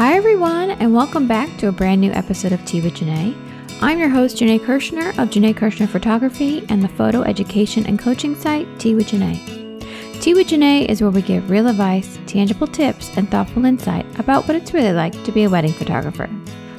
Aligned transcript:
Hi, 0.00 0.14
everyone, 0.14 0.70
and 0.70 0.94
welcome 0.94 1.28
back 1.28 1.54
to 1.58 1.68
a 1.68 1.72
brand 1.72 2.00
new 2.00 2.10
episode 2.12 2.52
of 2.52 2.64
Tea 2.64 2.80
with 2.80 2.94
Janae. 2.94 3.36
I'm 3.82 3.98
your 3.98 4.08
host, 4.08 4.38
Janae 4.38 4.58
Kirshner 4.58 5.10
of 5.18 5.28
Janae 5.28 5.54
Kirshner 5.54 5.86
Photography 5.86 6.64
and 6.70 6.82
the 6.82 6.88
photo 6.88 7.20
education 7.20 7.84
and 7.84 7.98
coaching 7.98 8.34
site 8.34 8.66
Tea 8.80 8.94
with 8.94 9.08
Janae. 9.08 10.22
Tea 10.22 10.32
with 10.32 10.46
Janae 10.46 10.88
is 10.88 11.02
where 11.02 11.10
we 11.10 11.20
give 11.20 11.50
real 11.50 11.66
advice, 11.66 12.18
tangible 12.26 12.66
tips, 12.66 13.14
and 13.18 13.30
thoughtful 13.30 13.66
insight 13.66 14.06
about 14.18 14.48
what 14.48 14.56
it's 14.56 14.72
really 14.72 14.94
like 14.94 15.22
to 15.24 15.32
be 15.32 15.44
a 15.44 15.50
wedding 15.50 15.74
photographer. 15.74 16.30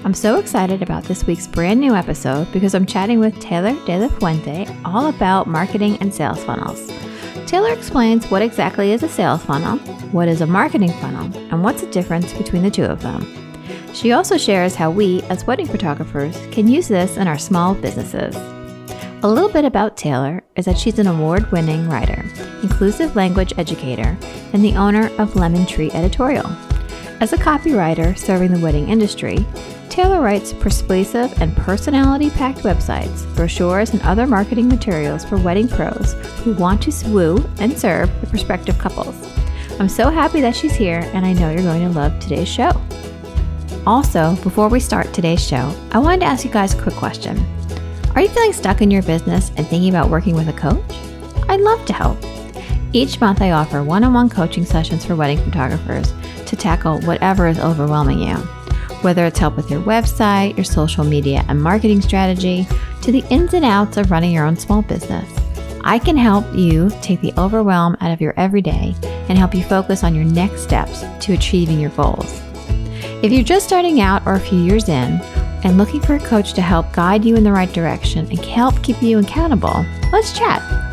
I'm 0.04 0.16
so 0.16 0.40
excited 0.40 0.82
about 0.82 1.04
this 1.04 1.28
week's 1.28 1.46
brand 1.46 1.80
new 1.80 1.94
episode 1.94 2.52
because 2.52 2.74
I'm 2.74 2.88
chatting 2.88 3.20
with 3.20 3.40
Taylor 3.40 3.76
De 3.86 4.00
La 4.00 4.08
Fuente 4.08 4.66
all 4.84 5.10
about 5.10 5.46
marketing 5.46 5.96
and 5.98 6.12
sales 6.12 6.44
funnels. 6.44 6.90
Taylor 7.52 7.74
explains 7.74 8.32
what 8.32 8.42
exactly 8.42 8.94
is 8.94 9.04
a 9.04 9.10
sales 9.10 9.44
funnel, 9.44 9.78
what 10.14 10.30
is 10.30 10.40
a 10.40 10.48
marketing 10.48 10.94
funnel, 11.02 11.26
and 11.52 11.62
what's 11.62 11.82
the 11.82 11.92
difference 11.92 12.32
between 12.32 12.64
the 12.64 12.72
two 12.72 12.86
of 12.86 13.02
them. 13.02 13.28
She 13.94 14.14
also 14.14 14.38
shares 14.38 14.74
how 14.74 14.90
we, 14.90 15.22
as 15.24 15.46
wedding 15.46 15.68
photographers, 15.68 16.40
can 16.54 16.70
use 16.70 16.88
this 16.88 17.18
in 17.18 17.28
our 17.28 17.38
small 17.38 17.76
businesses. 17.76 18.38
A 19.24 19.28
little 19.28 19.50
bit 19.50 19.66
about 19.66 19.98
Taylor 19.98 20.42
is 20.56 20.64
that 20.64 20.78
she's 20.78 20.98
an 20.98 21.08
award 21.08 21.52
winning 21.52 21.90
writer, 21.90 22.24
inclusive 22.64 23.18
language 23.18 23.52
educator, 23.58 24.18
and 24.54 24.64
the 24.64 24.78
owner 24.78 25.12
of 25.18 25.36
Lemon 25.36 25.66
Tree 25.66 25.92
Editorial. 25.92 26.48
As 27.20 27.34
a 27.34 27.38
copywriter 27.38 28.18
serving 28.18 28.54
the 28.54 28.62
wedding 28.62 28.88
industry, 28.88 29.46
Taylor 29.92 30.22
writes 30.22 30.54
persuasive 30.54 31.42
and 31.42 31.54
personality 31.58 32.30
packed 32.30 32.60
websites, 32.60 33.26
brochures, 33.36 33.90
and 33.90 34.02
other 34.04 34.26
marketing 34.26 34.70
materials 34.70 35.26
for 35.26 35.36
wedding 35.36 35.68
pros 35.68 36.14
who 36.46 36.54
want 36.54 36.82
to 36.84 37.10
woo 37.10 37.46
and 37.60 37.78
serve 37.78 38.10
the 38.22 38.28
prospective 38.28 38.78
couples. 38.78 39.14
I'm 39.82 39.90
so 39.90 40.10
happy 40.10 40.40
that 40.40 40.56
she's 40.56 40.72
here, 40.72 41.02
and 41.14 41.26
I 41.26 41.34
know 41.34 41.52
you're 41.52 41.62
going 41.62 41.82
to 41.82 41.90
love 41.90 42.18
today's 42.22 42.48
show. 42.48 42.72
Also, 43.86 44.38
before 44.38 44.70
we 44.70 44.80
start 44.80 45.14
today's 45.14 45.46
show, 45.46 45.78
I 45.92 46.00
wanted 46.00 46.22
to 46.22 46.28
ask 46.28 46.46
you 46.46 46.52
guys 46.52 46.74
a 46.74 46.82
quick 46.82 46.96
question. 46.96 47.38
Are 48.16 48.22
you 48.22 48.30
feeling 48.30 48.54
stuck 48.54 48.82
in 48.82 48.92
your 48.92 49.04
business 49.04 49.52
and 49.58 49.68
thinking 49.68 49.90
about 49.90 50.10
working 50.10 50.36
with 50.36 50.48
a 50.48 50.54
coach? 50.54 50.82
I'd 51.50 51.60
love 51.60 51.86
to 51.88 51.94
help. 51.94 52.18
Each 52.94 53.20
month, 53.20 53.42
I 53.42 53.52
offer 53.52 53.84
one 53.84 54.06
on 54.06 54.14
one 54.14 54.30
coaching 54.30 54.64
sessions 54.64 55.04
for 55.04 55.18
wedding 55.18 55.44
photographers 55.44 56.14
to 56.46 56.56
tackle 56.56 57.02
whatever 57.02 57.48
is 57.48 57.60
overwhelming 57.60 58.20
you 58.20 58.38
whether 59.04 59.26
it's 59.26 59.40
help 59.40 59.56
with 59.56 59.70
your 59.70 59.82
website, 59.82 60.56
your 60.56 60.64
social 60.64 61.04
media 61.04 61.44
and 61.48 61.62
marketing 61.62 62.02
strategy, 62.02 62.68
to 63.02 63.12
the 63.12 63.24
ins 63.30 63.54
and 63.54 63.66
outs 63.66 63.98
of 63.98 64.12
running 64.12 64.32
your 64.32 64.46
own 64.46 64.56
small 64.56 64.82
business. 64.82 65.30
I 65.84 65.98
can 65.98 66.16
help 66.16 66.46
you 66.54 66.92
take 67.02 67.22
the 67.22 67.34
overwhelm 67.38 67.98
out 68.02 68.12
of 68.12 68.22
your 68.22 68.34
everyday 68.38 68.96
and 69.04 69.38
help 69.38 69.56
you 69.56 69.64
focus 69.64 70.04
on 70.04 70.14
your 70.14 70.26
next 70.26 70.62
steps 70.62 71.04
to 71.26 71.34
achieving 71.34 71.80
your 71.80 71.90
goals. 71.92 72.42
If 73.24 73.32
you're 73.32 73.44
just 73.44 73.68
starting 73.68 74.02
out 74.02 74.26
or 74.26 74.34
a 74.34 74.40
few 74.40 74.60
years 74.60 74.90
in 74.90 75.20
and 75.64 75.78
looking 75.78 76.02
for 76.02 76.16
a 76.16 76.20
coach 76.20 76.54
to 76.54 76.62
help 76.62 76.92
guide 76.94 77.24
you 77.26 77.36
in 77.36 77.44
the 77.44 77.52
right 77.52 77.72
direction 77.72 78.28
and 78.28 78.40
help 78.46 78.82
keep 78.84 79.02
you 79.02 79.20
accountable, 79.20 79.86
let's 80.12 80.38
chat. 80.38 80.91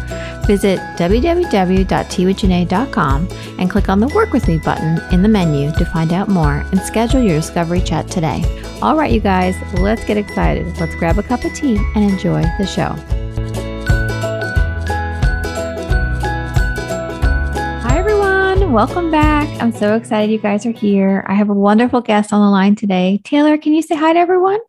Visit 0.48 0.80
www.teawithjanae.com 0.96 3.28
and 3.58 3.70
click 3.70 3.88
on 3.90 4.00
the 4.00 4.08
Work 4.08 4.32
With 4.32 4.48
Me 4.48 4.56
button 4.56 4.98
in 5.12 5.20
the 5.20 5.28
menu 5.28 5.70
to 5.72 5.84
find 5.84 6.10
out 6.10 6.30
more 6.30 6.64
and 6.72 6.80
schedule 6.80 7.20
your 7.20 7.36
discovery 7.36 7.82
chat 7.82 8.08
today. 8.08 8.42
All 8.80 8.96
right, 8.96 9.12
you 9.12 9.20
guys, 9.20 9.54
let's 9.74 10.02
get 10.06 10.16
excited. 10.16 10.64
Let's 10.80 10.94
grab 10.94 11.18
a 11.18 11.22
cup 11.22 11.44
of 11.44 11.52
tea 11.52 11.76
and 11.94 12.10
enjoy 12.10 12.40
the 12.58 12.64
show. 12.64 12.94
Hi, 17.82 17.98
everyone. 17.98 18.72
Welcome 18.72 19.10
back. 19.10 19.50
I'm 19.60 19.72
so 19.72 19.96
excited 19.96 20.32
you 20.32 20.38
guys 20.38 20.64
are 20.64 20.70
here. 20.70 21.26
I 21.28 21.34
have 21.34 21.50
a 21.50 21.54
wonderful 21.54 22.00
guest 22.00 22.32
on 22.32 22.40
the 22.40 22.48
line 22.48 22.74
today. 22.74 23.20
Taylor, 23.22 23.58
can 23.58 23.74
you 23.74 23.82
say 23.82 23.96
hi 23.96 24.14
to 24.14 24.18
everyone? 24.18 24.60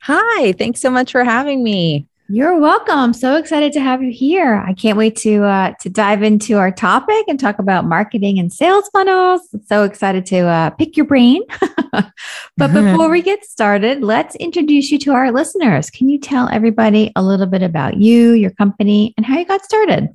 Hi, 0.00 0.52
thanks 0.52 0.82
so 0.82 0.90
much 0.90 1.10
for 1.10 1.24
having 1.24 1.64
me. 1.64 2.06
You're 2.28 2.58
welcome. 2.58 3.12
So 3.12 3.36
excited 3.36 3.72
to 3.74 3.80
have 3.80 4.02
you 4.02 4.10
here. 4.10 4.56
I 4.56 4.74
can't 4.74 4.98
wait 4.98 5.14
to 5.16 5.44
uh, 5.44 5.74
to 5.80 5.88
dive 5.88 6.24
into 6.24 6.58
our 6.58 6.72
topic 6.72 7.24
and 7.28 7.38
talk 7.38 7.60
about 7.60 7.84
marketing 7.84 8.40
and 8.40 8.52
sales 8.52 8.88
funnels. 8.92 9.42
So 9.66 9.84
excited 9.84 10.26
to 10.26 10.38
uh, 10.40 10.70
pick 10.70 10.96
your 10.96 11.06
brain. 11.06 11.42
but 11.92 12.12
before 12.56 13.10
we 13.10 13.22
get 13.22 13.44
started, 13.44 14.02
let's 14.02 14.34
introduce 14.36 14.90
you 14.90 14.98
to 15.00 15.12
our 15.12 15.30
listeners. 15.30 15.88
Can 15.88 16.08
you 16.08 16.18
tell 16.18 16.48
everybody 16.48 17.12
a 17.14 17.22
little 17.22 17.46
bit 17.46 17.62
about 17.62 17.98
you, 17.98 18.32
your 18.32 18.50
company, 18.50 19.14
and 19.16 19.24
how 19.24 19.38
you 19.38 19.44
got 19.44 19.64
started? 19.64 20.08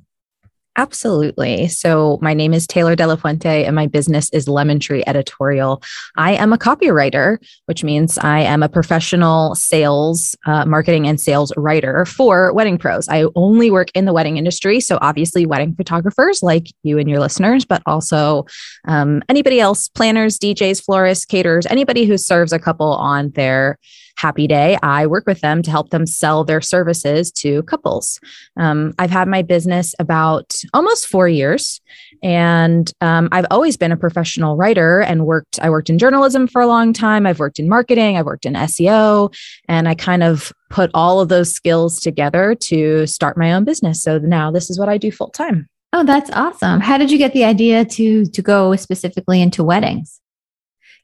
Absolutely. 0.76 1.68
So, 1.68 2.18
my 2.22 2.32
name 2.32 2.54
is 2.54 2.66
Taylor 2.66 2.96
De 2.96 3.06
La 3.06 3.16
Fuente, 3.16 3.64
and 3.64 3.76
my 3.76 3.86
business 3.86 4.30
is 4.30 4.48
Lemon 4.48 4.80
Tree 4.80 5.02
Editorial. 5.06 5.82
I 6.16 6.32
am 6.32 6.54
a 6.54 6.58
copywriter, 6.58 7.36
which 7.66 7.84
means 7.84 8.16
I 8.16 8.40
am 8.40 8.62
a 8.62 8.70
professional 8.70 9.54
sales, 9.54 10.34
uh, 10.46 10.64
marketing, 10.64 11.06
and 11.06 11.20
sales 11.20 11.52
writer 11.58 12.06
for 12.06 12.54
wedding 12.54 12.78
pros. 12.78 13.06
I 13.10 13.26
only 13.34 13.70
work 13.70 13.90
in 13.94 14.06
the 14.06 14.14
wedding 14.14 14.38
industry. 14.38 14.80
So, 14.80 14.98
obviously, 15.02 15.44
wedding 15.44 15.74
photographers 15.74 16.42
like 16.42 16.68
you 16.82 16.96
and 16.96 17.08
your 17.08 17.20
listeners, 17.20 17.66
but 17.66 17.82
also 17.84 18.46
um, 18.88 19.22
anybody 19.28 19.60
else, 19.60 19.88
planners, 19.88 20.38
DJs, 20.38 20.82
florists, 20.82 21.26
caterers, 21.26 21.66
anybody 21.66 22.06
who 22.06 22.16
serves 22.16 22.50
a 22.50 22.58
couple 22.58 22.94
on 22.94 23.28
their 23.32 23.78
Happy 24.16 24.46
Day, 24.46 24.78
I 24.82 25.06
work 25.06 25.26
with 25.26 25.40
them 25.40 25.62
to 25.62 25.70
help 25.70 25.90
them 25.90 26.06
sell 26.06 26.44
their 26.44 26.60
services 26.60 27.30
to 27.32 27.62
couples. 27.64 28.20
Um, 28.56 28.92
I've 28.98 29.10
had 29.10 29.28
my 29.28 29.42
business 29.42 29.94
about 29.98 30.54
almost 30.74 31.08
four 31.08 31.28
years, 31.28 31.80
and 32.22 32.92
um, 33.00 33.28
I've 33.32 33.46
always 33.50 33.76
been 33.76 33.92
a 33.92 33.96
professional 33.96 34.56
writer 34.56 35.00
and 35.00 35.26
worked. 35.26 35.58
I 35.60 35.70
worked 35.70 35.90
in 35.90 35.98
journalism 35.98 36.46
for 36.46 36.62
a 36.62 36.66
long 36.66 36.92
time. 36.92 37.26
I've 37.26 37.38
worked 37.38 37.58
in 37.58 37.68
marketing. 37.68 38.16
I've 38.16 38.26
worked 38.26 38.46
in 38.46 38.54
SEO, 38.54 39.34
and 39.68 39.88
I 39.88 39.94
kind 39.94 40.22
of 40.22 40.52
put 40.70 40.90
all 40.94 41.20
of 41.20 41.28
those 41.28 41.52
skills 41.52 42.00
together 42.00 42.54
to 42.54 43.06
start 43.06 43.36
my 43.36 43.52
own 43.52 43.64
business. 43.64 44.02
So 44.02 44.18
now 44.18 44.50
this 44.50 44.70
is 44.70 44.78
what 44.78 44.88
I 44.88 44.98
do 44.98 45.10
full 45.10 45.28
time. 45.28 45.68
Oh, 45.92 46.04
that's 46.04 46.30
awesome. 46.30 46.80
How 46.80 46.96
did 46.96 47.10
you 47.10 47.18
get 47.18 47.34
the 47.34 47.44
idea 47.44 47.84
to 47.84 48.24
to 48.24 48.42
go 48.42 48.74
specifically 48.76 49.42
into 49.42 49.62
weddings? 49.62 50.21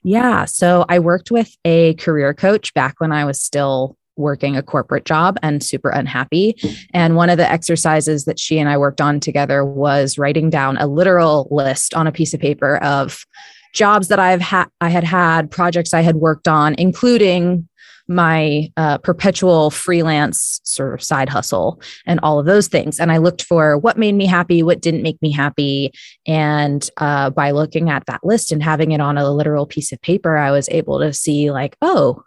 Yeah. 0.03 0.45
So 0.45 0.85
I 0.89 0.99
worked 0.99 1.31
with 1.31 1.55
a 1.65 1.93
career 1.95 2.33
coach 2.33 2.73
back 2.73 2.95
when 2.99 3.11
I 3.11 3.25
was 3.25 3.41
still 3.41 3.97
working 4.19 4.57
a 4.57 4.61
corporate 4.61 5.05
job 5.05 5.37
and 5.41 5.63
super 5.63 5.89
unhappy. 5.89 6.55
And 6.93 7.15
one 7.15 7.29
of 7.29 7.37
the 7.37 7.49
exercises 7.49 8.25
that 8.25 8.37
she 8.37 8.59
and 8.59 8.69
I 8.69 8.77
worked 8.77 8.99
on 8.99 9.19
together 9.19 9.63
was 9.63 10.17
writing 10.17 10.49
down 10.49 10.77
a 10.77 10.87
literal 10.87 11.47
list 11.49 11.93
on 11.93 12.05
a 12.05 12.11
piece 12.11 12.33
of 12.33 12.41
paper 12.41 12.77
of 12.77 13.25
jobs 13.73 14.09
that 14.09 14.19
I've 14.19 14.41
had 14.41 14.67
I 14.81 14.89
had 14.89 15.05
had, 15.05 15.49
projects 15.49 15.93
I 15.93 16.01
had 16.01 16.17
worked 16.17 16.47
on, 16.47 16.75
including 16.77 17.68
my 18.09 18.71
uh, 18.75 18.97
perpetual 18.97 19.69
freelance 19.69 20.59
sort 20.63 20.93
of 20.93 21.03
side 21.03 21.29
hustle 21.29 21.81
and 22.05 22.19
all 22.21 22.39
of 22.39 22.45
those 22.45 22.67
things. 22.67 22.99
And 22.99 23.11
I 23.11 23.17
looked 23.17 23.43
for 23.43 23.77
what 23.77 23.97
made 23.97 24.15
me 24.15 24.25
happy, 24.25 24.63
what 24.63 24.81
didn't 24.81 25.03
make 25.03 25.21
me 25.21 25.31
happy. 25.31 25.93
And 26.25 26.89
uh, 26.97 27.29
by 27.29 27.51
looking 27.51 27.89
at 27.89 28.05
that 28.07 28.23
list 28.23 28.51
and 28.51 28.63
having 28.63 28.91
it 28.91 28.99
on 28.99 29.17
a 29.17 29.31
literal 29.31 29.67
piece 29.67 29.91
of 29.91 30.01
paper, 30.01 30.37
I 30.37 30.51
was 30.51 30.67
able 30.69 30.99
to 30.99 31.13
see, 31.13 31.51
like, 31.51 31.77
oh, 31.81 32.23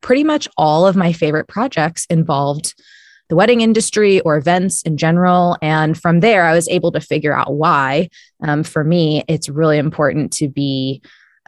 pretty 0.00 0.24
much 0.24 0.48
all 0.56 0.86
of 0.86 0.96
my 0.96 1.12
favorite 1.12 1.46
projects 1.46 2.06
involved 2.10 2.74
the 3.28 3.36
wedding 3.36 3.60
industry 3.60 4.18
or 4.20 4.36
events 4.36 4.82
in 4.82 4.96
general. 4.96 5.56
And 5.62 5.96
from 5.96 6.18
there, 6.18 6.44
I 6.44 6.52
was 6.52 6.68
able 6.68 6.90
to 6.92 7.00
figure 7.00 7.32
out 7.32 7.54
why. 7.54 8.10
Um, 8.42 8.64
for 8.64 8.82
me, 8.82 9.22
it's 9.28 9.48
really 9.48 9.78
important 9.78 10.32
to 10.34 10.48
be 10.48 11.00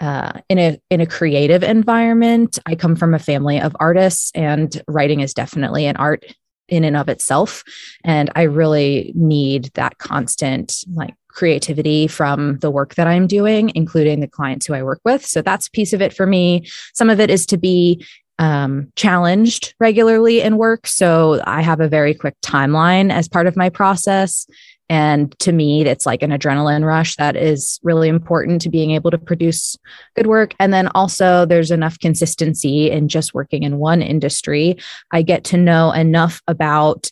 uh, 0.02 0.32
in 0.48 0.58
a 0.58 0.78
in 0.90 1.00
a 1.00 1.06
creative 1.06 1.62
environment. 1.62 2.58
I 2.66 2.74
come 2.74 2.96
from 2.96 3.14
a 3.14 3.18
family 3.18 3.60
of 3.60 3.74
artists, 3.80 4.32
and 4.34 4.82
writing 4.88 5.20
is 5.20 5.32
definitely 5.32 5.86
an 5.86 5.96
art 5.96 6.24
in 6.68 6.84
and 6.84 6.96
of 6.96 7.08
itself. 7.08 7.62
And 8.04 8.30
I 8.34 8.42
really 8.42 9.12
need 9.14 9.70
that 9.74 9.98
constant 9.98 10.84
like 10.92 11.14
creativity 11.28 12.06
from 12.06 12.58
the 12.58 12.70
work 12.70 12.96
that 12.96 13.06
I'm 13.06 13.26
doing, 13.26 13.72
including 13.74 14.20
the 14.20 14.28
clients 14.28 14.66
who 14.66 14.74
I 14.74 14.82
work 14.82 15.00
with. 15.04 15.24
So 15.24 15.40
that's 15.40 15.68
a 15.68 15.70
piece 15.70 15.92
of 15.92 16.02
it 16.02 16.12
for 16.12 16.26
me. 16.26 16.66
Some 16.94 17.08
of 17.08 17.20
it 17.20 17.30
is 17.30 17.46
to 17.46 17.56
be 17.56 18.04
um, 18.38 18.92
challenged 18.96 19.74
regularly 19.78 20.40
in 20.40 20.56
work. 20.56 20.86
So 20.86 21.40
I 21.44 21.62
have 21.62 21.80
a 21.80 21.88
very 21.88 22.14
quick 22.14 22.34
timeline 22.42 23.12
as 23.12 23.28
part 23.28 23.46
of 23.46 23.56
my 23.56 23.68
process. 23.68 24.46
And 24.92 25.34
to 25.38 25.52
me, 25.52 25.86
it's 25.86 26.04
like 26.04 26.22
an 26.22 26.32
adrenaline 26.32 26.84
rush 26.84 27.16
that 27.16 27.34
is 27.34 27.80
really 27.82 28.10
important 28.10 28.60
to 28.60 28.68
being 28.68 28.90
able 28.90 29.10
to 29.10 29.16
produce 29.16 29.74
good 30.14 30.26
work. 30.26 30.54
And 30.60 30.70
then 30.70 30.88
also, 30.88 31.46
there's 31.46 31.70
enough 31.70 31.98
consistency 31.98 32.90
in 32.90 33.08
just 33.08 33.32
working 33.32 33.62
in 33.62 33.78
one 33.78 34.02
industry. 34.02 34.76
I 35.10 35.22
get 35.22 35.44
to 35.44 35.56
know 35.56 35.92
enough 35.92 36.42
about 36.46 37.10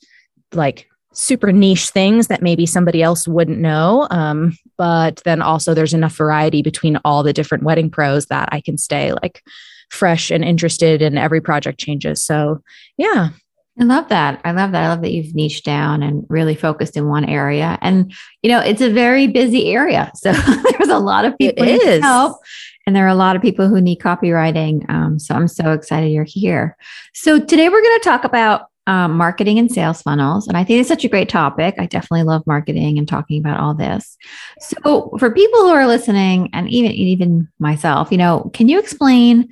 like 0.53 0.91
super 1.15 1.53
niche 1.53 1.89
things 1.89 2.27
that 2.27 2.43
maybe 2.43 2.67
somebody 2.67 3.03
else 3.03 3.27
wouldn't 3.27 3.61
know. 3.61 4.07
Um, 4.11 4.59
but 4.77 5.23
then 5.25 5.41
also, 5.41 5.73
there's 5.73 5.95
enough 5.95 6.15
variety 6.15 6.61
between 6.61 6.99
all 7.03 7.23
the 7.23 7.33
different 7.33 7.65
wedding 7.65 7.89
pros 7.89 8.27
that 8.27 8.51
I 8.53 8.61
can 8.61 8.77
stay 8.77 9.15
like 9.15 9.43
fresh 9.89 10.31
and 10.31 10.45
interested 10.45 11.01
and 11.01 11.19
every 11.19 11.41
project 11.41 11.81
changes. 11.81 12.23
So, 12.23 12.63
yeah. 12.99 13.31
I 13.79 13.85
love 13.85 14.09
that. 14.09 14.41
I 14.45 14.53
love 14.53 14.73
that. 14.73 14.85
I 14.85 14.89
love 14.89 15.03
that 15.03 15.13
you've 15.13 15.35
niched 15.35 15.65
down 15.65 16.03
and 16.03 16.27
really 16.29 16.55
focused 16.55 16.97
in 16.97 17.09
one 17.09 17.25
area. 17.25 17.79
And, 17.81 18.13
you 18.43 18.51
know, 18.51 18.61
it's 18.61 18.83
a 18.83 18.91
very 18.91 19.27
busy 19.27 19.73
area. 19.73 20.11
So 20.21 20.33
there's 20.33 20.89
a 20.89 20.99
lot 20.99 21.25
of 21.25 21.37
people 21.39 21.67
it 21.67 21.83
is. 21.83 22.03
help. 22.03 22.41
And 22.87 22.97
there 22.97 23.05
are 23.05 23.09
a 23.09 23.15
lot 23.15 23.37
of 23.37 23.43
people 23.43 23.69
who 23.69 23.81
need 23.81 24.01
copywriting. 24.01 24.89
Um, 24.91 25.19
so 25.19 25.35
I'm 25.35 25.49
so 25.49 25.73
excited 25.73 26.11
you're 26.11 26.25
here. 26.25 26.77
So 27.15 27.39
today 27.39 27.69
we're 27.69 27.83
going 27.83 28.01
to 28.01 28.05
talk 28.05 28.25
about 28.25 28.67
um, 28.87 29.17
marketing 29.17 29.59
and 29.59 29.71
sales 29.71 30.03
funnels. 30.03 30.49
And 30.49 30.57
I 30.57 30.65
think 30.65 30.81
it's 30.81 30.89
such 30.89 31.05
a 31.05 31.09
great 31.09 31.29
topic. 31.29 31.77
I 31.79 31.87
definitely 31.87 32.25
love 32.25 32.47
marketing 32.47 32.99
and 32.99 33.07
talking 33.07 33.41
about 33.41 33.61
all 33.61 33.75
this. 33.75 34.17
So 34.59 35.17
for 35.19 35.31
people 35.31 35.61
who 35.61 35.69
are 35.69 35.87
listening 35.87 36.51
and 36.53 36.69
even, 36.69 36.91
even 36.93 37.49
myself, 37.59 38.11
you 38.11 38.19
know, 38.19 38.51
can 38.53 38.69
you 38.69 38.79
explain 38.79 39.51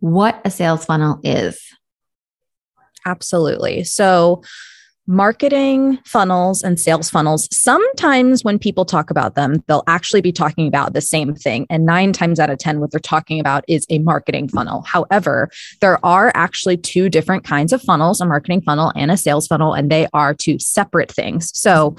what 0.00 0.40
a 0.44 0.50
sales 0.50 0.84
funnel 0.84 1.20
is. 1.24 1.60
Absolutely. 3.06 3.84
So, 3.84 4.42
marketing 5.08 5.98
funnels 6.04 6.64
and 6.64 6.80
sales 6.80 7.08
funnels, 7.08 7.48
sometimes 7.56 8.42
when 8.42 8.58
people 8.58 8.84
talk 8.84 9.08
about 9.08 9.36
them, 9.36 9.62
they'll 9.68 9.84
actually 9.86 10.20
be 10.20 10.32
talking 10.32 10.66
about 10.66 10.94
the 10.94 11.00
same 11.00 11.32
thing. 11.32 11.64
And 11.70 11.86
nine 11.86 12.12
times 12.12 12.40
out 12.40 12.50
of 12.50 12.58
10, 12.58 12.80
what 12.80 12.90
they're 12.90 12.98
talking 12.98 13.38
about 13.38 13.64
is 13.68 13.86
a 13.88 14.00
marketing 14.00 14.48
funnel. 14.48 14.82
However, 14.82 15.48
there 15.80 16.04
are 16.04 16.32
actually 16.34 16.76
two 16.76 17.08
different 17.08 17.44
kinds 17.44 17.72
of 17.72 17.80
funnels 17.80 18.20
a 18.20 18.26
marketing 18.26 18.62
funnel 18.62 18.92
and 18.96 19.12
a 19.12 19.16
sales 19.16 19.46
funnel, 19.46 19.74
and 19.74 19.92
they 19.92 20.08
are 20.12 20.34
two 20.34 20.58
separate 20.58 21.12
things. 21.12 21.56
So, 21.56 21.96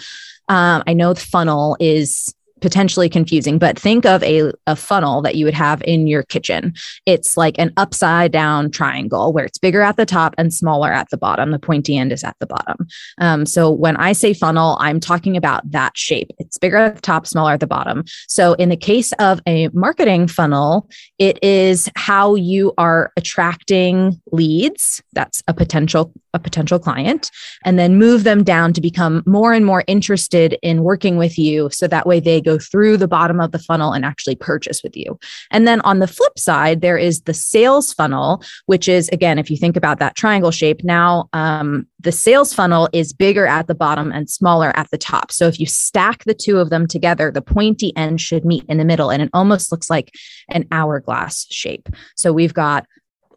um, 0.49 0.83
I 0.85 0.93
know 0.93 1.13
the 1.13 1.21
funnel 1.21 1.77
is 1.79 2.33
potentially 2.61 3.09
confusing, 3.09 3.57
but 3.57 3.77
think 3.77 4.05
of 4.05 4.23
a, 4.23 4.51
a 4.65 4.75
funnel 4.75 5.21
that 5.21 5.35
you 5.35 5.45
would 5.45 5.53
have 5.53 5.81
in 5.83 6.07
your 6.07 6.23
kitchen. 6.23 6.73
It's 7.05 7.37
like 7.37 7.57
an 7.59 7.71
upside 7.77 8.31
down 8.31 8.71
triangle 8.71 9.33
where 9.33 9.45
it's 9.45 9.57
bigger 9.57 9.81
at 9.81 9.97
the 9.97 10.05
top 10.05 10.33
and 10.37 10.53
smaller 10.53 10.91
at 10.91 11.09
the 11.09 11.17
bottom. 11.17 11.51
The 11.51 11.59
pointy 11.59 11.97
end 11.97 12.11
is 12.11 12.23
at 12.23 12.35
the 12.39 12.47
bottom. 12.47 12.87
Um, 13.19 13.45
so 13.45 13.71
when 13.71 13.95
I 13.97 14.13
say 14.13 14.33
funnel, 14.33 14.77
I'm 14.79 14.99
talking 14.99 15.37
about 15.37 15.69
that 15.71 15.97
shape. 15.97 16.31
It's 16.39 16.57
bigger 16.57 16.77
at 16.77 16.95
the 16.95 17.01
top, 17.01 17.27
smaller 17.27 17.53
at 17.53 17.59
the 17.59 17.67
bottom. 17.67 18.03
So 18.27 18.53
in 18.53 18.69
the 18.69 18.77
case 18.77 19.11
of 19.13 19.39
a 19.47 19.69
marketing 19.69 20.27
funnel, 20.27 20.89
it 21.19 21.41
is 21.43 21.89
how 21.95 22.35
you 22.35 22.73
are 22.77 23.11
attracting 23.17 24.19
leads. 24.31 25.01
That's 25.13 25.43
a 25.47 25.53
potential 25.53 26.13
a 26.33 26.39
potential 26.39 26.79
client 26.79 27.31
and 27.65 27.77
then 27.79 27.97
move 27.97 28.23
them 28.23 28.43
down 28.43 28.71
to 28.73 28.79
become 28.79 29.23
more 29.25 29.53
and 29.53 29.65
more 29.65 29.83
interested 29.87 30.57
in 30.61 30.83
working 30.83 31.17
with 31.17 31.37
you 31.37 31.69
so 31.71 31.87
that 31.87 32.05
way 32.05 32.19
they 32.19 32.39
go 32.47 32.57
through 32.57 32.95
the 32.97 33.07
bottom 33.17 33.39
of 33.39 33.51
the 33.51 33.59
funnel 33.59 33.91
and 33.93 34.05
actually 34.05 34.35
purchase 34.35 34.81
with 34.83 34.95
you. 34.95 35.19
And 35.51 35.67
then 35.67 35.81
on 35.81 35.99
the 35.99 36.07
flip 36.07 36.37
side, 36.39 36.81
there 36.81 36.97
is 36.97 37.21
the 37.21 37.33
sales 37.33 37.93
funnel, 37.93 38.41
which 38.65 38.87
is 38.87 39.09
again, 39.09 39.37
if 39.37 39.49
you 39.51 39.57
think 39.57 39.75
about 39.75 39.99
that 39.99 40.15
triangle 40.15 40.51
shape, 40.51 40.83
now 40.83 41.29
um, 41.33 41.87
the 41.99 42.11
sales 42.11 42.53
funnel 42.53 42.87
is 42.93 43.13
bigger 43.13 43.47
at 43.47 43.67
the 43.67 43.75
bottom 43.75 44.11
and 44.11 44.29
smaller 44.29 44.71
at 44.75 44.89
the 44.91 44.97
top. 44.97 45.31
So 45.31 45.47
if 45.47 45.59
you 45.59 45.65
stack 45.65 46.23
the 46.23 46.33
two 46.33 46.59
of 46.59 46.69
them 46.69 46.87
together, 46.87 47.31
the 47.31 47.41
pointy 47.41 47.91
end 47.95 48.21
should 48.21 48.45
meet 48.45 48.63
in 48.69 48.77
the 48.77 48.85
middle, 48.85 49.09
and 49.09 49.21
it 49.21 49.29
almost 49.33 49.71
looks 49.71 49.89
like 49.89 50.13
an 50.49 50.65
hourglass 50.71 51.47
shape. 51.49 51.89
So 52.15 52.31
we've 52.31 52.53
got 52.53 52.85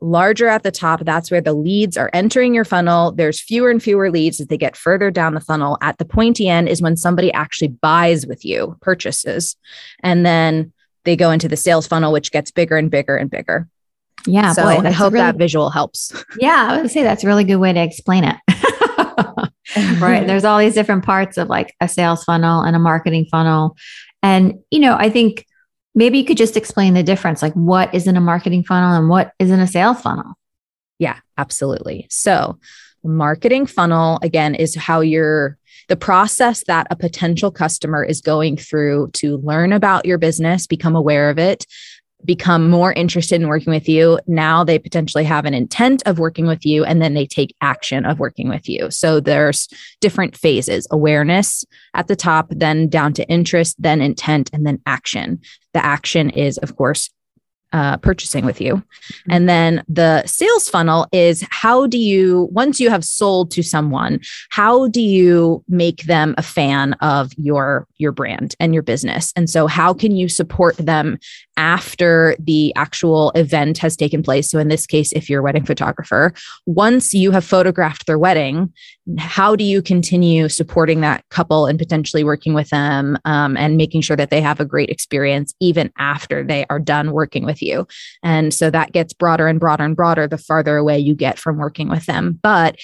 larger 0.00 0.48
at 0.48 0.62
the 0.62 0.70
top. 0.70 1.04
That's 1.04 1.30
where 1.30 1.40
the 1.40 1.52
leads 1.52 1.96
are 1.96 2.10
entering 2.12 2.54
your 2.54 2.64
funnel. 2.64 3.12
There's 3.12 3.40
fewer 3.40 3.70
and 3.70 3.82
fewer 3.82 4.10
leads 4.10 4.40
as 4.40 4.46
they 4.46 4.56
get 4.56 4.76
further 4.76 5.10
down 5.10 5.34
the 5.34 5.40
funnel. 5.40 5.78
At 5.82 5.98
the 5.98 6.04
pointy 6.04 6.48
end 6.48 6.68
is 6.68 6.82
when 6.82 6.96
somebody 6.96 7.32
actually 7.32 7.68
buys 7.68 8.26
with 8.26 8.44
you, 8.44 8.76
purchases. 8.80 9.56
And 10.02 10.24
then 10.24 10.72
they 11.04 11.16
go 11.16 11.30
into 11.30 11.48
the 11.48 11.56
sales 11.56 11.86
funnel, 11.86 12.12
which 12.12 12.32
gets 12.32 12.50
bigger 12.50 12.76
and 12.76 12.90
bigger 12.90 13.16
and 13.16 13.30
bigger. 13.30 13.68
Yeah. 14.26 14.52
So 14.52 14.62
boy, 14.62 14.86
I 14.86 14.90
hope 14.90 15.12
really, 15.12 15.24
that 15.24 15.36
visual 15.36 15.70
helps. 15.70 16.12
Yeah. 16.38 16.68
I 16.70 16.80
would 16.80 16.90
say 16.90 17.02
that's 17.02 17.24
a 17.24 17.26
really 17.26 17.44
good 17.44 17.56
way 17.56 17.72
to 17.72 17.82
explain 17.82 18.24
it. 18.24 18.36
right. 20.00 20.26
There's 20.26 20.44
all 20.44 20.58
these 20.58 20.74
different 20.74 21.04
parts 21.04 21.38
of 21.38 21.48
like 21.48 21.74
a 21.80 21.88
sales 21.88 22.24
funnel 22.24 22.62
and 22.62 22.76
a 22.76 22.78
marketing 22.78 23.26
funnel. 23.30 23.76
And, 24.22 24.54
you 24.70 24.80
know, 24.80 24.96
I 24.98 25.08
think 25.08 25.46
maybe 25.94 26.18
you 26.18 26.24
could 26.24 26.36
just 26.36 26.56
explain 26.56 26.94
the 26.94 27.02
difference 27.02 27.42
like 27.42 27.54
what 27.54 27.94
is 27.94 28.06
in 28.06 28.16
a 28.16 28.20
marketing 28.20 28.64
funnel 28.64 28.94
and 28.94 29.08
what 29.08 29.32
is 29.38 29.50
in 29.50 29.60
a 29.60 29.66
sales 29.66 30.00
funnel? 30.00 30.34
Yeah 30.98 31.18
absolutely. 31.38 32.06
So 32.10 32.58
marketing 33.02 33.66
funnel 33.66 34.18
again 34.22 34.54
is 34.54 34.74
how 34.74 35.00
you're 35.00 35.56
the 35.88 35.96
process 35.96 36.62
that 36.64 36.86
a 36.90 36.96
potential 36.96 37.50
customer 37.50 38.04
is 38.04 38.20
going 38.20 38.56
through 38.56 39.10
to 39.14 39.38
learn 39.38 39.72
about 39.72 40.06
your 40.06 40.18
business 40.18 40.66
become 40.66 40.94
aware 40.94 41.30
of 41.30 41.38
it 41.38 41.66
become 42.24 42.68
more 42.68 42.92
interested 42.92 43.40
in 43.40 43.48
working 43.48 43.72
with 43.72 43.88
you. 43.88 44.18
Now 44.26 44.64
they 44.64 44.78
potentially 44.78 45.24
have 45.24 45.44
an 45.44 45.54
intent 45.54 46.02
of 46.06 46.18
working 46.18 46.46
with 46.46 46.64
you 46.66 46.84
and 46.84 47.00
then 47.00 47.14
they 47.14 47.26
take 47.26 47.54
action 47.60 48.04
of 48.04 48.18
working 48.18 48.48
with 48.48 48.68
you. 48.68 48.90
So 48.90 49.20
there's 49.20 49.68
different 50.00 50.36
phases 50.36 50.86
awareness 50.90 51.64
at 51.94 52.08
the 52.08 52.16
top, 52.16 52.48
then 52.50 52.88
down 52.88 53.12
to 53.14 53.28
interest, 53.28 53.76
then 53.80 54.00
intent, 54.00 54.50
and 54.52 54.66
then 54.66 54.80
action. 54.86 55.40
The 55.72 55.84
action 55.84 56.30
is, 56.30 56.58
of 56.58 56.76
course, 56.76 57.10
uh, 57.72 57.96
purchasing 57.98 58.44
with 58.44 58.60
you. 58.60 58.76
Mm-hmm. 58.76 59.30
And 59.30 59.48
then 59.48 59.84
the 59.88 60.24
sales 60.26 60.68
funnel 60.68 61.06
is 61.12 61.46
how 61.50 61.86
do 61.86 61.98
you, 61.98 62.48
once 62.50 62.80
you 62.80 62.90
have 62.90 63.04
sold 63.04 63.50
to 63.52 63.62
someone, 63.62 64.20
how 64.50 64.88
do 64.88 65.00
you 65.00 65.64
make 65.68 66.04
them 66.04 66.34
a 66.36 66.42
fan 66.42 66.94
of 66.94 67.32
your 67.36 67.86
your 67.98 68.12
brand 68.12 68.56
and 68.58 68.74
your 68.74 68.82
business? 68.82 69.32
And 69.36 69.48
so 69.48 69.66
how 69.66 69.94
can 69.94 70.16
you 70.16 70.28
support 70.28 70.76
them 70.78 71.18
after 71.60 72.34
the 72.38 72.72
actual 72.74 73.30
event 73.34 73.76
has 73.76 73.94
taken 73.94 74.22
place? 74.22 74.50
So 74.50 74.58
in 74.58 74.68
this 74.68 74.86
case, 74.86 75.12
if 75.12 75.28
you're 75.28 75.40
a 75.40 75.42
wedding 75.42 75.66
photographer, 75.66 76.32
once 76.64 77.12
you 77.12 77.30
have 77.32 77.44
photographed 77.44 78.06
their 78.06 78.18
wedding, 78.18 78.72
how 79.18 79.54
do 79.54 79.62
you 79.62 79.82
continue 79.82 80.48
supporting 80.48 81.02
that 81.02 81.22
couple 81.28 81.66
and 81.66 81.78
potentially 81.78 82.24
working 82.24 82.54
with 82.54 82.70
them 82.70 83.18
um, 83.26 83.58
and 83.58 83.76
making 83.76 84.00
sure 84.00 84.16
that 84.16 84.30
they 84.30 84.40
have 84.40 84.58
a 84.58 84.64
great 84.64 84.88
experience 84.88 85.54
even 85.60 85.92
after 85.98 86.42
they 86.42 86.64
are 86.70 86.78
done 86.78 87.12
working 87.12 87.44
with 87.44 87.60
you. 87.60 87.86
And 88.22 88.54
so 88.54 88.70
that 88.70 88.92
gets 88.92 89.12
broader 89.12 89.46
and 89.46 89.60
broader 89.60 89.84
and 89.84 89.94
broader 89.94 90.26
the 90.26 90.38
farther 90.38 90.78
away 90.78 90.98
you 90.98 91.14
get 91.14 91.38
from 91.38 91.58
working 91.58 91.90
with 91.90 92.06
them. 92.06 92.38
But 92.42 92.76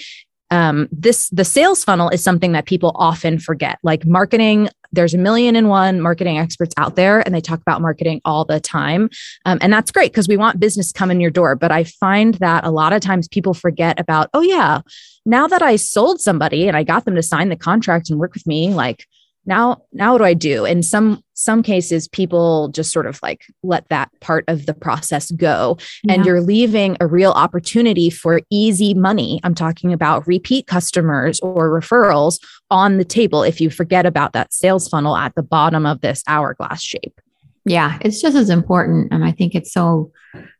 um, 0.51 0.89
this 0.93 1.29
the 1.31 1.45
sales 1.45 1.85
funnel 1.85 2.09
is 2.11 2.23
something 2.23 2.53
that 2.53 2.67
people 2.67 2.93
often 2.95 3.39
forget. 3.39 3.79
Like 3.83 4.07
marketing 4.07 4.69
there's 4.93 5.15
a 5.15 5.19
million 5.19 5.57
and 5.57 5.69
one 5.69 6.01
marketing 6.01 6.39
experts 6.39 6.73
out 6.79 6.95
there 6.95 7.21
and 7.21 7.35
they 7.35 7.41
talk 7.41 7.61
about 7.61 7.83
marketing 7.83 8.21
all 8.25 8.45
the 8.45 8.61
time. 8.61 9.11
Um, 9.45 9.59
and 9.61 9.73
that's 9.73 9.91
great 9.91 10.13
because 10.13 10.29
we 10.29 10.37
want 10.37 10.61
business 10.61 10.93
come 10.93 11.11
in 11.11 11.21
your 11.21 11.31
door. 11.31 11.57
But 11.57 11.73
i 11.73 11.85
find 11.85 12.35
that 12.35 12.65
a 12.65 12.71
lot 12.71 12.93
of 12.93 13.01
times 13.01 13.29
people 13.29 13.55
forget 13.55 13.99
about 13.99 14.29
oh 14.35 14.41
yeah 14.41 14.81
now 15.25 15.47
that 15.47 15.63
i 15.63 15.77
sold 15.77 16.21
somebody 16.21 16.69
and 16.69 16.77
i 16.77 16.83
got 16.83 17.05
them 17.05 17.15
to 17.15 17.23
sign 17.23 17.49
the 17.49 17.57
contract 17.57 18.11
and 18.11 18.19
work 18.19 18.35
with 18.35 18.47
me 18.47 18.73
like 18.73 19.07
now 19.47 19.83
now 19.93 20.13
what 20.13 20.19
do 20.19 20.25
i 20.25 20.35
do? 20.35 20.65
In 20.65 20.83
some 20.83 21.23
some 21.35 21.63
cases 21.63 22.09
people 22.09 22.69
just 22.69 22.93
sort 22.93 23.07
of 23.07 23.21
like 23.23 23.45
let 23.63 23.89
that 23.89 24.11
part 24.21 24.45
of 24.49 24.67
the 24.67 24.75
process 24.75 25.31
go. 25.33 25.79
Yeah. 26.03 26.15
and 26.15 26.27
you're 26.27 26.41
leaving 26.41 26.97
a 27.01 27.07
real 27.07 27.33
opportunity 27.33 28.11
for 28.11 28.41
easy 28.51 28.95
money. 28.95 29.41
I'm 29.45 29.55
talking 29.55 29.93
about 29.93 30.27
repeat 30.27 30.67
customers 30.67 31.39
or 31.41 31.71
referrals 31.71 32.41
on 32.71 32.99
the 32.99 33.05
table 33.05 33.43
if 33.43 33.61
you 33.61 33.71
forget 33.71 34.07
about 34.07 34.33
that 34.33 34.53
sales 34.53 34.89
funnel 34.89 35.17
at 35.17 35.35
the 35.35 35.43
bottom 35.43 35.87
of 35.87 36.01
this 36.01 36.23
hourglass 36.27 36.83
shape. 36.83 37.21
Yeah 37.65 37.99
it's 38.01 38.21
just 38.21 38.37
as 38.37 38.51
important 38.51 39.13
and 39.13 39.25
i 39.25 39.33
think 39.33 39.55
it's 39.55 39.73
so 39.73 40.13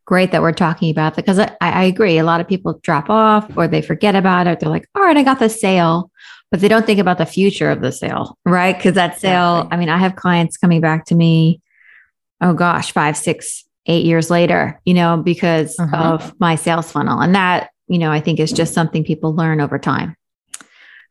great 0.05 0.31
that 0.31 0.41
we're 0.41 0.53
talking 0.53 0.89
about 0.89 1.15
that 1.15 1.25
because 1.25 1.37
I, 1.37 1.51
I 1.59 1.83
agree. 1.83 2.17
A 2.17 2.23
lot 2.23 2.39
of 2.39 2.47
people 2.47 2.79
drop 2.81 3.09
off 3.09 3.55
or 3.57 3.67
they 3.67 3.81
forget 3.81 4.15
about 4.15 4.47
it. 4.47 4.59
They're 4.59 4.69
like 4.69 4.87
all 4.95 5.03
right 5.03 5.17
i 5.17 5.23
got 5.23 5.39
the 5.39 5.49
sale 5.49 6.11
but 6.51 6.61
they 6.61 6.67
don't 6.67 6.85
think 6.85 6.99
about 6.99 7.17
the 7.17 7.25
future 7.25 7.69
of 7.69 7.81
the 7.81 7.91
sale, 7.91 8.37
right? 8.45 8.75
Because 8.75 8.93
that 8.95 9.19
sale, 9.19 9.57
exactly. 9.59 9.75
I 9.75 9.79
mean, 9.79 9.89
I 9.89 9.97
have 9.97 10.15
clients 10.15 10.57
coming 10.57 10.81
back 10.81 11.05
to 11.05 11.15
me, 11.15 11.61
oh 12.41 12.53
gosh, 12.53 12.91
five, 12.91 13.17
six, 13.17 13.65
eight 13.85 14.05
years 14.05 14.29
later, 14.29 14.79
you 14.85 14.93
know, 14.93 15.17
because 15.17 15.77
uh-huh. 15.79 15.97
of 15.97 16.39
my 16.39 16.55
sales 16.55 16.91
funnel. 16.91 17.19
And 17.19 17.35
that, 17.35 17.69
you 17.87 17.97
know, 17.97 18.11
I 18.11 18.19
think 18.19 18.39
is 18.39 18.51
just 18.51 18.73
something 18.73 19.03
people 19.03 19.35
learn 19.35 19.61
over 19.61 19.79
time. 19.79 20.15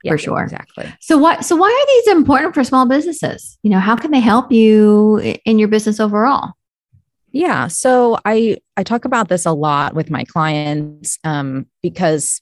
Yeah, 0.03 0.13
for 0.13 0.19
sure. 0.19 0.43
Exactly. 0.43 0.93
So 1.01 1.19
what 1.19 1.45
so 1.45 1.57
why 1.57 1.69
are 1.69 1.87
these 1.87 2.17
important 2.17 2.55
for 2.55 2.63
small 2.63 2.87
businesses? 2.87 3.59
You 3.63 3.71
know, 3.71 3.81
how 3.81 3.97
can 3.97 4.11
they 4.11 4.21
help 4.21 4.53
you 4.53 5.19
in 5.45 5.59
your 5.59 5.69
business 5.69 5.99
overall? 5.99 6.53
Yeah. 7.33 7.67
So 7.67 8.19
I 8.25 8.59
I 8.77 8.83
talk 8.83 9.05
about 9.05 9.29
this 9.29 9.47
a 9.47 9.53
lot 9.53 9.95
with 9.95 10.11
my 10.11 10.25
clients 10.25 11.19
um, 11.25 11.67
because 11.83 12.41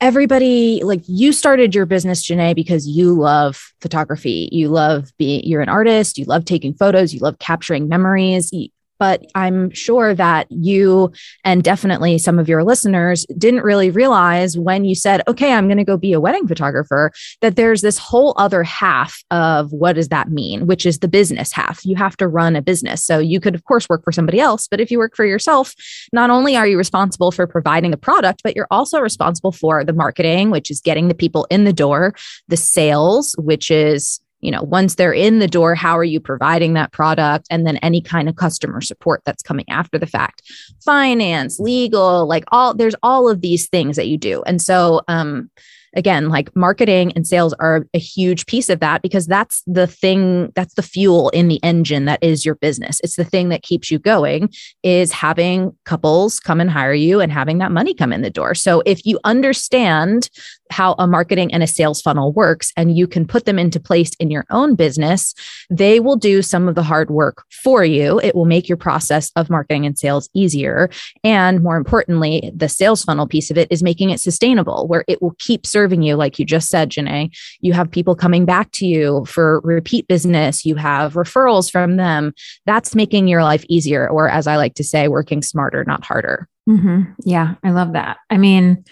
everybody 0.00 0.82
like 0.84 1.02
you 1.06 1.32
started 1.32 1.74
your 1.74 1.86
business 1.86 2.26
Janae 2.26 2.54
because 2.54 2.86
you 2.86 3.14
love 3.14 3.72
photography. 3.80 4.48
You 4.52 4.68
love 4.68 5.12
being 5.18 5.42
you're 5.44 5.62
an 5.62 5.68
artist, 5.68 6.18
you 6.18 6.24
love 6.24 6.44
taking 6.44 6.74
photos, 6.74 7.14
you 7.14 7.20
love 7.20 7.38
capturing 7.38 7.88
memories 7.88 8.50
but 8.98 9.24
I'm 9.34 9.70
sure 9.70 10.14
that 10.14 10.46
you 10.50 11.12
and 11.44 11.62
definitely 11.62 12.18
some 12.18 12.38
of 12.38 12.48
your 12.48 12.64
listeners 12.64 13.26
didn't 13.36 13.62
really 13.62 13.90
realize 13.90 14.58
when 14.58 14.84
you 14.84 14.94
said, 14.94 15.22
okay, 15.28 15.52
I'm 15.52 15.66
going 15.66 15.78
to 15.78 15.84
go 15.84 15.96
be 15.96 16.12
a 16.12 16.20
wedding 16.20 16.46
photographer, 16.46 17.12
that 17.40 17.56
there's 17.56 17.82
this 17.82 17.98
whole 17.98 18.34
other 18.36 18.62
half 18.62 19.22
of 19.30 19.72
what 19.72 19.94
does 19.94 20.08
that 20.08 20.30
mean, 20.30 20.66
which 20.66 20.86
is 20.86 20.98
the 20.98 21.08
business 21.08 21.52
half. 21.52 21.84
You 21.84 21.96
have 21.96 22.16
to 22.18 22.28
run 22.28 22.56
a 22.56 22.62
business. 22.62 23.04
So 23.04 23.18
you 23.18 23.40
could, 23.40 23.54
of 23.54 23.64
course, 23.64 23.88
work 23.88 24.04
for 24.04 24.12
somebody 24.12 24.40
else, 24.40 24.68
but 24.68 24.80
if 24.80 24.90
you 24.90 24.98
work 24.98 25.16
for 25.16 25.24
yourself, 25.24 25.74
not 26.12 26.30
only 26.30 26.56
are 26.56 26.66
you 26.66 26.78
responsible 26.78 27.32
for 27.32 27.46
providing 27.46 27.92
a 27.92 27.96
product, 27.96 28.42
but 28.42 28.56
you're 28.56 28.68
also 28.70 29.00
responsible 29.00 29.52
for 29.52 29.84
the 29.84 29.92
marketing, 29.92 30.50
which 30.50 30.70
is 30.70 30.80
getting 30.80 31.08
the 31.08 31.14
people 31.14 31.46
in 31.50 31.64
the 31.64 31.72
door, 31.72 32.14
the 32.48 32.56
sales, 32.56 33.34
which 33.38 33.70
is 33.70 34.20
you 34.44 34.50
know 34.50 34.62
once 34.62 34.94
they're 34.94 35.12
in 35.12 35.38
the 35.38 35.48
door 35.48 35.74
how 35.74 35.96
are 35.96 36.04
you 36.04 36.20
providing 36.20 36.74
that 36.74 36.92
product 36.92 37.46
and 37.50 37.66
then 37.66 37.76
any 37.78 38.00
kind 38.00 38.28
of 38.28 38.36
customer 38.36 38.80
support 38.80 39.22
that's 39.24 39.42
coming 39.42 39.64
after 39.68 39.98
the 39.98 40.06
fact 40.06 40.42
finance 40.84 41.58
legal 41.58 42.26
like 42.26 42.44
all 42.48 42.74
there's 42.74 42.94
all 43.02 43.28
of 43.28 43.40
these 43.40 43.68
things 43.68 43.96
that 43.96 44.06
you 44.06 44.18
do 44.18 44.42
and 44.46 44.60
so 44.60 45.00
um 45.08 45.50
again, 45.96 46.28
like 46.28 46.54
marketing 46.54 47.12
and 47.14 47.26
sales 47.26 47.54
are 47.54 47.86
a 47.94 47.98
huge 47.98 48.46
piece 48.46 48.68
of 48.68 48.80
that 48.80 49.02
because 49.02 49.26
that's 49.26 49.62
the 49.66 49.86
thing, 49.86 50.52
that's 50.54 50.74
the 50.74 50.82
fuel 50.82 51.30
in 51.30 51.48
the 51.48 51.62
engine 51.62 52.04
that 52.04 52.22
is 52.22 52.44
your 52.44 52.56
business. 52.56 53.00
It's 53.02 53.16
the 53.16 53.24
thing 53.24 53.48
that 53.48 53.62
keeps 53.62 53.90
you 53.90 53.98
going 53.98 54.52
is 54.82 55.12
having 55.12 55.76
couples 55.84 56.40
come 56.40 56.60
and 56.60 56.70
hire 56.70 56.94
you 56.94 57.20
and 57.20 57.32
having 57.32 57.58
that 57.58 57.72
money 57.72 57.94
come 57.94 58.12
in 58.12 58.22
the 58.22 58.30
door. 58.30 58.54
So 58.54 58.82
if 58.84 59.06
you 59.06 59.18
understand 59.24 60.28
how 60.70 60.94
a 60.98 61.06
marketing 61.06 61.52
and 61.52 61.62
a 61.62 61.66
sales 61.66 62.00
funnel 62.00 62.32
works 62.32 62.72
and 62.76 62.96
you 62.96 63.06
can 63.06 63.26
put 63.26 63.44
them 63.44 63.58
into 63.58 63.78
place 63.78 64.12
in 64.18 64.30
your 64.30 64.44
own 64.50 64.74
business, 64.74 65.34
they 65.70 66.00
will 66.00 66.16
do 66.16 66.42
some 66.42 66.68
of 66.68 66.74
the 66.74 66.82
hard 66.82 67.10
work 67.10 67.44
for 67.50 67.84
you. 67.84 68.18
It 68.20 68.34
will 68.34 68.44
make 68.44 68.68
your 68.68 68.76
process 68.76 69.30
of 69.36 69.50
marketing 69.50 69.86
and 69.86 69.98
sales 69.98 70.28
easier. 70.34 70.90
And 71.22 71.62
more 71.62 71.76
importantly, 71.76 72.50
the 72.54 72.68
sales 72.68 73.04
funnel 73.04 73.26
piece 73.26 73.50
of 73.50 73.58
it 73.58 73.68
is 73.70 73.82
making 73.82 74.10
it 74.10 74.20
sustainable, 74.20 74.88
where 74.88 75.04
it 75.06 75.20
will 75.20 75.34
keep 75.38 75.66
serving 75.66 76.02
you, 76.02 76.16
like 76.16 76.38
you 76.38 76.44
just 76.44 76.68
said, 76.68 76.90
Janae. 76.90 77.34
You 77.60 77.72
have 77.72 77.90
people 77.90 78.14
coming 78.14 78.44
back 78.44 78.72
to 78.72 78.86
you 78.86 79.24
for 79.26 79.60
repeat 79.60 80.08
business, 80.08 80.64
you 80.64 80.76
have 80.76 81.14
referrals 81.14 81.70
from 81.70 81.96
them. 81.96 82.32
That's 82.66 82.94
making 82.94 83.28
your 83.28 83.42
life 83.42 83.64
easier, 83.68 84.08
or 84.08 84.28
as 84.28 84.46
I 84.46 84.56
like 84.56 84.74
to 84.74 84.84
say, 84.84 85.08
working 85.08 85.42
smarter, 85.42 85.84
not 85.84 86.04
harder. 86.04 86.48
Mm-hmm. 86.68 87.02
Yeah, 87.24 87.54
I 87.62 87.70
love 87.70 87.92
that. 87.92 88.18
I 88.30 88.38
mean, 88.38 88.84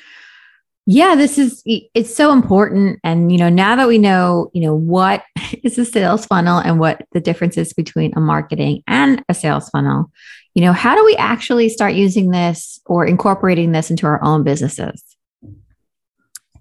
yeah, 0.87 1.15
this 1.15 1.39
is 1.39 1.62
it's 1.65 2.15
so 2.15 2.33
important 2.33 2.99
and 3.05 3.31
you 3.31 3.39
know 3.39 3.49
now 3.49 3.77
that 3.77 3.87
we 3.87 3.99
know, 3.99 4.51
you 4.53 4.62
know 4.62 4.75
what 4.75 5.23
is 5.62 5.79
a 5.79 5.85
sales 5.85 6.27
funnel 6.27 6.59
and 6.59 6.81
what 6.81 7.07
the 7.12 7.21
difference 7.21 7.57
is 7.57 7.73
between 7.73 8.12
a 8.17 8.21
marketing 8.21 8.83
and 8.87 9.23
a 9.29 9.35
sales 9.35 9.69
funnel. 9.71 10.11
You 10.55 10.65
know, 10.65 10.73
how 10.73 10.95
do 10.95 11.05
we 11.05 11.17
actually 11.17 11.69
start 11.69 11.95
using 11.95 12.31
this 12.31 12.81
or 12.85 13.07
incorporating 13.07 13.73
this 13.73 13.91
into 13.91 14.07
our 14.07 14.23
own 14.23 14.43
businesses? 14.45 15.03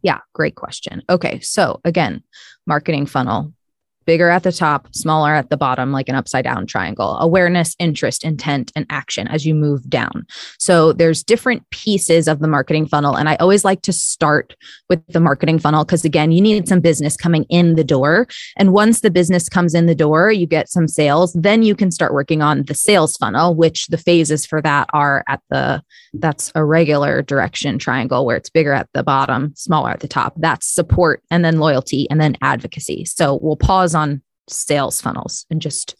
Yeah, 0.02 0.20
great 0.34 0.56
question. 0.56 1.04
Okay, 1.10 1.40
so 1.42 1.82
again, 1.84 2.24
marketing 2.66 3.06
funnel 3.06 3.54
bigger 4.06 4.30
at 4.30 4.44
the 4.44 4.52
top, 4.52 4.88
smaller 4.94 5.34
at 5.34 5.50
the 5.50 5.58
bottom, 5.58 5.92
like 5.92 6.10
an 6.10 6.16
upside 6.16 6.44
down 6.44 6.66
triangle. 6.66 7.18
Awareness, 7.20 7.76
interest, 7.80 8.24
intent, 8.24 8.72
and 8.76 8.86
action 8.90 9.28
as 9.28 9.46
you 9.46 9.54
move 9.54 9.90
down. 9.90 10.26
So 10.60 10.94
there's 10.94 11.24
different 11.24 11.70
pieces 11.70 12.28
of 12.28 12.40
the 12.40 12.48
marketing 12.48 12.88
funnel. 12.88 13.16
And 13.16 13.30
I 13.30 13.36
always 13.36 13.64
like 13.64 13.82
to 13.84 13.94
start 13.94 14.56
with 14.90 15.06
the 15.08 15.20
marketing 15.20 15.60
funnel 15.60 15.86
because, 15.86 16.06
again, 16.06 16.32
you 16.32 16.42
need 16.42 16.68
some 16.68 16.80
business 16.80 17.16
coming 17.16 17.46
in 17.50 17.76
the 17.76 17.84
door. 17.84 18.28
And 18.58 18.74
once 18.74 19.02
the 19.02 19.12
business 19.12 19.50
comes 19.50 19.74
in 19.74 19.86
the 19.86 19.96
door, 19.96 20.32
you 20.32 20.48
get 20.48 20.70
some 20.70 20.88
sales, 20.88 21.34
then 21.34 21.64
you 21.64 21.76
can 21.76 21.92
start 21.92 22.14
working 22.14 22.42
on 22.42 22.64
the 22.64 22.74
sales 22.74 23.18
funnel, 23.18 23.56
which 23.56 23.88
the 23.88 23.98
phases 23.98 24.46
for 24.46 24.62
that 24.62 24.90
are 24.94 25.24
at 25.28 25.42
the, 25.50 25.82
that's 26.14 26.52
a 26.56 26.66
regular 26.66 27.22
direction 27.22 27.78
triangle 27.78 28.26
where 28.26 28.38
it's 28.38 28.50
bigger 28.50 28.74
at 28.74 28.90
the 28.94 29.04
bottom, 29.04 29.54
smaller 29.56 29.90
at 29.90 30.00
the 30.00 30.08
top. 30.08 30.34
That's 30.38 30.68
support 30.68 31.24
and 31.30 31.46
then 31.46 31.60
loyalty 31.60 32.08
and 32.10 32.20
then 32.20 32.36
advocacy. 32.42 33.06
So 33.06 33.40
we'll 33.42 33.56
pause 33.56 33.91
pause 33.92 33.96
on 33.96 34.22
sales 34.48 35.02
funnels 35.02 35.46
and 35.50 35.62
just 35.62 35.96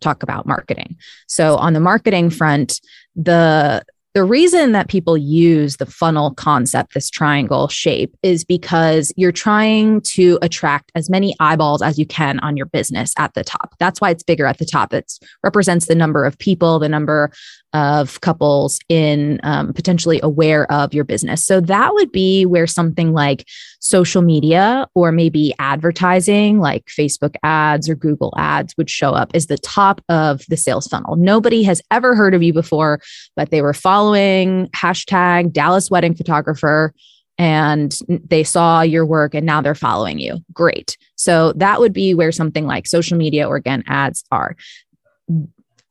talk 0.00 0.22
about 0.22 0.46
marketing. 0.46 0.96
So 1.26 1.56
on 1.56 1.72
the 1.72 1.80
marketing 1.80 2.30
front, 2.30 2.80
the 3.14 3.84
the 4.16 4.24
reason 4.24 4.72
that 4.72 4.88
people 4.88 5.18
use 5.18 5.76
the 5.76 5.84
funnel 5.84 6.32
concept, 6.32 6.94
this 6.94 7.10
triangle 7.10 7.68
shape, 7.68 8.16
is 8.22 8.46
because 8.46 9.12
you're 9.14 9.30
trying 9.30 10.00
to 10.00 10.38
attract 10.40 10.90
as 10.94 11.10
many 11.10 11.34
eyeballs 11.38 11.82
as 11.82 11.98
you 11.98 12.06
can 12.06 12.38
on 12.38 12.56
your 12.56 12.64
business 12.64 13.12
at 13.18 13.34
the 13.34 13.44
top. 13.44 13.74
That's 13.78 14.00
why 14.00 14.08
it's 14.08 14.22
bigger 14.22 14.46
at 14.46 14.56
the 14.56 14.64
top. 14.64 14.94
It 14.94 15.12
represents 15.44 15.84
the 15.84 15.94
number 15.94 16.24
of 16.24 16.38
people, 16.38 16.78
the 16.78 16.88
number 16.88 17.30
of 17.74 18.22
couples 18.22 18.80
in 18.88 19.38
um, 19.42 19.74
potentially 19.74 20.18
aware 20.22 20.70
of 20.72 20.94
your 20.94 21.04
business. 21.04 21.44
So 21.44 21.60
that 21.60 21.92
would 21.92 22.10
be 22.10 22.46
where 22.46 22.66
something 22.66 23.12
like 23.12 23.46
social 23.80 24.22
media 24.22 24.88
or 24.94 25.12
maybe 25.12 25.52
advertising 25.58 26.58
like 26.58 26.86
Facebook 26.86 27.34
ads 27.42 27.86
or 27.86 27.94
Google 27.94 28.32
ads 28.38 28.74
would 28.78 28.88
show 28.88 29.10
up 29.10 29.30
is 29.34 29.48
the 29.48 29.58
top 29.58 30.00
of 30.08 30.42
the 30.48 30.56
sales 30.56 30.86
funnel. 30.86 31.16
Nobody 31.16 31.62
has 31.64 31.82
ever 31.90 32.14
heard 32.16 32.34
of 32.34 32.42
you 32.42 32.54
before, 32.54 33.00
but 33.36 33.50
they 33.50 33.60
were 33.60 33.74
following 33.74 34.05
hashtag 34.14 35.52
Dallas 35.52 35.90
wedding 35.90 36.14
photographer 36.14 36.92
and 37.38 37.98
they 38.08 38.42
saw 38.42 38.80
your 38.80 39.04
work 39.04 39.34
and 39.34 39.44
now 39.44 39.60
they're 39.60 39.74
following 39.74 40.18
you. 40.18 40.38
Great. 40.52 40.96
So 41.16 41.52
that 41.54 41.80
would 41.80 41.92
be 41.92 42.14
where 42.14 42.32
something 42.32 42.66
like 42.66 42.86
social 42.86 43.18
media 43.18 43.46
or 43.46 43.56
again 43.56 43.84
ads 43.86 44.24
are 44.30 44.56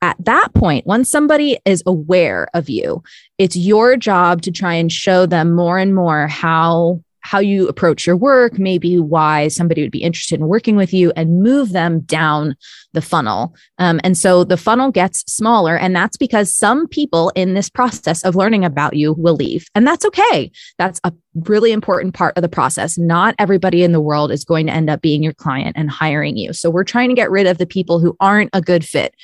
at 0.06 0.18
that 0.20 0.54
point, 0.54 0.86
once 0.86 1.10
somebody 1.10 1.58
is 1.66 1.82
aware 1.86 2.48
of 2.54 2.70
you, 2.70 3.02
it's 3.40 3.56
your 3.56 3.98
job 3.98 4.44
to 4.44 4.52
try 4.52 4.76
and 4.76 4.92
show 4.92 5.26
them 5.26 5.54
more 5.54 5.80
and 5.80 5.96
more 5.96 6.28
how 6.28 7.02
how 7.26 7.40
you 7.40 7.68
approach 7.68 8.06
your 8.06 8.16
work, 8.16 8.60
maybe 8.60 9.00
why 9.00 9.48
somebody 9.48 9.82
would 9.82 9.92
be 9.92 10.04
interested 10.04 10.40
in 10.40 10.46
working 10.48 10.76
with 10.76 10.94
you, 10.94 11.12
and 11.16 11.42
move 11.42 11.72
them 11.72 12.02
down 12.02 12.56
the 12.94 13.02
funnel. 13.02 13.56
Um, 13.80 14.00
and 14.04 14.16
so 14.16 14.44
the 14.44 14.58
funnel 14.58 14.92
gets 14.92 15.22
smaller. 15.22 15.76
And 15.76 15.96
that's 15.96 16.18
because 16.18 16.56
some 16.56 16.88
people 16.88 17.32
in 17.36 17.56
this 17.56 17.68
process 17.68 18.24
of 18.24 18.36
learning 18.36 18.64
about 18.64 18.96
you 18.96 19.14
will 19.14 19.34
leave. 19.34 19.66
And 19.74 19.88
that's 19.88 20.06
okay. 20.06 20.52
That's 20.78 21.02
a 21.04 21.12
really 21.34 21.72
important 21.72 22.14
part 22.14 22.38
of 22.38 22.44
the 22.44 22.48
process. 22.48 22.96
Not 22.96 23.34
everybody 23.40 23.84
in 23.84 23.92
the 23.92 24.00
world 24.00 24.32
is 24.32 24.46
going 24.46 24.68
to 24.68 24.74
end 24.74 24.92
up 24.92 25.02
being 25.02 25.24
your 25.24 25.34
client 25.34 25.76
and 25.76 25.90
hiring 25.90 26.38
you. 26.38 26.54
So 26.54 26.70
we're 26.70 26.84
trying 26.84 27.10
to 27.10 27.16
get 27.16 27.32
rid 27.32 27.48
of 27.48 27.58
the 27.58 27.66
people 27.66 28.00
who 28.00 28.16
aren't 28.20 28.52
a 28.54 28.62
good 28.62 28.86
fit 28.86 29.16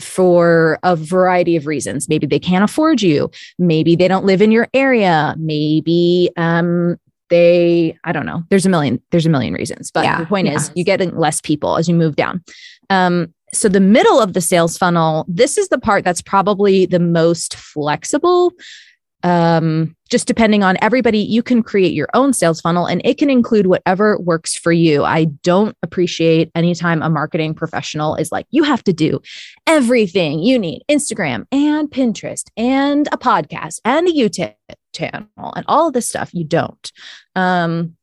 for 0.00 0.78
a 0.82 0.96
variety 0.96 1.54
of 1.54 1.66
reasons. 1.66 2.08
Maybe 2.08 2.26
they 2.26 2.40
can't 2.40 2.64
afford 2.64 3.02
you. 3.02 3.30
Maybe 3.58 3.96
they 3.96 4.08
don't 4.08 4.26
live 4.26 4.42
in 4.42 4.50
your 4.50 4.68
area. 4.74 5.34
Maybe 5.38 6.30
um, 6.36 6.98
they, 7.30 7.96
I 8.04 8.12
don't 8.12 8.26
know. 8.26 8.44
There's 8.50 8.66
a 8.66 8.68
million, 8.68 9.00
there's 9.10 9.26
a 9.26 9.30
million 9.30 9.54
reasons. 9.54 9.90
But 9.90 10.04
yeah, 10.04 10.20
the 10.20 10.26
point 10.26 10.46
yeah. 10.46 10.54
is, 10.54 10.70
you 10.74 10.84
get 10.84 11.00
less 11.16 11.40
people 11.40 11.76
as 11.76 11.88
you 11.88 11.94
move 11.94 12.16
down. 12.16 12.42
Um, 12.90 13.32
so 13.52 13.68
the 13.68 13.80
middle 13.80 14.20
of 14.20 14.32
the 14.32 14.40
sales 14.40 14.76
funnel, 14.76 15.24
this 15.28 15.56
is 15.56 15.68
the 15.68 15.78
part 15.78 16.04
that's 16.04 16.22
probably 16.22 16.86
the 16.86 16.98
most 16.98 17.54
flexible 17.54 18.52
um, 19.26 19.96
just 20.08 20.28
depending 20.28 20.62
on 20.62 20.76
everybody, 20.80 21.18
you 21.18 21.42
can 21.42 21.60
create 21.60 21.92
your 21.92 22.08
own 22.14 22.32
sales 22.32 22.60
funnel 22.60 22.86
and 22.86 23.02
it 23.04 23.18
can 23.18 23.28
include 23.28 23.66
whatever 23.66 24.18
works 24.20 24.56
for 24.56 24.70
you. 24.70 25.02
I 25.04 25.24
don't 25.42 25.76
appreciate 25.82 26.50
anytime 26.54 27.02
a 27.02 27.10
marketing 27.10 27.54
professional 27.54 28.14
is 28.14 28.30
like, 28.30 28.46
you 28.50 28.62
have 28.62 28.84
to 28.84 28.92
do 28.92 29.20
everything 29.66 30.38
you 30.38 30.60
need 30.60 30.82
Instagram 30.88 31.44
and 31.50 31.90
Pinterest 31.90 32.44
and 32.56 33.08
a 33.10 33.18
podcast 33.18 33.80
and 33.84 34.06
a 34.06 34.12
YouTube 34.12 34.54
channel 34.96 35.28
and 35.38 35.64
all 35.68 35.88
of 35.88 35.94
this 35.94 36.08
stuff. 36.08 36.30
You 36.32 36.44
don't. 36.44 36.92
Um, 37.34 37.96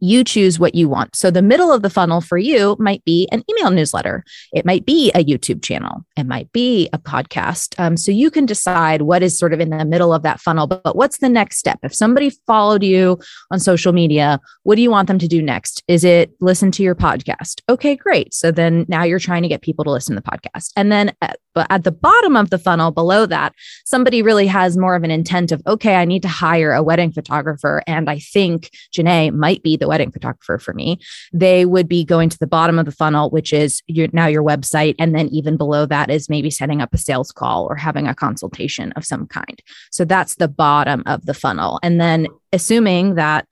you 0.00 0.24
choose 0.24 0.58
what 0.58 0.74
you 0.74 0.88
want. 0.88 1.14
So 1.16 1.30
the 1.30 1.42
middle 1.42 1.72
of 1.72 1.82
the 1.82 1.90
funnel 1.90 2.20
for 2.20 2.38
you 2.38 2.76
might 2.78 3.04
be 3.04 3.28
an 3.32 3.42
email 3.50 3.70
newsletter. 3.70 4.24
It 4.52 4.64
might 4.64 4.84
be 4.84 5.10
a 5.14 5.24
YouTube 5.24 5.62
channel. 5.62 6.04
It 6.16 6.24
might 6.24 6.50
be 6.52 6.88
a 6.92 6.98
podcast. 6.98 7.78
Um, 7.78 7.96
so 7.96 8.10
you 8.10 8.30
can 8.30 8.46
decide 8.46 9.02
what 9.02 9.22
is 9.22 9.38
sort 9.38 9.52
of 9.52 9.60
in 9.60 9.70
the 9.70 9.84
middle 9.84 10.12
of 10.12 10.22
that 10.22 10.40
funnel. 10.40 10.66
But, 10.66 10.82
but 10.82 10.96
what's 10.96 11.18
the 11.18 11.28
next 11.28 11.58
step? 11.58 11.78
If 11.82 11.94
somebody 11.94 12.30
followed 12.46 12.82
you 12.82 13.18
on 13.50 13.60
social 13.60 13.92
media, 13.92 14.40
what 14.62 14.76
do 14.76 14.82
you 14.82 14.90
want 14.90 15.08
them 15.08 15.18
to 15.18 15.28
do 15.28 15.40
next? 15.40 15.82
Is 15.88 16.04
it 16.04 16.32
listen 16.40 16.70
to 16.72 16.82
your 16.82 16.94
podcast? 16.94 17.60
Okay, 17.68 17.96
great. 17.96 18.34
So 18.34 18.50
then 18.50 18.84
now 18.88 19.04
you're 19.04 19.18
trying 19.18 19.42
to 19.42 19.48
get 19.48 19.62
people 19.62 19.84
to 19.84 19.90
listen 19.90 20.14
to 20.16 20.22
the 20.22 20.30
podcast. 20.30 20.70
And 20.76 20.90
then 20.90 21.12
at, 21.22 21.38
but 21.54 21.66
at 21.70 21.84
the 21.84 21.92
bottom 21.92 22.36
of 22.36 22.50
the 22.50 22.58
funnel 22.58 22.90
below 22.90 23.26
that, 23.26 23.54
somebody 23.84 24.22
really 24.22 24.46
has 24.46 24.76
more 24.76 24.96
of 24.96 25.04
an 25.04 25.10
intent 25.10 25.52
of, 25.52 25.62
okay, 25.66 25.96
I 25.96 26.04
need 26.04 26.22
to 26.22 26.28
hire 26.28 26.72
a 26.72 26.82
wedding 26.82 27.12
photographer. 27.12 27.82
And 27.86 28.10
I 28.10 28.18
think 28.18 28.70
Janae 28.92 29.32
might 29.32 29.62
be 29.62 29.76
the 29.76 29.88
wedding 29.88 30.10
photographer 30.10 30.58
for 30.58 30.74
me, 30.74 30.98
they 31.32 31.64
would 31.64 31.88
be 31.88 32.04
going 32.04 32.28
to 32.28 32.38
the 32.38 32.46
bottom 32.46 32.78
of 32.78 32.86
the 32.86 32.92
funnel, 32.92 33.30
which 33.30 33.52
is 33.52 33.82
your, 33.86 34.08
now 34.12 34.26
your 34.26 34.42
website. 34.42 34.94
And 34.98 35.14
then 35.14 35.28
even 35.28 35.56
below 35.56 35.86
that 35.86 36.10
is 36.10 36.28
maybe 36.28 36.50
setting 36.50 36.82
up 36.82 36.92
a 36.92 36.98
sales 36.98 37.30
call 37.30 37.66
or 37.66 37.76
having 37.76 38.06
a 38.06 38.14
consultation 38.14 38.92
of 38.92 39.04
some 39.04 39.26
kind. 39.26 39.62
So 39.90 40.04
that's 40.04 40.36
the 40.36 40.48
bottom 40.48 41.02
of 41.06 41.26
the 41.26 41.34
funnel. 41.34 41.78
And 41.82 42.00
then 42.00 42.26
assuming 42.52 43.14
that 43.14 43.46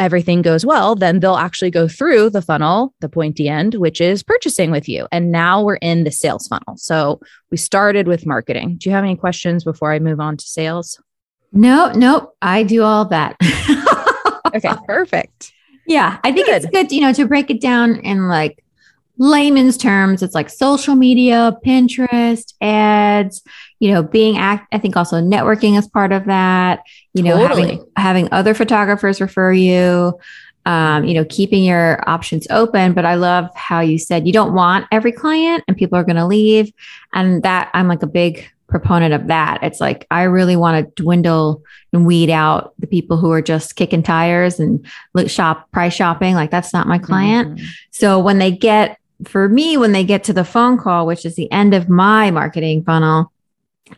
everything 0.00 0.42
goes 0.42 0.64
well, 0.64 0.94
then 0.94 1.20
they'll 1.20 1.36
actually 1.36 1.70
go 1.70 1.88
through 1.88 2.30
the 2.30 2.42
funnel, 2.42 2.94
the 3.00 3.08
pointy 3.08 3.48
end, 3.48 3.74
which 3.74 4.00
is 4.00 4.22
purchasing 4.22 4.70
with 4.70 4.88
you. 4.88 5.08
And 5.10 5.32
now 5.32 5.62
we're 5.62 5.76
in 5.76 6.04
the 6.04 6.10
sales 6.12 6.46
funnel. 6.46 6.76
So 6.76 7.20
we 7.50 7.56
started 7.56 8.06
with 8.06 8.26
marketing. 8.26 8.76
Do 8.78 8.88
you 8.88 8.94
have 8.94 9.04
any 9.04 9.16
questions 9.16 9.64
before 9.64 9.92
I 9.92 9.98
move 9.98 10.20
on 10.20 10.36
to 10.36 10.44
sales? 10.44 11.00
No, 11.52 11.90
no, 11.92 12.32
I 12.42 12.62
do 12.62 12.82
all 12.82 13.06
that. 13.06 13.36
okay, 14.54 14.70
perfect. 14.86 15.52
Yeah, 15.86 16.18
I 16.22 16.32
think 16.32 16.46
good. 16.46 16.56
it's 16.56 16.66
good, 16.66 16.92
you 16.92 17.00
know, 17.00 17.12
to 17.14 17.26
break 17.26 17.50
it 17.50 17.60
down 17.60 17.96
in 18.00 18.28
like 18.28 18.62
layman's 19.18 19.76
terms. 19.76 20.22
It's 20.22 20.34
like 20.34 20.48
social 20.48 20.94
media, 20.94 21.56
Pinterest, 21.64 22.54
ads, 22.60 23.42
you 23.80 23.92
know, 23.92 24.02
being 24.02 24.38
act. 24.38 24.72
I 24.72 24.78
think 24.78 24.96
also 24.96 25.16
networking 25.16 25.78
is 25.78 25.88
part 25.88 26.12
of 26.12 26.26
that. 26.26 26.80
You 27.14 27.22
know, 27.22 27.36
totally. 27.36 27.62
having 27.62 27.86
having 27.96 28.28
other 28.32 28.54
photographers 28.54 29.20
refer 29.20 29.52
you. 29.52 30.18
Um, 30.66 31.04
you 31.04 31.14
know, 31.14 31.24
keeping 31.24 31.64
your 31.64 32.06
options 32.06 32.46
open. 32.50 32.92
But 32.92 33.06
I 33.06 33.14
love 33.14 33.48
how 33.54 33.80
you 33.80 33.98
said 33.98 34.26
you 34.26 34.34
don't 34.34 34.52
want 34.52 34.86
every 34.92 35.12
client 35.12 35.64
and 35.66 35.74
people 35.74 35.96
are 35.96 36.04
going 36.04 36.16
to 36.16 36.26
leave. 36.26 36.70
And 37.14 37.42
that 37.42 37.70
I'm 37.72 37.88
like 37.88 38.02
a 38.02 38.06
big 38.06 38.50
proponent 38.68 39.14
of 39.14 39.28
that. 39.28 39.60
It's 39.62 39.80
like 39.80 40.06
I 40.10 40.24
really 40.24 40.56
want 40.56 40.94
to 40.94 41.02
dwindle 41.02 41.62
and 41.94 42.06
weed 42.06 42.28
out 42.28 42.74
the 42.78 42.86
people 42.86 43.16
who 43.16 43.32
are 43.32 43.40
just 43.40 43.76
kicking 43.76 44.02
tires 44.02 44.60
and 44.60 44.86
look 45.14 45.30
shop 45.30 45.70
price 45.72 45.94
shopping. 45.94 46.34
Like 46.34 46.50
that's 46.50 46.74
not 46.74 46.86
my 46.86 46.98
client. 46.98 47.56
Mm-hmm. 47.56 47.66
So 47.90 48.18
when 48.18 48.38
they 48.38 48.52
get 48.52 48.98
for 49.26 49.48
me, 49.48 49.76
when 49.76 49.92
they 49.92 50.04
get 50.04 50.24
to 50.24 50.32
the 50.32 50.44
phone 50.44 50.78
call, 50.78 51.06
which 51.06 51.24
is 51.24 51.34
the 51.34 51.50
end 51.50 51.74
of 51.74 51.88
my 51.88 52.30
marketing 52.30 52.84
funnel, 52.84 53.32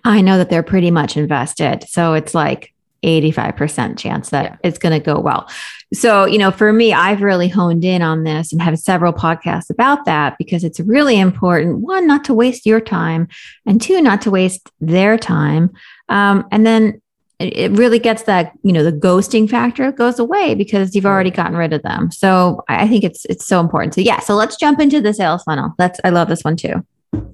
I 0.04 0.20
know 0.20 0.38
that 0.38 0.50
they're 0.50 0.62
pretty 0.62 0.90
much 0.90 1.16
invested. 1.16 1.84
So 1.88 2.14
it's 2.14 2.34
like 2.34 2.72
85% 3.02 3.98
chance 3.98 4.30
that 4.30 4.44
yeah. 4.44 4.56
it's 4.62 4.78
going 4.78 4.98
to 4.98 5.04
go 5.04 5.18
well. 5.18 5.48
So, 5.92 6.24
you 6.24 6.38
know, 6.38 6.50
for 6.50 6.72
me, 6.72 6.92
I've 6.92 7.22
really 7.22 7.48
honed 7.48 7.84
in 7.84 8.02
on 8.02 8.24
this 8.24 8.52
and 8.52 8.62
have 8.62 8.78
several 8.78 9.12
podcasts 9.12 9.70
about 9.70 10.04
that 10.04 10.36
because 10.38 10.62
it's 10.62 10.78
really 10.80 11.18
important 11.18 11.78
one, 11.78 12.06
not 12.06 12.24
to 12.26 12.34
waste 12.34 12.66
your 12.66 12.80
time, 12.80 13.28
and 13.66 13.80
two, 13.80 14.00
not 14.00 14.22
to 14.22 14.30
waste 14.30 14.70
their 14.80 15.18
time. 15.18 15.70
Um, 16.08 16.46
and 16.52 16.64
then 16.64 17.02
it 17.40 17.73
really 17.73 17.99
gets 17.99 18.25
that 18.25 18.52
you 18.62 18.73
know 18.73 18.85
the 18.85 18.92
ghosting 18.92 19.49
factor 19.49 19.90
goes 19.92 20.18
away 20.18 20.54
because 20.54 20.94
you've 20.94 21.06
already 21.06 21.30
gotten 21.30 21.56
rid 21.56 21.73
of 21.73 21.82
them. 21.82 22.11
So 22.11 22.62
i 22.68 22.87
think 22.87 23.04
it's 23.04 23.25
it's 23.26 23.47
so 23.47 23.61
important. 23.61 23.94
So 23.94 24.00
yeah 24.00 24.20
so 24.20 24.35
let's 24.35 24.56
jump 24.56 24.80
into 24.80 25.00
the 25.00 25.14
sales 25.14 25.42
funnel. 25.44 25.73
That's 25.78 26.00
i 26.04 26.11
love 26.11 26.28
this 26.28 26.42
one 26.42 26.56
too. 26.56 26.85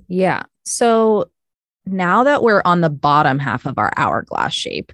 Yeah. 0.08 0.44
So 0.64 1.30
now 1.86 2.24
that 2.24 2.42
we're 2.42 2.62
on 2.64 2.80
the 2.80 2.90
bottom 2.90 3.38
half 3.38 3.66
of 3.66 3.78
our 3.78 3.92
hourglass 3.96 4.54
shape 4.54 4.92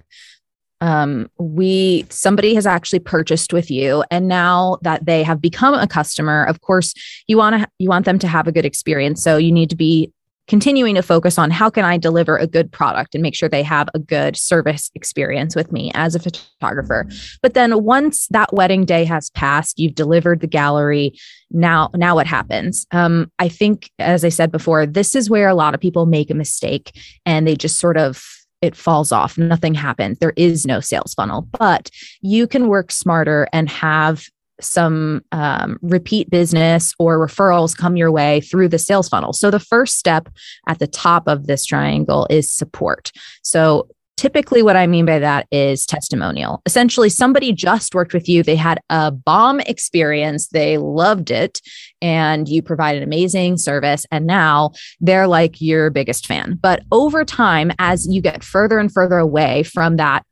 um, 0.83 1.29
we 1.37 2.05
somebody 2.09 2.55
has 2.55 2.65
actually 2.65 2.99
purchased 2.99 3.53
with 3.53 3.71
you 3.71 4.03
and 4.11 4.27
now 4.27 4.79
that 4.81 5.05
they 5.05 5.23
have 5.23 5.39
become 5.39 5.73
a 5.73 5.87
customer 5.87 6.43
of 6.43 6.59
course 6.59 6.93
you 7.25 7.37
want 7.37 7.61
to 7.61 7.67
you 7.79 7.87
want 7.87 8.03
them 8.03 8.19
to 8.19 8.27
have 8.27 8.47
a 8.47 8.51
good 8.51 8.65
experience. 8.65 9.23
So 9.23 9.37
you 9.37 9.51
need 9.51 9.69
to 9.69 9.77
be 9.77 10.11
continuing 10.47 10.95
to 10.95 11.01
focus 11.01 11.37
on 11.37 11.51
how 11.51 11.69
can 11.69 11.85
I 11.85 11.97
deliver 11.97 12.37
a 12.37 12.47
good 12.47 12.71
product 12.71 13.15
and 13.15 13.21
make 13.21 13.35
sure 13.35 13.47
they 13.47 13.63
have 13.63 13.87
a 13.93 13.99
good 13.99 14.35
service 14.35 14.91
experience 14.93 15.55
with 15.55 15.71
me 15.71 15.91
as 15.95 16.15
a 16.15 16.19
photographer. 16.19 17.07
But 17.41 17.53
then 17.53 17.83
once 17.83 18.27
that 18.29 18.53
wedding 18.53 18.85
day 18.85 19.05
has 19.05 19.29
passed, 19.31 19.79
you've 19.79 19.95
delivered 19.95 20.41
the 20.41 20.47
gallery. 20.47 21.13
Now, 21.51 21.89
now 21.95 22.15
what 22.15 22.27
happens? 22.27 22.85
Um, 22.91 23.31
I 23.39 23.47
think, 23.47 23.89
as 23.99 24.25
I 24.25 24.29
said 24.29 24.51
before, 24.51 24.85
this 24.85 25.15
is 25.15 25.29
where 25.29 25.47
a 25.47 25.55
lot 25.55 25.73
of 25.73 25.79
people 25.79 26.05
make 26.05 26.29
a 26.29 26.35
mistake 26.35 26.91
and 27.25 27.47
they 27.47 27.55
just 27.55 27.79
sort 27.79 27.97
of 27.97 28.23
it 28.63 28.77
falls 28.77 29.11
off. 29.11 29.37
Nothing 29.37 29.73
happens. 29.73 30.19
There 30.19 30.31
is 30.37 30.65
no 30.65 30.79
sales 30.79 31.13
funnel, 31.13 31.49
but 31.59 31.89
you 32.21 32.47
can 32.47 32.69
work 32.69 32.93
smarter 32.93 33.45
and 33.51 33.69
have 33.69 34.29
some 34.61 35.21
um, 35.31 35.77
repeat 35.81 36.29
business 36.29 36.93
or 36.99 37.17
referrals 37.19 37.77
come 37.77 37.97
your 37.97 38.11
way 38.11 38.41
through 38.41 38.69
the 38.69 38.79
sales 38.79 39.09
funnel. 39.09 39.33
So, 39.33 39.51
the 39.51 39.59
first 39.59 39.97
step 39.97 40.29
at 40.67 40.79
the 40.79 40.87
top 40.87 41.27
of 41.27 41.47
this 41.47 41.65
triangle 41.65 42.27
is 42.29 42.51
support. 42.53 43.11
So, 43.41 43.87
typically, 44.17 44.61
what 44.61 44.75
I 44.75 44.87
mean 44.87 45.05
by 45.05 45.19
that 45.19 45.47
is 45.51 45.85
testimonial. 45.85 46.61
Essentially, 46.65 47.09
somebody 47.09 47.51
just 47.51 47.95
worked 47.95 48.13
with 48.13 48.29
you, 48.29 48.43
they 48.43 48.55
had 48.55 48.79
a 48.89 49.11
bomb 49.11 49.59
experience, 49.61 50.47
they 50.49 50.77
loved 50.77 51.31
it, 51.31 51.59
and 52.01 52.47
you 52.47 52.61
provide 52.61 52.95
an 52.95 53.03
amazing 53.03 53.57
service. 53.57 54.05
And 54.11 54.25
now 54.25 54.71
they're 54.99 55.27
like 55.27 55.59
your 55.59 55.89
biggest 55.89 56.27
fan. 56.27 56.59
But 56.61 56.83
over 56.91 57.25
time, 57.25 57.71
as 57.79 58.07
you 58.07 58.21
get 58.21 58.43
further 58.43 58.79
and 58.79 58.91
further 58.91 59.17
away 59.17 59.63
from 59.63 59.97
that, 59.97 60.25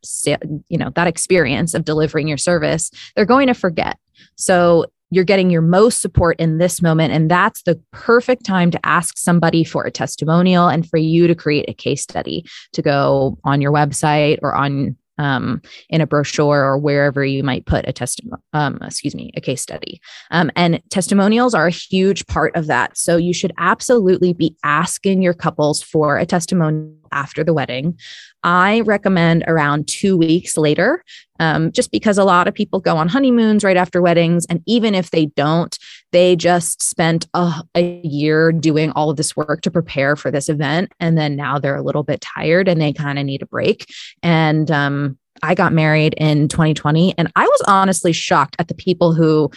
you 0.69 0.77
know, 0.77 0.91
that 0.95 1.07
experience 1.07 1.73
of 1.73 1.85
delivering 1.85 2.27
your 2.27 2.37
service, 2.37 2.91
they're 3.15 3.25
going 3.25 3.47
to 3.47 3.53
forget 3.53 3.97
so 4.35 4.85
you're 5.11 5.25
getting 5.25 5.49
your 5.49 5.61
most 5.61 6.01
support 6.01 6.39
in 6.39 6.57
this 6.57 6.81
moment. 6.81 7.13
And 7.13 7.29
that's 7.29 7.61
the 7.63 7.79
perfect 7.91 8.45
time 8.45 8.71
to 8.71 8.85
ask 8.85 9.17
somebody 9.17 9.63
for 9.63 9.83
a 9.83 9.91
testimonial 9.91 10.67
and 10.67 10.87
for 10.89 10.97
you 10.97 11.27
to 11.27 11.35
create 11.35 11.65
a 11.67 11.73
case 11.73 12.01
study 12.01 12.45
to 12.73 12.81
go 12.81 13.37
on 13.43 13.61
your 13.61 13.73
website 13.73 14.39
or 14.41 14.55
on 14.55 14.95
um, 15.17 15.61
in 15.89 16.01
a 16.01 16.07
brochure 16.07 16.63
or 16.63 16.77
wherever 16.79 17.23
you 17.23 17.43
might 17.43 17.65
put 17.67 17.87
a 17.87 17.93
testimonial, 17.93 18.43
um, 18.53 18.79
excuse 18.81 19.13
me, 19.13 19.31
a 19.35 19.41
case 19.41 19.61
study. 19.61 20.01
Um, 20.31 20.49
and 20.55 20.81
testimonials 20.89 21.53
are 21.53 21.67
a 21.67 21.71
huge 21.71 22.25
part 22.25 22.55
of 22.55 22.67
that. 22.67 22.97
So 22.97 23.17
you 23.17 23.33
should 23.33 23.51
absolutely 23.57 24.33
be 24.33 24.55
asking 24.63 25.21
your 25.21 25.35
couples 25.35 25.83
for 25.83 26.17
a 26.17 26.25
testimonial 26.25 27.00
after 27.11 27.43
the 27.43 27.53
wedding. 27.53 27.97
I 28.43 28.81
recommend 28.81 29.43
around 29.47 29.87
two 29.87 30.17
weeks 30.17 30.57
later, 30.57 31.03
um, 31.39 31.71
just 31.71 31.91
because 31.91 32.17
a 32.17 32.23
lot 32.23 32.47
of 32.47 32.53
people 32.53 32.79
go 32.79 32.97
on 32.97 33.07
honeymoons 33.07 33.63
right 33.63 33.77
after 33.77 34.01
weddings. 34.01 34.45
And 34.49 34.61
even 34.65 34.95
if 34.95 35.11
they 35.11 35.27
don't, 35.27 35.77
they 36.11 36.35
just 36.35 36.81
spent 36.81 37.27
a, 37.33 37.63
a 37.75 38.01
year 38.03 38.51
doing 38.51 38.91
all 38.91 39.09
of 39.09 39.17
this 39.17 39.35
work 39.35 39.61
to 39.61 39.71
prepare 39.71 40.15
for 40.15 40.31
this 40.31 40.49
event. 40.49 40.91
And 40.99 41.17
then 41.17 41.35
now 41.35 41.59
they're 41.59 41.75
a 41.75 41.83
little 41.83 42.03
bit 42.03 42.21
tired 42.21 42.67
and 42.67 42.81
they 42.81 42.93
kind 42.93 43.19
of 43.19 43.25
need 43.25 43.41
a 43.41 43.47
break. 43.47 43.85
And 44.23 44.69
um, 44.71 45.17
I 45.43 45.55
got 45.55 45.73
married 45.73 46.13
in 46.17 46.47
2020, 46.47 47.15
and 47.17 47.31
I 47.35 47.45
was 47.45 47.61
honestly 47.67 48.11
shocked 48.11 48.55
at 48.59 48.67
the 48.67 48.75
people 48.75 49.13
who 49.13 49.49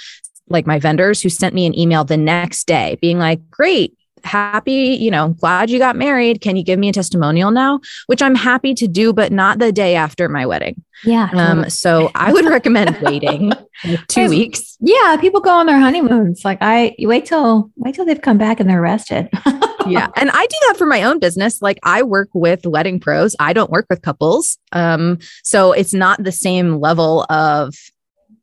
like 0.48 0.66
my 0.66 0.78
vendors 0.78 1.22
who 1.22 1.28
sent 1.28 1.54
me 1.54 1.66
an 1.66 1.78
email 1.78 2.04
the 2.04 2.16
next 2.16 2.66
day 2.66 2.98
being 3.00 3.18
like, 3.18 3.50
great, 3.50 3.96
happy, 4.24 4.96
you 5.00 5.10
know, 5.10 5.30
glad 5.30 5.70
you 5.70 5.78
got 5.78 5.96
married. 5.96 6.40
Can 6.40 6.56
you 6.56 6.64
give 6.64 6.78
me 6.78 6.88
a 6.88 6.92
testimonial 6.92 7.50
now? 7.50 7.80
Which 8.06 8.22
I'm 8.22 8.34
happy 8.34 8.74
to 8.74 8.88
do, 8.88 9.12
but 9.12 9.32
not 9.32 9.58
the 9.58 9.72
day 9.72 9.94
after 9.94 10.28
my 10.28 10.46
wedding. 10.46 10.82
Yeah. 11.04 11.28
Um, 11.32 11.68
so 11.68 12.10
I 12.14 12.32
would 12.32 12.46
recommend 12.46 12.96
waiting 13.02 13.52
two 14.08 14.28
weeks. 14.28 14.76
Yeah. 14.80 15.16
People 15.20 15.40
go 15.40 15.50
on 15.50 15.66
their 15.66 15.78
honeymoons. 15.78 16.44
Like 16.44 16.58
I 16.60 16.94
wait 17.00 17.26
till 17.26 17.70
wait 17.76 17.94
till 17.94 18.04
they've 18.04 18.20
come 18.20 18.38
back 18.38 18.60
and 18.60 18.68
they're 18.68 18.80
rested. 18.80 19.28
yeah. 19.86 20.08
And 20.16 20.30
I 20.30 20.46
do 20.46 20.56
that 20.68 20.76
for 20.76 20.86
my 20.86 21.02
own 21.02 21.18
business. 21.18 21.60
Like 21.60 21.78
I 21.82 22.02
work 22.02 22.28
with 22.32 22.66
wedding 22.66 23.00
pros. 23.00 23.36
I 23.38 23.52
don't 23.52 23.70
work 23.70 23.86
with 23.90 24.02
couples. 24.02 24.58
Um, 24.72 25.18
so 25.42 25.72
it's 25.72 25.94
not 25.94 26.22
the 26.22 26.32
same 26.32 26.80
level 26.80 27.26
of 27.28 27.74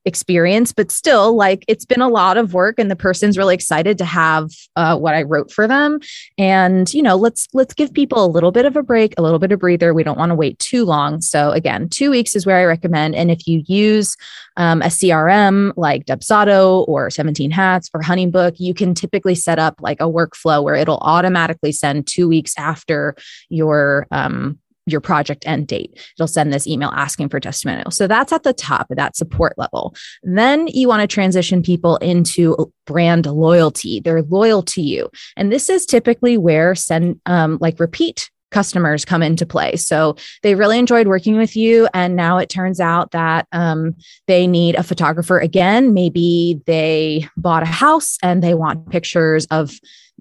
experience, 0.05 0.71
but 0.73 0.91
still, 0.91 1.35
like 1.35 1.63
it's 1.67 1.85
been 1.85 2.01
a 2.01 2.09
lot 2.09 2.37
of 2.37 2.53
work, 2.53 2.75
and 2.77 2.89
the 2.89 2.95
person's 2.95 3.37
really 3.37 3.55
excited 3.55 3.97
to 3.97 4.05
have 4.05 4.49
uh, 4.75 4.97
what 4.97 5.15
I 5.15 5.23
wrote 5.23 5.51
for 5.51 5.67
them. 5.67 5.99
And 6.37 6.91
you 6.93 7.01
know, 7.01 7.15
let's 7.15 7.47
let's 7.53 7.73
give 7.73 7.93
people 7.93 8.23
a 8.23 8.27
little 8.27 8.51
bit 8.51 8.65
of 8.65 8.75
a 8.75 8.83
break, 8.83 9.13
a 9.17 9.21
little 9.21 9.39
bit 9.39 9.51
of 9.51 9.59
breather. 9.59 9.93
We 9.93 10.03
don't 10.03 10.17
want 10.17 10.31
to 10.31 10.35
wait 10.35 10.59
too 10.59 10.85
long. 10.85 11.21
So 11.21 11.51
again, 11.51 11.89
two 11.89 12.11
weeks 12.11 12.35
is 12.35 12.45
where 12.45 12.57
I 12.57 12.65
recommend. 12.65 13.15
And 13.15 13.31
if 13.31 13.47
you 13.47 13.63
use 13.67 14.15
um, 14.57 14.81
a 14.81 14.87
CRM 14.87 15.73
like 15.77 16.05
Dubsado 16.05 16.87
or 16.87 17.09
17 17.09 17.51
Hats 17.51 17.89
for 17.89 18.01
Honeybook, 18.01 18.55
you 18.59 18.73
can 18.73 18.93
typically 18.93 19.35
set 19.35 19.59
up 19.59 19.75
like 19.79 19.99
a 20.01 20.05
workflow 20.05 20.63
where 20.63 20.75
it'll 20.75 20.99
automatically 20.99 21.71
send 21.71 22.07
two 22.07 22.27
weeks 22.27 22.53
after 22.57 23.15
your 23.49 24.07
um, 24.11 24.59
your 24.85 25.01
project 25.01 25.43
end 25.47 25.67
date. 25.67 25.99
It'll 26.17 26.27
send 26.27 26.51
this 26.51 26.67
email 26.67 26.91
asking 26.95 27.29
for 27.29 27.39
testimonial. 27.39 27.91
So 27.91 28.07
that's 28.07 28.31
at 28.31 28.43
the 28.43 28.53
top 28.53 28.89
of 28.89 28.97
that 28.97 29.15
support 29.15 29.53
level. 29.57 29.95
Then 30.23 30.67
you 30.67 30.87
want 30.87 31.01
to 31.01 31.07
transition 31.07 31.61
people 31.61 31.97
into 31.97 32.71
brand 32.85 33.25
loyalty. 33.25 33.99
They're 33.99 34.23
loyal 34.23 34.63
to 34.63 34.81
you. 34.81 35.09
And 35.37 35.51
this 35.51 35.69
is 35.69 35.85
typically 35.85 36.37
where 36.37 36.75
send 36.75 37.19
um, 37.25 37.57
like 37.61 37.79
repeat 37.79 38.29
customers 38.51 39.05
come 39.05 39.23
into 39.23 39.45
play. 39.45 39.75
So 39.75 40.15
they 40.43 40.55
really 40.55 40.77
enjoyed 40.77 41.07
working 41.07 41.37
with 41.37 41.55
you. 41.55 41.87
And 41.93 42.15
now 42.15 42.37
it 42.37 42.49
turns 42.49 42.79
out 42.79 43.11
that 43.11 43.47
um, 43.51 43.95
they 44.27 44.45
need 44.45 44.75
a 44.75 44.83
photographer 44.83 45.39
again. 45.39 45.93
Maybe 45.93 46.61
they 46.65 47.27
bought 47.37 47.63
a 47.63 47.67
house 47.67 48.17
and 48.21 48.43
they 48.43 48.53
want 48.53 48.89
pictures 48.89 49.45
of 49.47 49.71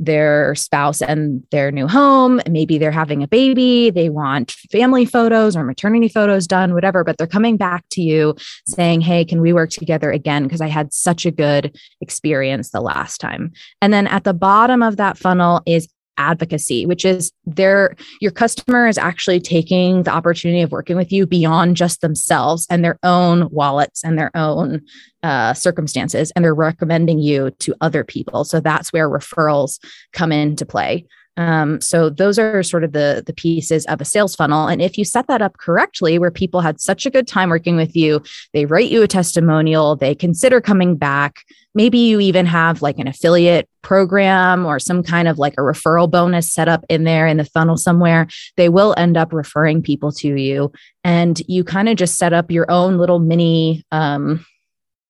their 0.01 0.55
spouse 0.55 1.03
and 1.03 1.45
their 1.51 1.71
new 1.71 1.87
home. 1.87 2.41
Maybe 2.49 2.79
they're 2.79 2.91
having 2.91 3.23
a 3.23 3.29
baby. 3.29 3.91
They 3.91 4.09
want 4.09 4.53
family 4.73 5.05
photos 5.05 5.55
or 5.55 5.63
maternity 5.63 6.09
photos 6.09 6.47
done, 6.47 6.73
whatever, 6.73 7.05
but 7.05 7.19
they're 7.19 7.27
coming 7.27 7.59
back 7.59 7.85
to 7.91 8.03
you 8.03 8.35
saying, 8.67 9.03
Hey, 9.03 9.27
can 9.27 9.43
we 9.43 9.53
work 9.53 9.71
together 9.71 10.11
again? 10.11 10.45
Because 10.45 10.63
I 10.63 10.69
had 10.69 10.93
such 10.95 11.27
a 11.27 11.31
good 11.31 11.79
experience 12.01 12.71
the 12.71 12.81
last 12.81 13.19
time. 13.19 13.53
And 13.83 13.93
then 13.93 14.07
at 14.07 14.25
the 14.25 14.33
bottom 14.33 14.83
of 14.83 14.97
that 14.97 15.19
funnel 15.19 15.61
is 15.67 15.87
advocacy, 16.17 16.87
which 16.87 17.05
is 17.05 17.33
their 17.47 17.97
your 18.21 18.31
customer 18.31 18.87
is 18.87 18.99
actually 18.99 19.41
taking 19.41 20.03
the 20.03 20.11
opportunity 20.11 20.61
of 20.61 20.73
working 20.73 20.97
with 20.97 21.11
you 21.13 21.27
beyond 21.27 21.77
just 21.77 22.01
themselves 22.01 22.67
and 22.71 22.85
their 22.85 22.99
own 23.03 23.49
wallets 23.51 24.05
and 24.05 24.19
their 24.19 24.31
own 24.37 24.83
uh, 25.23 25.55
circumstances, 25.55 26.33
and 26.35 26.45
they're 26.45 26.55
recommending 26.55 27.19
you 27.19 27.51
to 27.61 27.75
other 27.81 28.05
people. 28.05 28.45
So 28.45 28.61
that's 28.61 28.93
where 28.93 29.09
referrals 29.09 29.79
come 30.13 30.33
into 30.33 30.65
play. 30.67 31.07
Um, 31.37 31.81
so 31.81 32.11
those 32.11 32.39
are 32.39 32.63
sort 32.63 32.85
of 32.85 32.93
the 32.93 33.23
the 33.27 33.33
pieces 33.33 33.87
of 33.87 34.01
a 34.01 34.05
sales 34.05 34.35
funnel. 34.35 34.67
And 34.69 34.83
if 34.83 34.99
you 34.99 35.05
set 35.05 35.27
that 35.29 35.43
up 35.43 35.57
correctly, 35.59 36.19
where 36.19 36.31
people 36.31 36.61
had 36.61 36.81
such 36.81 37.07
a 37.07 37.11
good 37.11 37.27
time 37.27 37.51
working 37.51 37.77
with 37.77 37.97
you, 37.97 38.23
they 38.53 38.67
write 38.67 38.91
you 38.91 39.03
a 39.03 39.09
testimonial, 39.09 39.97
they 39.97 40.15
consider 40.15 40.61
coming 40.61 40.97
back. 40.97 41.45
Maybe 41.75 41.99
you 41.99 42.19
even 42.21 42.47
have 42.47 42.83
like 42.83 42.99
an 42.99 43.07
affiliate 43.07 43.69
program 43.83 44.67
or 44.67 44.81
some 44.81 45.05
kind 45.05 45.29
of 45.29 45.39
like 45.39 45.55
a 45.55 45.63
referral 45.63 46.11
bonus 46.11 46.53
set 46.53 46.69
up 46.69 46.85
in 46.89 47.05
there 47.05 47.29
in 47.29 47.37
the 47.37 47.45
funnel 47.45 47.77
somewhere. 47.77 48.27
They 48.57 48.69
will 48.69 48.93
end 48.99 49.17
up 49.17 49.33
referring 49.33 49.83
people 49.83 50.11
to 50.13 50.35
you, 50.35 50.73
and 51.05 51.41
you 51.47 51.65
kind 51.65 51.89
of 51.89 51.97
just 51.97 52.17
set 52.17 52.33
up 52.33 52.51
your 52.51 52.71
own 52.71 52.99
little 52.99 53.21
mini 53.21 53.85
um, 53.93 54.45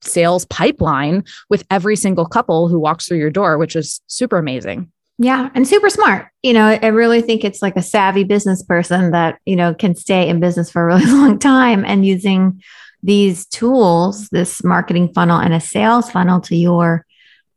sales 0.03 0.45
pipeline 0.47 1.25
with 1.49 1.65
every 1.71 1.97
single 1.97 2.27
couple 2.27 2.69
who 2.69 2.79
walks 2.79 3.07
through 3.07 3.19
your 3.19 3.31
door, 3.31 3.59
which 3.59 3.75
is 3.75 4.01
super 4.07 4.39
amazing. 4.39 4.91
Yeah, 5.23 5.51
and 5.55 5.69
super 5.69 5.91
smart. 5.91 6.29
You 6.43 6.55
know, 6.55 6.67
I 6.67 6.87
really 6.87 7.21
think 7.21 7.45
it's 7.45 7.61
like 7.61 7.77
a 7.77 7.83
savvy 7.83 8.25
business 8.25 8.63
person 8.63 9.11
that, 9.11 9.39
you 9.45 9.55
know, 9.55 9.75
can 9.75 9.95
stay 9.95 10.27
in 10.27 10.41
business 10.41 10.71
for 10.71 10.83
a 10.83 10.87
really 10.87 11.05
long 11.13 11.39
time 11.39 11.85
and 11.85 12.07
using 12.07 12.63
these 13.03 13.45
tools, 13.45 14.31
this 14.31 14.65
marketing 14.65 15.13
funnel 15.13 15.39
and 15.39 15.53
a 15.53 15.61
sales 15.61 16.11
funnel 16.11 16.41
to 16.41 16.57
your 16.57 17.05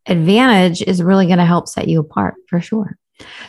advantage 0.08 0.82
is 0.82 1.02
really 1.02 1.26
going 1.26 1.38
to 1.38 1.46
help 1.46 1.70
set 1.70 1.88
you 1.88 2.02
apart 2.02 2.36
for 2.50 2.60
sure. 2.60 2.98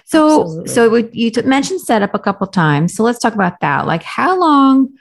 So, 0.04 0.42
Absolutely. 0.42 0.68
so 0.68 0.88
we, 0.90 1.08
you 1.10 1.30
t- 1.32 1.42
mentioned 1.42 1.80
setup 1.80 2.14
a 2.14 2.20
couple 2.20 2.46
times. 2.46 2.94
So 2.94 3.02
let's 3.02 3.18
talk 3.18 3.34
about 3.34 3.58
that. 3.62 3.84
Like, 3.84 4.04
how 4.04 4.38
long 4.38 4.96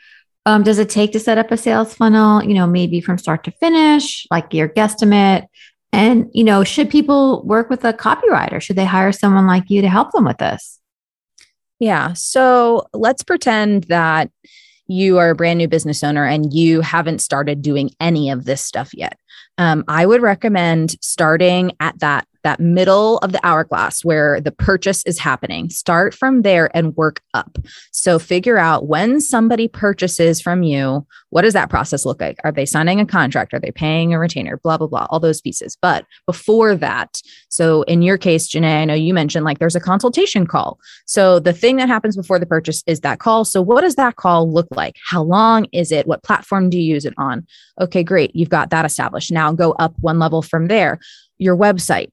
um, 0.47 0.63
does 0.63 0.79
it 0.79 0.89
take 0.89 1.11
to 1.11 1.19
set 1.19 1.37
up 1.37 1.51
a 1.51 1.57
sales 1.57 1.93
funnel? 1.93 2.43
You 2.43 2.55
know, 2.55 2.65
maybe 2.65 2.99
from 2.99 3.19
start 3.19 3.43
to 3.43 3.51
finish, 3.51 4.25
like 4.31 4.55
your 4.55 4.69
guesstimate. 4.69 5.45
And, 5.93 6.29
you 6.33 6.43
know, 6.43 6.63
should 6.63 6.89
people 6.89 7.43
work 7.43 7.69
with 7.69 7.85
a 7.85 7.93
copywriter? 7.93 8.59
Should 8.59 8.75
they 8.75 8.85
hire 8.85 9.11
someone 9.11 9.45
like 9.45 9.69
you 9.69 9.81
to 9.81 9.89
help 9.89 10.11
them 10.11 10.25
with 10.25 10.39
this? 10.39 10.79
Yeah. 11.79 12.13
So 12.13 12.87
let's 12.93 13.23
pretend 13.23 13.85
that 13.85 14.31
you 14.87 15.17
are 15.19 15.29
a 15.29 15.35
brand 15.35 15.59
new 15.59 15.67
business 15.67 16.03
owner 16.03 16.25
and 16.25 16.51
you 16.53 16.81
haven't 16.81 17.19
started 17.19 17.61
doing 17.61 17.91
any 17.99 18.29
of 18.31 18.45
this 18.45 18.61
stuff 18.61 18.91
yet. 18.93 19.17
Um, 19.57 19.83
I 19.87 20.05
would 20.05 20.21
recommend 20.21 20.95
starting 21.01 21.73
at 21.79 21.99
that 21.99 22.27
that 22.43 22.59
middle 22.59 23.17
of 23.19 23.31
the 23.31 23.45
hourglass 23.45 24.03
where 24.03 24.39
the 24.41 24.51
purchase 24.51 25.03
is 25.05 25.17
happening. 25.17 25.69
Start 25.69 26.13
from 26.13 26.41
there 26.41 26.69
and 26.75 26.95
work 26.95 27.21
up. 27.33 27.57
So 27.91 28.19
figure 28.19 28.57
out 28.57 28.87
when 28.87 29.21
somebody 29.21 29.67
purchases 29.67 30.41
from 30.41 30.63
you, 30.63 31.05
what 31.29 31.43
does 31.43 31.53
that 31.53 31.69
process 31.69 32.05
look 32.05 32.21
like? 32.21 32.37
Are 32.43 32.51
they 32.51 32.65
signing 32.65 32.99
a 32.99 33.05
contract? 33.05 33.53
Are 33.53 33.59
they 33.59 33.71
paying 33.71 34.13
a 34.13 34.19
retainer? 34.19 34.57
Blah, 34.57 34.77
blah, 34.77 34.87
blah, 34.87 35.07
all 35.09 35.19
those 35.19 35.41
pieces. 35.41 35.77
But 35.81 36.05
before 36.27 36.75
that, 36.75 37.21
so 37.49 37.83
in 37.83 38.01
your 38.01 38.17
case, 38.17 38.47
Janae, 38.47 38.81
I 38.81 38.85
know 38.85 38.93
you 38.93 39.13
mentioned 39.13 39.45
like 39.45 39.59
there's 39.59 39.75
a 39.75 39.79
consultation 39.79 40.45
call. 40.45 40.79
So 41.05 41.39
the 41.39 41.53
thing 41.53 41.77
that 41.77 41.87
happens 41.87 42.15
before 42.15 42.39
the 42.39 42.45
purchase 42.45 42.83
is 42.87 42.99
that 43.01 43.19
call. 43.19 43.45
So 43.45 43.61
what 43.61 43.81
does 43.81 43.95
that 43.95 44.17
call 44.17 44.51
look 44.51 44.67
like? 44.75 44.95
How 45.07 45.23
long 45.23 45.65
is 45.71 45.91
it? 45.91 46.07
What 46.07 46.23
platform 46.23 46.69
do 46.69 46.77
you 46.77 46.93
use 46.93 47.05
it 47.05 47.13
on? 47.17 47.47
Okay, 47.79 48.03
great. 48.03 48.35
You've 48.35 48.49
got 48.49 48.69
that 48.69 48.85
established. 48.85 49.31
Now 49.31 49.51
go 49.53 49.71
up 49.73 49.93
one 50.01 50.19
level 50.19 50.41
from 50.41 50.67
there. 50.67 50.99
Your 51.39 51.57
website 51.57 52.09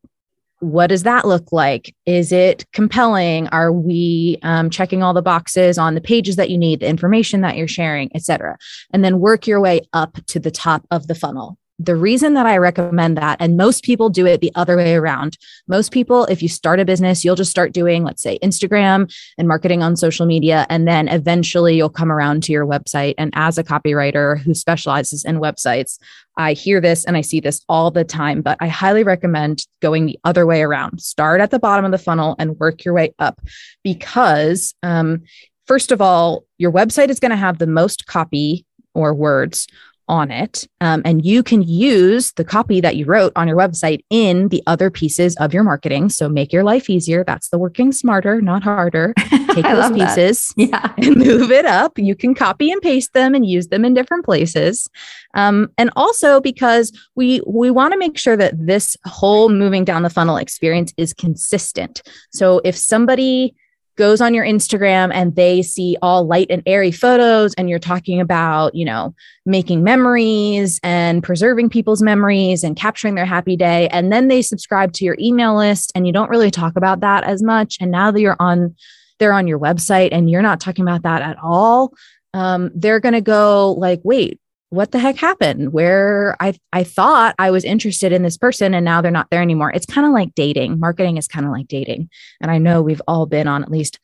what 0.60 0.88
does 0.88 1.02
that 1.02 1.26
look 1.26 1.52
like? 1.52 1.94
Is 2.06 2.32
it 2.32 2.64
compelling? 2.72 3.48
Are 3.48 3.72
we 3.72 4.38
um, 4.42 4.70
checking 4.70 5.02
all 5.02 5.14
the 5.14 5.22
boxes 5.22 5.78
on 5.78 5.94
the 5.94 6.00
pages 6.00 6.36
that 6.36 6.50
you 6.50 6.58
need, 6.58 6.80
the 6.80 6.88
information 6.88 7.40
that 7.40 7.56
you're 7.56 7.68
sharing, 7.68 8.10
et 8.14 8.22
cetera? 8.22 8.56
And 8.92 9.04
then 9.04 9.20
work 9.20 9.46
your 9.46 9.60
way 9.60 9.82
up 9.92 10.18
to 10.26 10.38
the 10.38 10.50
top 10.50 10.86
of 10.90 11.06
the 11.06 11.14
funnel 11.14 11.58
the 11.82 11.96
reason 11.96 12.34
that 12.34 12.44
I 12.44 12.58
recommend 12.58 13.16
that, 13.16 13.38
and 13.40 13.56
most 13.56 13.84
people 13.84 14.10
do 14.10 14.26
it 14.26 14.42
the 14.42 14.52
other 14.54 14.76
way 14.76 14.94
around. 14.94 15.38
Most 15.66 15.92
people, 15.92 16.26
if 16.26 16.42
you 16.42 16.48
start 16.48 16.78
a 16.78 16.84
business, 16.84 17.24
you'll 17.24 17.36
just 17.36 17.50
start 17.50 17.72
doing, 17.72 18.04
let's 18.04 18.22
say, 18.22 18.38
Instagram 18.42 19.10
and 19.38 19.48
marketing 19.48 19.82
on 19.82 19.96
social 19.96 20.26
media. 20.26 20.66
And 20.68 20.86
then 20.86 21.08
eventually 21.08 21.76
you'll 21.76 21.88
come 21.88 22.12
around 22.12 22.42
to 22.44 22.52
your 22.52 22.66
website. 22.66 23.14
And 23.16 23.32
as 23.34 23.56
a 23.56 23.64
copywriter 23.64 24.38
who 24.38 24.52
specializes 24.52 25.24
in 25.24 25.40
websites, 25.40 25.98
I 26.36 26.52
hear 26.52 26.82
this 26.82 27.04
and 27.06 27.16
I 27.16 27.22
see 27.22 27.40
this 27.40 27.62
all 27.66 27.90
the 27.90 28.04
time, 28.04 28.42
but 28.42 28.58
I 28.60 28.68
highly 28.68 29.02
recommend 29.02 29.66
going 29.80 30.04
the 30.04 30.18
other 30.24 30.44
way 30.44 30.62
around. 30.62 31.00
Start 31.00 31.40
at 31.40 31.50
the 31.50 31.58
bottom 31.58 31.86
of 31.86 31.92
the 31.92 31.98
funnel 31.98 32.36
and 32.38 32.58
work 32.58 32.84
your 32.84 32.92
way 32.92 33.14
up 33.18 33.40
because, 33.82 34.74
um, 34.82 35.22
first 35.66 35.92
of 35.92 36.02
all, 36.02 36.44
your 36.58 36.72
website 36.72 37.08
is 37.08 37.20
going 37.20 37.30
to 37.30 37.36
have 37.36 37.58
the 37.58 37.66
most 37.66 38.06
copy 38.06 38.66
or 38.94 39.14
words 39.14 39.66
on 40.10 40.32
it. 40.32 40.66
Um, 40.80 41.02
and 41.04 41.24
you 41.24 41.42
can 41.44 41.62
use 41.62 42.32
the 42.32 42.44
copy 42.44 42.80
that 42.80 42.96
you 42.96 43.06
wrote 43.06 43.32
on 43.36 43.46
your 43.46 43.56
website 43.56 44.00
in 44.10 44.48
the 44.48 44.60
other 44.66 44.90
pieces 44.90 45.36
of 45.36 45.54
your 45.54 45.62
marketing. 45.62 46.08
So 46.08 46.28
make 46.28 46.52
your 46.52 46.64
life 46.64 46.90
easier. 46.90 47.22
That's 47.22 47.48
the 47.48 47.58
working 47.58 47.92
smarter, 47.92 48.42
not 48.42 48.64
harder. 48.64 49.14
Take 49.54 49.64
those 49.64 49.92
pieces 49.92 50.52
yeah. 50.56 50.92
and 50.96 51.16
move 51.16 51.52
it 51.52 51.64
up. 51.64 51.96
You 51.96 52.16
can 52.16 52.34
copy 52.34 52.72
and 52.72 52.82
paste 52.82 53.14
them 53.14 53.34
and 53.34 53.46
use 53.46 53.68
them 53.68 53.84
in 53.84 53.94
different 53.94 54.24
places. 54.24 54.90
Um, 55.34 55.68
and 55.78 55.90
also 55.94 56.40
because 56.40 56.92
we 57.14 57.40
we 57.46 57.70
want 57.70 57.92
to 57.92 57.98
make 57.98 58.18
sure 58.18 58.36
that 58.36 58.54
this 58.56 58.96
whole 59.04 59.48
moving 59.48 59.84
down 59.84 60.02
the 60.02 60.10
funnel 60.10 60.36
experience 60.36 60.92
is 60.96 61.12
consistent. 61.14 62.02
So 62.30 62.60
if 62.64 62.76
somebody 62.76 63.54
goes 64.00 64.22
on 64.22 64.32
your 64.32 64.46
Instagram 64.46 65.10
and 65.12 65.36
they 65.36 65.60
see 65.60 65.94
all 66.00 66.26
light 66.26 66.46
and 66.48 66.62
airy 66.64 66.90
photos 66.90 67.52
and 67.54 67.68
you're 67.68 67.78
talking 67.78 68.18
about, 68.18 68.74
you 68.74 68.86
know, 68.86 69.14
making 69.44 69.84
memories 69.84 70.80
and 70.82 71.22
preserving 71.22 71.68
people's 71.68 72.00
memories 72.00 72.64
and 72.64 72.76
capturing 72.76 73.14
their 73.14 73.26
happy 73.26 73.56
day. 73.56 73.88
And 73.88 74.10
then 74.10 74.28
they 74.28 74.40
subscribe 74.40 74.94
to 74.94 75.04
your 75.04 75.18
email 75.20 75.54
list 75.54 75.92
and 75.94 76.06
you 76.06 76.14
don't 76.14 76.30
really 76.30 76.50
talk 76.50 76.76
about 76.76 77.00
that 77.00 77.24
as 77.24 77.42
much. 77.42 77.76
And 77.78 77.90
now 77.90 78.10
that 78.10 78.20
you're 78.20 78.36
on 78.40 78.74
they're 79.18 79.34
on 79.34 79.46
your 79.46 79.58
website 79.58 80.08
and 80.12 80.30
you're 80.30 80.40
not 80.40 80.60
talking 80.60 80.82
about 80.82 81.02
that 81.02 81.20
at 81.20 81.36
all 81.42 81.92
um, 82.32 82.70
they're 82.74 83.00
going 83.00 83.12
to 83.12 83.20
go 83.20 83.72
like 83.72 84.00
wait 84.02 84.40
what 84.70 84.92
the 84.92 84.98
heck 84.98 85.16
happened? 85.16 85.72
Where 85.72 86.36
i 86.40 86.54
i 86.72 86.84
thought 86.84 87.34
i 87.38 87.50
was 87.50 87.64
interested 87.64 88.12
in 88.12 88.22
this 88.22 88.38
person 88.38 88.72
and 88.72 88.84
now 88.84 89.00
they're 89.00 89.10
not 89.10 89.28
there 89.30 89.42
anymore. 89.42 89.70
It's 89.72 89.86
kind 89.86 90.06
of 90.06 90.12
like 90.12 90.34
dating. 90.34 90.80
Marketing 90.80 91.16
is 91.16 91.28
kind 91.28 91.44
of 91.44 91.52
like 91.52 91.68
dating. 91.68 92.08
And 92.40 92.50
i 92.50 92.58
know 92.58 92.80
we've 92.80 93.02
all 93.06 93.26
been 93.26 93.46
on 93.46 93.62
at 93.62 93.70
least 93.70 93.98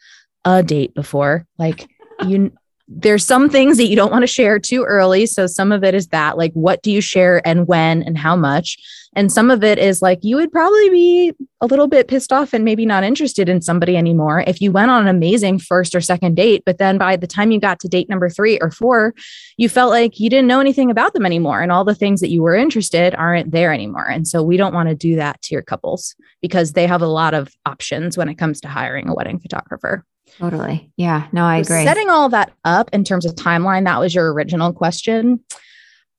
a 0.44 0.62
date 0.62 0.94
before. 0.94 1.46
Like 1.58 1.88
you 2.26 2.52
there's 2.88 3.24
some 3.24 3.48
things 3.48 3.76
that 3.78 3.86
you 3.86 3.96
don't 3.96 4.12
want 4.12 4.22
to 4.22 4.28
share 4.28 4.58
too 4.58 4.84
early. 4.84 5.26
So 5.26 5.46
some 5.46 5.72
of 5.72 5.82
it 5.82 5.94
is 5.94 6.08
that, 6.08 6.38
like, 6.38 6.52
what 6.52 6.82
do 6.82 6.90
you 6.90 7.00
share 7.00 7.46
and 7.46 7.66
when 7.66 8.02
and 8.02 8.16
how 8.16 8.36
much? 8.36 8.78
And 9.16 9.32
some 9.32 9.50
of 9.50 9.64
it 9.64 9.78
is 9.78 10.02
like, 10.02 10.18
you 10.22 10.36
would 10.36 10.52
probably 10.52 10.90
be 10.90 11.32
a 11.62 11.66
little 11.66 11.88
bit 11.88 12.06
pissed 12.06 12.32
off 12.32 12.52
and 12.52 12.64
maybe 12.64 12.84
not 12.84 13.02
interested 13.02 13.48
in 13.48 13.62
somebody 13.62 13.96
anymore 13.96 14.44
if 14.46 14.60
you 14.60 14.70
went 14.70 14.90
on 14.90 15.02
an 15.02 15.08
amazing 15.08 15.58
first 15.58 15.94
or 15.94 16.02
second 16.02 16.34
date. 16.34 16.62
But 16.66 16.76
then 16.76 16.98
by 16.98 17.16
the 17.16 17.26
time 17.26 17.50
you 17.50 17.58
got 17.58 17.80
to 17.80 17.88
date 17.88 18.10
number 18.10 18.28
three 18.28 18.58
or 18.60 18.70
four, 18.70 19.14
you 19.56 19.70
felt 19.70 19.90
like 19.90 20.20
you 20.20 20.28
didn't 20.28 20.48
know 20.48 20.60
anything 20.60 20.90
about 20.90 21.14
them 21.14 21.24
anymore. 21.24 21.62
And 21.62 21.72
all 21.72 21.84
the 21.84 21.94
things 21.94 22.20
that 22.20 22.28
you 22.28 22.42
were 22.42 22.54
interested 22.54 23.14
aren't 23.14 23.52
there 23.52 23.72
anymore. 23.72 24.08
And 24.08 24.28
so 24.28 24.42
we 24.42 24.58
don't 24.58 24.74
want 24.74 24.90
to 24.90 24.94
do 24.94 25.16
that 25.16 25.40
to 25.42 25.54
your 25.54 25.62
couples 25.62 26.14
because 26.42 26.74
they 26.74 26.86
have 26.86 27.02
a 27.02 27.06
lot 27.06 27.32
of 27.32 27.48
options 27.64 28.18
when 28.18 28.28
it 28.28 28.36
comes 28.36 28.60
to 28.60 28.68
hiring 28.68 29.08
a 29.08 29.14
wedding 29.14 29.40
photographer. 29.40 30.04
Totally. 30.38 30.92
Yeah. 30.96 31.28
No, 31.32 31.44
I 31.44 31.58
agree. 31.58 31.84
Setting 31.84 32.10
all 32.10 32.28
that 32.30 32.52
up 32.64 32.90
in 32.92 33.04
terms 33.04 33.24
of 33.24 33.34
timeline, 33.34 33.84
that 33.84 34.00
was 34.00 34.14
your 34.14 34.32
original 34.32 34.72
question. 34.72 35.40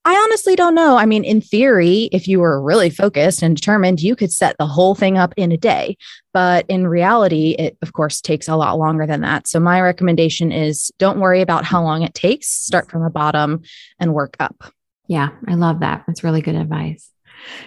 I 0.07 0.15
honestly 0.15 0.55
don't 0.55 0.73
know. 0.73 0.95
I 0.95 1.05
mean, 1.05 1.25
in 1.25 1.41
theory, 1.41 2.07
if 2.13 2.29
you 2.29 2.39
were 2.39 2.61
really 2.61 2.89
focused 2.89 3.41
and 3.41 3.57
determined, 3.57 4.01
you 4.01 4.15
could 4.15 4.31
set 4.31 4.55
the 4.57 4.65
whole 4.65 4.95
thing 4.95 5.17
up 5.17 5.33
in 5.35 5.51
a 5.51 5.57
day. 5.57 5.97
But 6.33 6.65
in 6.69 6.87
reality, 6.87 7.57
it 7.59 7.77
of 7.81 7.91
course 7.91 8.21
takes 8.21 8.47
a 8.47 8.55
lot 8.55 8.79
longer 8.79 9.05
than 9.05 9.19
that. 9.21 9.47
So, 9.47 9.59
my 9.59 9.81
recommendation 9.81 10.53
is 10.53 10.89
don't 10.97 11.19
worry 11.19 11.41
about 11.41 11.65
how 11.65 11.83
long 11.83 12.03
it 12.03 12.13
takes. 12.13 12.47
Start 12.47 12.89
from 12.89 13.03
the 13.03 13.09
bottom 13.09 13.63
and 13.99 14.13
work 14.13 14.37
up. 14.39 14.71
Yeah, 15.09 15.29
I 15.45 15.55
love 15.55 15.81
that. 15.81 16.05
That's 16.07 16.23
really 16.23 16.41
good 16.41 16.55
advice. 16.55 17.11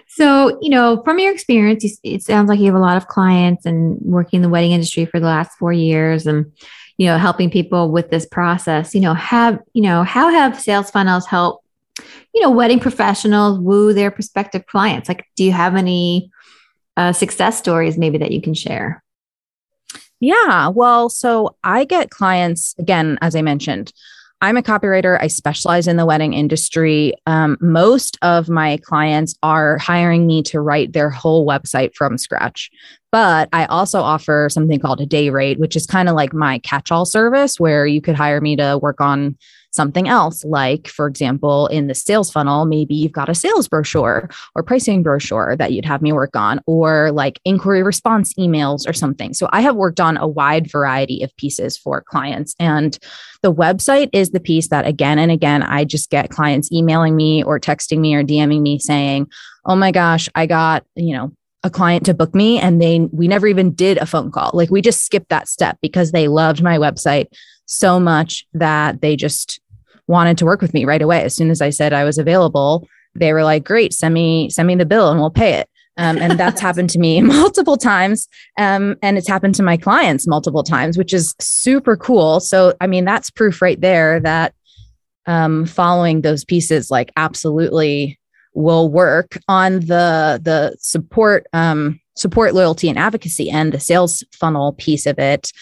So, 0.09 0.59
you 0.61 0.71
know, 0.71 1.03
from 1.05 1.19
your 1.19 1.33
experience, 1.33 1.85
it 2.03 2.23
sounds 2.23 2.49
like 2.49 2.59
you 2.59 2.67
have 2.67 2.75
a 2.75 2.79
lot 2.79 2.97
of 2.97 3.09
clients 3.09 3.67
and 3.67 3.99
working 4.01 4.39
in 4.39 4.43
the 4.43 4.49
wedding 4.49 4.73
industry 4.73 5.07
for 5.07 5.21
the 5.21 5.27
last 5.27 5.57
four 5.59 5.73
years. 5.73 6.27
And, 6.27 6.53
you 6.99 7.07
know, 7.07 7.17
helping 7.17 7.51
people 7.51 7.91
with 7.91 8.11
this 8.11 8.27
process, 8.27 8.95
you 8.95 9.01
know, 9.01 9.15
have, 9.15 9.59
you 9.73 9.83
know, 9.83 10.03
how 10.03 10.29
have 10.29 10.61
sales 10.61 10.91
funnels 10.91 11.27
help, 11.27 11.65
you 12.35 12.43
know, 12.43 12.51
wedding 12.51 12.81
professionals 12.81 13.59
woo 13.59 13.95
their 13.95 14.11
prospective 14.11 14.67
clients? 14.67 15.09
Like, 15.09 15.27
do 15.37 15.45
you 15.45 15.53
have 15.53 15.77
any 15.77 16.31
uh, 16.97 17.13
success 17.13 17.57
stories 17.59 17.97
maybe 17.97 18.19
that 18.19 18.33
you 18.33 18.43
can 18.43 18.55
share? 18.55 19.03
Yeah. 20.21 20.69
Well, 20.69 21.09
so 21.09 21.57
I 21.65 21.85
get 21.85 22.11
clients, 22.11 22.75
again, 22.79 23.19
as 23.23 23.35
I 23.35 23.41
mentioned, 23.41 23.93
I'm 24.43 24.57
a 24.57 24.63
copywriter. 24.63 25.19
I 25.21 25.27
specialize 25.27 25.87
in 25.87 25.97
the 25.97 26.07
wedding 26.07 26.33
industry. 26.33 27.13
Um, 27.27 27.59
most 27.61 28.17
of 28.23 28.49
my 28.49 28.79
clients 28.79 29.35
are 29.43 29.77
hiring 29.77 30.27
me 30.27 30.43
to 30.45 30.61
write 30.61 30.95
their 30.95 31.11
whole 31.11 31.47
website 31.47 31.95
from 31.95 32.17
scratch. 32.17 32.71
But 33.13 33.51
I 33.53 33.67
also 33.67 34.01
offer 34.01 34.49
something 34.51 34.81
called 34.81 35.01
a 35.01 35.07
day 35.07 35.29
rate, 35.29 35.59
which 35.59 35.77
is 35.77 35.87
kind 35.87 36.09
of 36.09 36.15
like 36.15 36.33
my 36.33 36.59
catch 36.61 36.91
all 36.91 37.05
service 37.05 37.61
where 37.61 37.87
you 37.87 38.01
could 38.01 38.15
hire 38.15 38.41
me 38.41 38.57
to 38.57 38.79
work 38.81 39.01
on 39.01 39.37
something 39.71 40.09
else. 40.09 40.45
Like, 40.45 40.89
for 40.89 41.07
example, 41.07 41.67
in 41.69 41.87
the 41.87 41.95
sales 41.95 42.31
funnel, 42.31 42.65
maybe 42.65 42.95
you've 42.95 43.13
got 43.13 43.29
a 43.29 43.35
sales 43.35 43.69
brochure 43.69 44.29
or 44.55 44.63
pricing 44.63 45.03
brochure 45.03 45.57
that 45.57 45.73
you'd 45.73 45.85
have 45.85 46.03
me 46.03 46.13
work 46.13 46.37
on, 46.37 46.61
or 46.67 47.11
like 47.13 47.41
inquiry 47.45 47.83
response 47.83 48.35
emails 48.35 48.89
or 48.89 48.93
something. 48.93 49.35
So 49.35 49.49
I 49.53 49.61
have 49.61 49.77
worked 49.77 50.01
on 50.01 50.17
a 50.17 50.27
wide 50.29 50.71
variety 50.71 51.23
of 51.23 51.35
pieces 51.37 51.77
for 51.77 52.03
clients. 52.03 52.55
And 52.59 52.99
the 53.43 53.53
website 53.53 54.11
is 54.13 54.31
the 54.31 54.41
piece 54.41 54.69
that 54.69 54.87
again 54.87 55.19
and 55.19 55.31
again, 55.31 55.63
I 55.63 55.85
just 55.85 56.11
get 56.11 56.31
clients 56.31 56.71
emailing 56.73 57.17
me 57.17 57.43
or 57.43 57.59
texting 57.59 57.99
me 57.99 58.15
or 58.15 58.23
DMing 58.23 58.61
me 58.61 58.79
saying, 58.79 59.29
Oh 59.65 59.77
my 59.77 59.93
gosh, 59.93 60.29
I 60.35 60.47
got, 60.47 60.85
you 60.95 61.15
know, 61.15 61.33
a 61.63 61.71
client 61.71 62.07
to 62.07 62.15
book 62.15 62.35
me 62.35 62.59
and 62.59 62.81
they 62.81 63.01
we 63.13 63.29
never 63.29 63.47
even 63.47 63.75
did 63.75 63.99
a 63.99 64.07
phone 64.07 64.31
call. 64.31 64.51
Like 64.55 64.71
we 64.71 64.81
just 64.81 65.05
skipped 65.05 65.29
that 65.29 65.49
step 65.49 65.77
because 65.83 66.13
they 66.13 66.29
loved 66.29 66.63
my 66.63 66.79
website 66.79 67.27
so 67.71 68.01
much 68.01 68.47
that 68.53 69.01
they 69.01 69.17
just 69.17 69.61
wanted 70.07 70.37
to 70.39 70.45
work 70.45 70.61
with 70.61 70.75
me 70.75 70.85
right 70.85 71.01
away. 71.01 71.23
As 71.23 71.35
soon 71.35 71.51
as 71.51 71.63
I 71.63 71.71
said 71.71 71.93
I 71.93 72.05
was 72.05 72.19
available, 72.19 72.87
they 73.15 73.33
were 73.33 73.45
like, 73.45 73.65
"Great, 73.65 73.95
send 73.95 74.13
me 74.13 74.51
send 74.51 74.67
me 74.67 74.75
the 74.75 74.85
bill 74.85 75.11
and 75.11 75.21
we'll 75.21 75.31
pay 75.31 75.55
it." 75.55 75.69
Um, 75.97 76.19
and 76.19 76.39
that's 76.39 76.61
happened 76.67 76.91
to 76.91 76.99
me 76.99 77.21
multiple 77.39 77.77
times, 77.77 78.29
um, 78.59 78.97
and 79.03 79.17
it's 79.17 79.29
happened 79.29 79.55
to 79.57 79.63
my 79.63 79.77
clients 79.77 80.27
multiple 80.27 80.65
times, 80.65 80.99
which 80.99 81.15
is 81.15 81.35
super 81.41 81.97
cool. 81.97 82.41
So, 82.41 82.75
I 82.81 82.87
mean, 82.87 83.05
that's 83.05 83.31
proof 83.31 83.63
right 83.63 83.81
there 83.81 84.21
that 84.21 84.53
um, 85.27 85.65
following 85.65 86.23
those 86.23 86.45
pieces, 86.45 86.91
like, 86.91 87.13
absolutely 87.17 88.19
will 88.53 88.89
work 88.91 89.39
on 89.47 89.79
the 89.81 90.41
the 90.43 90.77
support 90.81 91.47
um, 91.53 92.01
support 92.17 92.53
loyalty 92.53 92.89
and 92.89 92.99
advocacy 92.99 93.49
and 93.49 93.73
the 93.73 93.79
sales 93.79 94.25
funnel 94.33 94.73
piece 94.73 95.07
of 95.07 95.21
it 95.21 95.53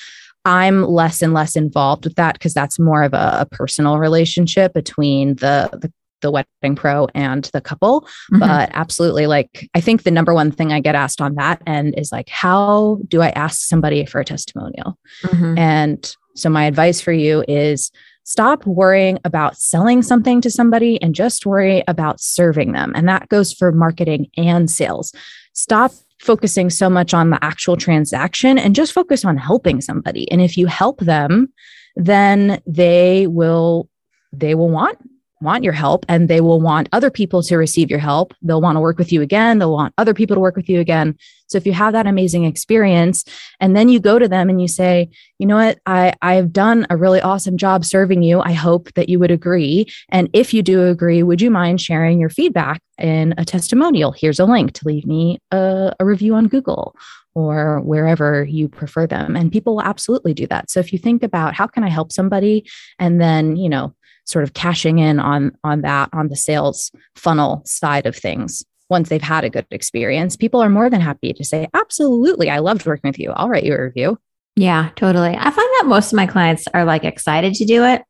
I'm 0.48 0.82
less 0.82 1.20
and 1.20 1.34
less 1.34 1.56
involved 1.56 2.04
with 2.04 2.14
that 2.14 2.32
because 2.32 2.54
that's 2.54 2.78
more 2.78 3.02
of 3.02 3.12
a, 3.12 3.40
a, 3.40 3.46
personal 3.50 3.98
relationship 3.98 4.72
between 4.72 5.34
the, 5.34 5.68
the 5.72 5.92
the 6.20 6.30
wedding 6.30 6.74
pro 6.74 7.06
and 7.14 7.44
the 7.52 7.60
couple. 7.60 8.00
Mm-hmm. 8.00 8.40
But 8.40 8.70
absolutely, 8.72 9.26
like, 9.26 9.68
I 9.74 9.80
think 9.80 10.02
the 10.02 10.10
number 10.10 10.34
one 10.34 10.50
thing 10.50 10.72
I 10.72 10.80
get 10.80 10.94
asked 10.94 11.20
on 11.20 11.34
that 11.34 11.62
end 11.66 11.94
is 11.96 12.10
like, 12.10 12.28
how 12.28 12.98
do 13.06 13.20
I 13.20 13.28
ask 13.30 13.68
somebody 13.68 14.04
for 14.06 14.20
a 14.20 14.24
testimonial? 14.24 14.98
Mm-hmm. 15.22 15.58
And 15.58 16.16
so, 16.34 16.48
my 16.48 16.64
advice 16.64 17.00
for 17.00 17.12
you 17.12 17.44
is 17.46 17.92
stop 18.24 18.66
worrying 18.66 19.18
about 19.24 19.58
selling 19.58 20.02
something 20.02 20.40
to 20.40 20.50
somebody 20.50 21.00
and 21.02 21.14
just 21.14 21.46
worry 21.46 21.84
about 21.86 22.20
serving 22.20 22.72
them. 22.72 22.92
And 22.96 23.06
that 23.08 23.28
goes 23.28 23.52
for 23.52 23.70
marketing 23.70 24.28
and 24.36 24.70
sales. 24.70 25.12
Stop 25.52 25.92
focusing 26.20 26.70
so 26.70 26.90
much 26.90 27.14
on 27.14 27.30
the 27.30 27.42
actual 27.44 27.76
transaction 27.76 28.58
and 28.58 28.74
just 28.74 28.92
focus 28.92 29.24
on 29.24 29.36
helping 29.36 29.80
somebody. 29.80 30.30
And 30.30 30.40
if 30.40 30.56
you 30.56 30.66
help 30.66 31.00
them, 31.00 31.52
then 31.96 32.60
they 32.66 33.26
will 33.26 33.88
they 34.32 34.54
will 34.54 34.68
want 34.68 34.98
want 35.40 35.64
your 35.64 35.72
help 35.72 36.04
and 36.08 36.28
they 36.28 36.40
will 36.40 36.60
want 36.60 36.88
other 36.92 37.10
people 37.10 37.42
to 37.44 37.56
receive 37.56 37.90
your 37.90 37.98
help. 37.98 38.34
They'll 38.42 38.60
want 38.60 38.76
to 38.76 38.80
work 38.80 38.98
with 38.98 39.12
you 39.12 39.22
again. 39.22 39.58
They'll 39.58 39.72
want 39.72 39.94
other 39.98 40.14
people 40.14 40.34
to 40.34 40.40
work 40.40 40.56
with 40.56 40.68
you 40.68 40.80
again. 40.80 41.16
So 41.46 41.56
if 41.56 41.66
you 41.66 41.72
have 41.72 41.94
that 41.94 42.06
amazing 42.06 42.44
experience 42.44 43.24
and 43.58 43.74
then 43.74 43.88
you 43.88 44.00
go 44.00 44.18
to 44.18 44.28
them 44.28 44.50
and 44.50 44.60
you 44.60 44.68
say, 44.68 45.08
you 45.38 45.46
know 45.46 45.56
what, 45.56 45.78
I, 45.86 46.12
I've 46.20 46.52
done 46.52 46.86
a 46.90 46.96
really 46.96 47.20
awesome 47.20 47.56
job 47.56 47.84
serving 47.84 48.22
you. 48.22 48.40
I 48.40 48.52
hope 48.52 48.92
that 48.94 49.08
you 49.08 49.18
would 49.18 49.30
agree. 49.30 49.86
And 50.10 50.28
if 50.32 50.52
you 50.52 50.62
do 50.62 50.88
agree, 50.88 51.22
would 51.22 51.40
you 51.40 51.50
mind 51.50 51.80
sharing 51.80 52.20
your 52.20 52.28
feedback 52.28 52.82
in 52.98 53.34
a 53.38 53.44
testimonial? 53.44 54.12
Here's 54.12 54.40
a 54.40 54.44
link 54.44 54.72
to 54.72 54.86
leave 54.86 55.06
me 55.06 55.38
a, 55.50 55.94
a 55.98 56.04
review 56.04 56.34
on 56.34 56.48
Google 56.48 56.94
or 57.34 57.80
wherever 57.80 58.44
you 58.44 58.68
prefer 58.68 59.06
them. 59.06 59.36
And 59.36 59.52
people 59.52 59.76
will 59.76 59.82
absolutely 59.82 60.34
do 60.34 60.46
that. 60.48 60.70
So 60.70 60.80
if 60.80 60.92
you 60.92 60.98
think 60.98 61.22
about 61.22 61.54
how 61.54 61.66
can 61.66 61.84
I 61.84 61.88
help 61.88 62.10
somebody 62.10 62.68
and 62.98 63.20
then, 63.20 63.56
you 63.56 63.68
know, 63.68 63.94
sort 64.28 64.44
of 64.44 64.52
cashing 64.54 64.98
in 64.98 65.18
on 65.18 65.56
on 65.64 65.80
that 65.80 66.10
on 66.12 66.28
the 66.28 66.36
sales 66.36 66.92
funnel 67.16 67.62
side 67.64 68.06
of 68.06 68.14
things 68.14 68.64
once 68.90 69.08
they've 69.08 69.20
had 69.20 69.44
a 69.44 69.50
good 69.50 69.66
experience. 69.70 70.36
People 70.36 70.62
are 70.62 70.70
more 70.70 70.88
than 70.88 71.00
happy 71.00 71.32
to 71.32 71.44
say 71.44 71.68
absolutely 71.74 72.50
i 72.50 72.58
loved 72.58 72.86
working 72.86 73.08
with 73.08 73.18
you. 73.18 73.32
I'll 73.32 73.48
write 73.48 73.64
you 73.64 73.74
a 73.74 73.82
review. 73.82 74.18
Yeah 74.56 74.90
totally. 74.96 75.34
I 75.36 75.50
find 75.50 75.56
that 75.56 75.84
most 75.86 76.12
of 76.12 76.16
my 76.16 76.26
clients 76.26 76.66
are 76.74 76.84
like 76.84 77.04
excited 77.04 77.54
to 77.54 77.64
do 77.64 77.84
it. 77.84 78.02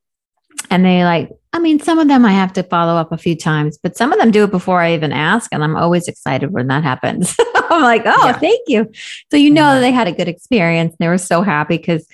And 0.70 0.84
they 0.84 1.04
like 1.04 1.30
i 1.52 1.58
mean 1.60 1.78
some 1.78 1.98
of 1.98 2.08
them 2.08 2.24
i 2.24 2.32
have 2.32 2.52
to 2.52 2.62
follow 2.64 2.96
up 2.96 3.12
a 3.12 3.16
few 3.16 3.34
times 3.36 3.78
but 3.82 3.96
some 3.96 4.12
of 4.12 4.18
them 4.18 4.30
do 4.30 4.44
it 4.44 4.50
before 4.50 4.82
i 4.82 4.92
even 4.92 5.12
ask 5.12 5.48
and 5.52 5.64
i'm 5.64 5.76
always 5.76 6.08
excited 6.08 6.50
when 6.50 6.66
that 6.66 6.82
happens. 6.82 7.34
I'm 7.70 7.82
like 7.82 8.02
oh 8.06 8.26
yeah. 8.26 8.32
thank 8.32 8.60
you. 8.66 8.90
So 9.30 9.36
you 9.36 9.50
know 9.50 9.62
mm-hmm. 9.62 9.76
yeah. 9.76 9.80
they 9.80 9.92
had 9.92 10.08
a 10.08 10.12
good 10.12 10.28
experience 10.28 10.96
they 10.98 11.08
were 11.08 11.18
so 11.18 11.42
happy 11.42 11.76
because 11.76 12.06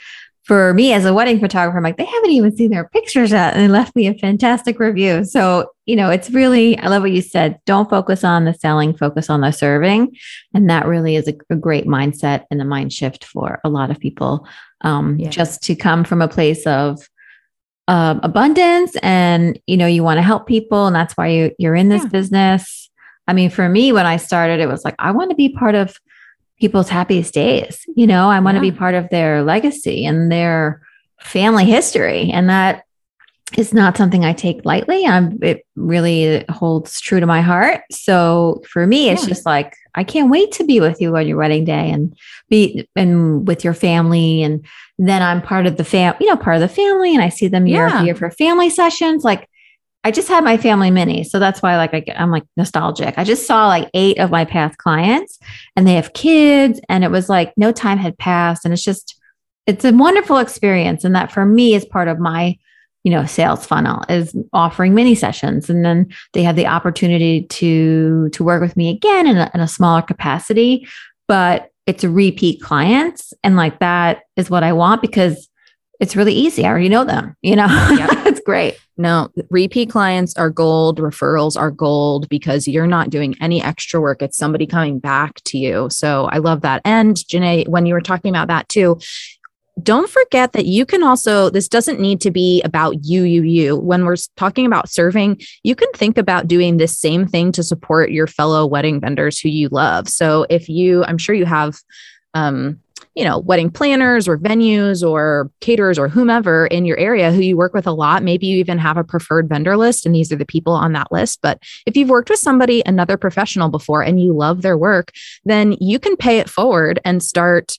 for 0.44 0.74
me 0.74 0.92
as 0.92 1.06
a 1.06 1.14
wedding 1.14 1.40
photographer, 1.40 1.78
I'm 1.78 1.82
like, 1.82 1.96
they 1.96 2.04
haven't 2.04 2.30
even 2.30 2.54
seen 2.54 2.70
their 2.70 2.88
pictures 2.90 3.30
yet. 3.30 3.54
And 3.54 3.62
they 3.62 3.68
left 3.68 3.96
me 3.96 4.06
a 4.06 4.14
fantastic 4.14 4.78
review. 4.78 5.24
So, 5.24 5.70
you 5.86 5.96
know, 5.96 6.10
it's 6.10 6.30
really, 6.30 6.78
I 6.78 6.88
love 6.88 7.02
what 7.02 7.12
you 7.12 7.22
said. 7.22 7.58
Don't 7.64 7.88
focus 7.88 8.24
on 8.24 8.44
the 8.44 8.52
selling, 8.52 8.94
focus 8.94 9.30
on 9.30 9.40
the 9.40 9.52
serving. 9.52 10.14
And 10.52 10.68
that 10.68 10.86
really 10.86 11.16
is 11.16 11.28
a, 11.28 11.34
a 11.48 11.56
great 11.56 11.86
mindset 11.86 12.44
and 12.50 12.60
a 12.60 12.64
mind 12.64 12.92
shift 12.92 13.24
for 13.24 13.58
a 13.64 13.70
lot 13.70 13.90
of 13.90 13.98
people. 13.98 14.46
Um, 14.82 15.18
yeah. 15.18 15.30
Just 15.30 15.62
to 15.62 15.74
come 15.74 16.04
from 16.04 16.20
a 16.20 16.28
place 16.28 16.66
of 16.66 17.08
um, 17.88 18.20
abundance 18.22 18.96
and, 19.02 19.58
you 19.66 19.78
know, 19.78 19.86
you 19.86 20.02
want 20.02 20.18
to 20.18 20.22
help 20.22 20.46
people. 20.46 20.86
And 20.86 20.94
that's 20.94 21.14
why 21.14 21.28
you, 21.28 21.52
you're 21.58 21.74
in 21.74 21.88
this 21.88 22.02
yeah. 22.02 22.08
business. 22.08 22.90
I 23.26 23.32
mean, 23.32 23.48
for 23.48 23.66
me, 23.66 23.92
when 23.92 24.04
I 24.04 24.18
started, 24.18 24.60
it 24.60 24.68
was 24.68 24.84
like, 24.84 24.94
I 24.98 25.10
want 25.12 25.30
to 25.30 25.36
be 25.36 25.48
part 25.48 25.74
of 25.74 25.96
people's 26.60 26.88
happiest 26.88 27.34
days. 27.34 27.84
You 27.96 28.06
know, 28.06 28.30
I 28.30 28.40
want 28.40 28.58
to 28.58 28.64
yeah. 28.64 28.70
be 28.70 28.76
part 28.76 28.94
of 28.94 29.08
their 29.10 29.42
legacy 29.42 30.06
and 30.06 30.30
their 30.30 30.82
family 31.20 31.64
history. 31.64 32.30
And 32.30 32.48
that 32.48 32.84
is 33.56 33.72
not 33.72 33.96
something 33.96 34.24
I 34.24 34.32
take 34.32 34.64
lightly. 34.64 35.06
I'm, 35.06 35.38
it 35.42 35.66
really 35.76 36.44
holds 36.48 37.00
true 37.00 37.20
to 37.20 37.26
my 37.26 37.40
heart. 37.40 37.82
So 37.90 38.62
for 38.68 38.86
me, 38.86 39.10
it's 39.10 39.22
yeah. 39.22 39.28
just 39.28 39.46
like, 39.46 39.76
I 39.94 40.02
can't 40.02 40.30
wait 40.30 40.50
to 40.52 40.64
be 40.64 40.80
with 40.80 41.00
you 41.00 41.16
on 41.16 41.26
your 41.26 41.36
wedding 41.36 41.64
day 41.64 41.90
and 41.90 42.16
be 42.48 42.88
and 42.96 43.46
with 43.46 43.62
your 43.62 43.74
family. 43.74 44.42
And 44.42 44.66
then 44.98 45.22
I'm 45.22 45.40
part 45.40 45.66
of 45.66 45.76
the 45.76 45.84
fam, 45.84 46.14
you 46.20 46.26
know, 46.26 46.36
part 46.36 46.56
of 46.56 46.62
the 46.62 46.68
family. 46.68 47.14
And 47.14 47.22
I 47.22 47.28
see 47.28 47.46
them 47.46 47.66
year 47.66 47.86
yeah. 47.86 47.94
after 47.94 48.06
year 48.06 48.14
for 48.16 48.30
family 48.30 48.70
sessions. 48.70 49.22
Like 49.22 49.48
I 50.04 50.10
just 50.10 50.28
had 50.28 50.44
my 50.44 50.58
family 50.58 50.90
mini. 50.90 51.24
So 51.24 51.38
that's 51.38 51.62
why 51.62 51.76
like 51.76 51.94
I, 51.94 52.04
I'm 52.16 52.30
like 52.30 52.44
nostalgic. 52.56 53.16
I 53.16 53.24
just 53.24 53.46
saw 53.46 53.66
like 53.66 53.88
eight 53.94 54.18
of 54.18 54.30
my 54.30 54.44
past 54.44 54.76
clients 54.78 55.38
and 55.76 55.86
they 55.86 55.94
have 55.94 56.12
kids 56.12 56.78
and 56.90 57.02
it 57.02 57.10
was 57.10 57.30
like 57.30 57.54
no 57.56 57.72
time 57.72 57.96
had 57.96 58.18
passed. 58.18 58.64
And 58.64 58.74
it's 58.74 58.84
just, 58.84 59.18
it's 59.66 59.84
a 59.84 59.92
wonderful 59.92 60.36
experience. 60.38 61.04
And 61.04 61.14
that 61.14 61.32
for 61.32 61.46
me 61.46 61.74
is 61.74 61.86
part 61.86 62.08
of 62.08 62.18
my, 62.18 62.56
you 63.02 63.10
know, 63.10 63.24
sales 63.24 63.66
funnel 63.66 64.04
is 64.10 64.36
offering 64.52 64.94
mini 64.94 65.14
sessions. 65.14 65.70
And 65.70 65.84
then 65.84 66.08
they 66.34 66.42
have 66.42 66.56
the 66.56 66.66
opportunity 66.66 67.44
to, 67.44 68.28
to 68.28 68.44
work 68.44 68.60
with 68.60 68.76
me 68.76 68.90
again 68.90 69.26
in 69.26 69.38
a, 69.38 69.50
in 69.54 69.60
a 69.60 69.68
smaller 69.68 70.02
capacity, 70.02 70.86
but 71.28 71.70
it's 71.86 72.04
repeat 72.04 72.60
clients. 72.60 73.32
And 73.42 73.56
like 73.56 73.78
that 73.78 74.22
is 74.36 74.50
what 74.50 74.62
I 74.62 74.74
want 74.74 75.00
because 75.00 75.48
it's 76.00 76.16
really 76.16 76.32
easy. 76.32 76.64
I 76.64 76.68
already 76.68 76.88
know 76.88 77.04
them, 77.04 77.36
you 77.40 77.56
know, 77.56 77.66
yep. 77.98 78.10
great. 78.44 78.78
No, 78.96 79.28
repeat 79.50 79.90
clients 79.90 80.36
are 80.36 80.50
gold, 80.50 81.00
referrals 81.00 81.58
are 81.58 81.70
gold 81.70 82.28
because 82.28 82.68
you're 82.68 82.86
not 82.86 83.10
doing 83.10 83.34
any 83.40 83.62
extra 83.62 84.00
work. 84.00 84.22
It's 84.22 84.38
somebody 84.38 84.66
coming 84.66 84.98
back 84.98 85.42
to 85.44 85.58
you. 85.58 85.88
So 85.90 86.26
I 86.26 86.38
love 86.38 86.60
that. 86.60 86.80
And 86.84 87.16
Janae, 87.16 87.66
when 87.68 87.86
you 87.86 87.94
were 87.94 88.00
talking 88.00 88.30
about 88.30 88.48
that 88.48 88.68
too, 88.68 88.98
don't 89.82 90.08
forget 90.08 90.52
that 90.52 90.66
you 90.66 90.86
can 90.86 91.02
also, 91.02 91.50
this 91.50 91.66
doesn't 91.66 91.98
need 91.98 92.20
to 92.20 92.30
be 92.30 92.62
about 92.62 93.04
you, 93.04 93.24
you, 93.24 93.42
you. 93.42 93.76
When 93.76 94.04
we're 94.04 94.16
talking 94.36 94.66
about 94.66 94.88
serving, 94.88 95.40
you 95.64 95.74
can 95.74 95.90
think 95.92 96.16
about 96.16 96.46
doing 96.46 96.76
this 96.76 96.96
same 96.96 97.26
thing 97.26 97.50
to 97.52 97.64
support 97.64 98.12
your 98.12 98.28
fellow 98.28 98.66
wedding 98.66 99.00
vendors 99.00 99.40
who 99.40 99.48
you 99.48 99.68
love. 99.72 100.08
So 100.08 100.46
if 100.48 100.68
you, 100.68 101.04
I'm 101.04 101.18
sure 101.18 101.34
you 101.34 101.46
have, 101.46 101.80
um, 102.34 102.80
you 103.14 103.24
know, 103.24 103.38
wedding 103.38 103.70
planners 103.70 104.26
or 104.26 104.36
venues 104.36 105.08
or 105.08 105.50
caterers 105.60 105.98
or 105.98 106.08
whomever 106.08 106.66
in 106.66 106.84
your 106.84 106.98
area 106.98 107.32
who 107.32 107.40
you 107.40 107.56
work 107.56 107.72
with 107.72 107.86
a 107.86 107.92
lot. 107.92 108.22
Maybe 108.22 108.46
you 108.46 108.58
even 108.58 108.78
have 108.78 108.96
a 108.96 109.04
preferred 109.04 109.48
vendor 109.48 109.76
list 109.76 110.04
and 110.04 110.14
these 110.14 110.32
are 110.32 110.36
the 110.36 110.44
people 110.44 110.72
on 110.72 110.92
that 110.92 111.12
list. 111.12 111.40
But 111.40 111.62
if 111.86 111.96
you've 111.96 112.08
worked 112.08 112.30
with 112.30 112.40
somebody, 112.40 112.82
another 112.84 113.16
professional 113.16 113.68
before, 113.68 114.02
and 114.02 114.20
you 114.20 114.34
love 114.34 114.62
their 114.62 114.76
work, 114.76 115.12
then 115.44 115.76
you 115.80 115.98
can 115.98 116.16
pay 116.16 116.38
it 116.38 116.50
forward 116.50 117.00
and 117.04 117.22
start 117.22 117.78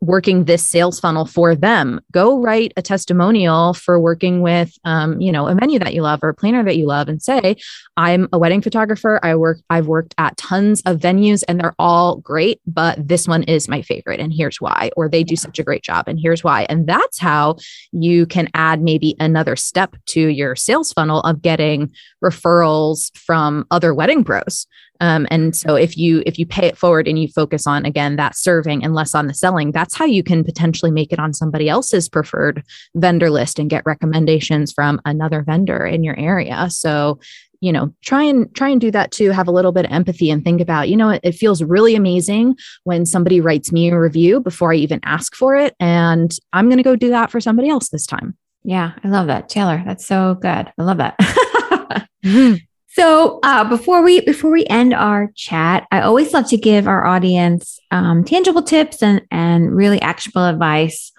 working 0.00 0.44
this 0.44 0.66
sales 0.66 0.98
funnel 0.98 1.26
for 1.26 1.54
them. 1.54 2.00
Go 2.12 2.40
write 2.40 2.72
a 2.76 2.82
testimonial 2.82 3.74
for 3.74 4.00
working 4.00 4.40
with 4.40 4.76
um, 4.84 5.20
you 5.20 5.30
know 5.30 5.46
a 5.46 5.54
venue 5.54 5.78
that 5.78 5.94
you 5.94 6.02
love 6.02 6.20
or 6.22 6.30
a 6.30 6.34
planner 6.34 6.64
that 6.64 6.76
you 6.76 6.86
love 6.86 7.08
and 7.08 7.22
say 7.22 7.56
i'm 7.96 8.28
a 8.32 8.38
wedding 8.38 8.62
photographer. 8.62 9.20
I 9.22 9.34
work 9.34 9.58
i've 9.68 9.86
worked 9.86 10.14
at 10.18 10.36
tons 10.36 10.82
of 10.86 10.98
venues 10.98 11.42
and 11.46 11.60
they're 11.60 11.74
all 11.78 12.16
great 12.16 12.60
but 12.66 13.06
this 13.06 13.28
one 13.28 13.42
is 13.44 13.68
my 13.68 13.82
favorite 13.82 14.20
and 14.20 14.32
here's 14.32 14.60
why 14.60 14.90
or 14.96 15.08
they 15.08 15.22
do 15.22 15.36
such 15.36 15.58
a 15.58 15.62
great 15.62 15.82
job 15.82 16.04
and 16.06 16.18
here's 16.18 16.42
why. 16.42 16.66
And 16.68 16.86
that's 16.86 17.18
how 17.18 17.56
you 17.92 18.26
can 18.26 18.48
add 18.54 18.80
maybe 18.80 19.16
another 19.20 19.56
step 19.56 19.96
to 20.06 20.28
your 20.28 20.56
sales 20.56 20.92
funnel 20.92 21.20
of 21.20 21.42
getting 21.42 21.92
referrals 22.22 23.16
from 23.16 23.66
other 23.70 23.94
wedding 23.94 24.24
pros 24.24 24.66
um, 25.00 25.26
and 25.30 25.56
so 25.56 25.74
if 25.74 25.96
you 25.96 26.22
if 26.26 26.38
you 26.38 26.46
pay 26.46 26.66
it 26.66 26.76
forward 26.76 27.08
and 27.08 27.18
you 27.18 27.28
focus 27.28 27.66
on 27.66 27.84
again 27.84 28.16
that 28.16 28.36
serving 28.36 28.84
and 28.84 28.94
less 28.94 29.14
on 29.14 29.26
the 29.26 29.34
selling, 29.34 29.72
that's 29.72 29.94
how 29.94 30.04
you 30.04 30.22
can 30.22 30.44
potentially 30.44 30.90
make 30.90 31.12
it 31.12 31.18
on 31.18 31.32
somebody 31.32 31.68
else's 31.68 32.08
preferred 32.08 32.62
vendor 32.94 33.30
list 33.30 33.58
and 33.58 33.70
get 33.70 33.84
recommendations 33.86 34.72
from 34.72 35.00
another 35.04 35.42
vendor 35.42 35.86
in 35.86 36.04
your 36.04 36.18
area. 36.18 36.68
So 36.70 37.18
you 37.62 37.72
know 37.72 37.92
try 38.02 38.22
and 38.22 38.54
try 38.54 38.68
and 38.68 38.80
do 38.80 38.90
that 38.90 39.10
too. 39.10 39.30
Have 39.30 39.48
a 39.48 39.52
little 39.52 39.72
bit 39.72 39.86
of 39.86 39.92
empathy 39.92 40.30
and 40.30 40.44
think 40.44 40.60
about 40.60 40.88
you 40.88 40.96
know 40.96 41.10
it, 41.10 41.20
it, 41.22 41.32
feels 41.32 41.62
really 41.62 41.94
amazing 41.94 42.56
when 42.84 43.06
somebody 43.06 43.40
writes 43.40 43.72
me 43.72 43.90
a 43.90 43.98
review 43.98 44.40
before 44.40 44.72
i 44.72 44.76
even 44.76 45.00
ask 45.04 45.34
for 45.34 45.54
it 45.54 45.74
and 45.78 46.32
i'm 46.52 46.66
going 46.66 46.78
to 46.78 46.82
go 46.82 46.96
do 46.96 47.10
that 47.10 47.30
for 47.30 47.40
somebody 47.40 47.68
else 47.68 47.88
this 47.88 48.06
time. 48.06 48.36
Yeah 48.64 48.92
i 49.04 49.08
love 49.08 49.26
that. 49.28 49.48
Taylor 49.48 49.82
that's 49.84 50.06
so 50.06 50.36
good. 50.40 50.72
I 50.78 50.82
love 50.82 50.98
that. 50.98 51.16
Mm-hmm. 52.22 52.56
So 52.92 53.38
uh, 53.44 53.68
before 53.68 54.02
we 54.02 54.20
before 54.22 54.50
we 54.50 54.66
end 54.66 54.94
our 54.94 55.30
chat, 55.36 55.86
I 55.92 56.00
always 56.00 56.32
love 56.32 56.48
to 56.50 56.56
give 56.56 56.88
our 56.88 57.06
audience 57.06 57.78
um, 57.92 58.24
tangible 58.24 58.62
tips 58.62 59.00
and 59.00 59.22
and 59.30 59.74
really 59.74 60.00
actionable 60.02 60.46
advice 60.46 61.12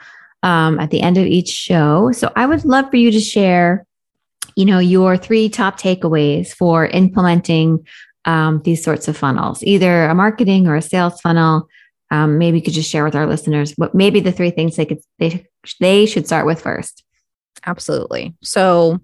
um, 0.44 0.80
at 0.80 0.92
the 0.92 1.02
end 1.02 1.18
of 1.18 1.26
each 1.26 1.48
show. 1.48 2.12
So 2.12 2.32
I 2.36 2.46
would 2.46 2.66
love 2.66 2.90
for 2.90 2.98
you 2.98 3.10
to 3.12 3.22
share, 3.22 3.86
you 4.58 4.66
know, 4.66 4.80
your 4.80 5.16
three 5.16 5.48
top 5.48 5.80
takeaways 5.80 6.54
for 6.54 6.88
implementing 6.88 7.88
um, 8.26 8.62
these 8.64 8.84
sorts 8.84 9.08
of 9.08 9.16
funnels, 9.16 9.64
either 9.64 10.06
a 10.06 10.16
marketing 10.16 10.68
or 10.68 10.76
a 10.76 10.82
sales 10.82 11.22
funnel. 11.22 11.70
Um, 12.12 12.38
maybe 12.38 12.58
you 12.58 12.64
could 12.64 12.74
just 12.74 12.90
share 12.90 13.06
with 13.06 13.16
our 13.16 13.26
listeners 13.26 13.74
what 13.78 13.96
maybe 13.96 14.20
the 14.20 14.34
three 14.34 14.52
things 14.52 14.76
they 14.76 14.86
could 14.86 15.00
they 15.20 15.48
they 15.80 16.06
should 16.06 16.26
start 16.26 16.46
with 16.46 16.62
first. 16.62 17.06
Absolutely. 17.66 18.36
So 18.42 19.00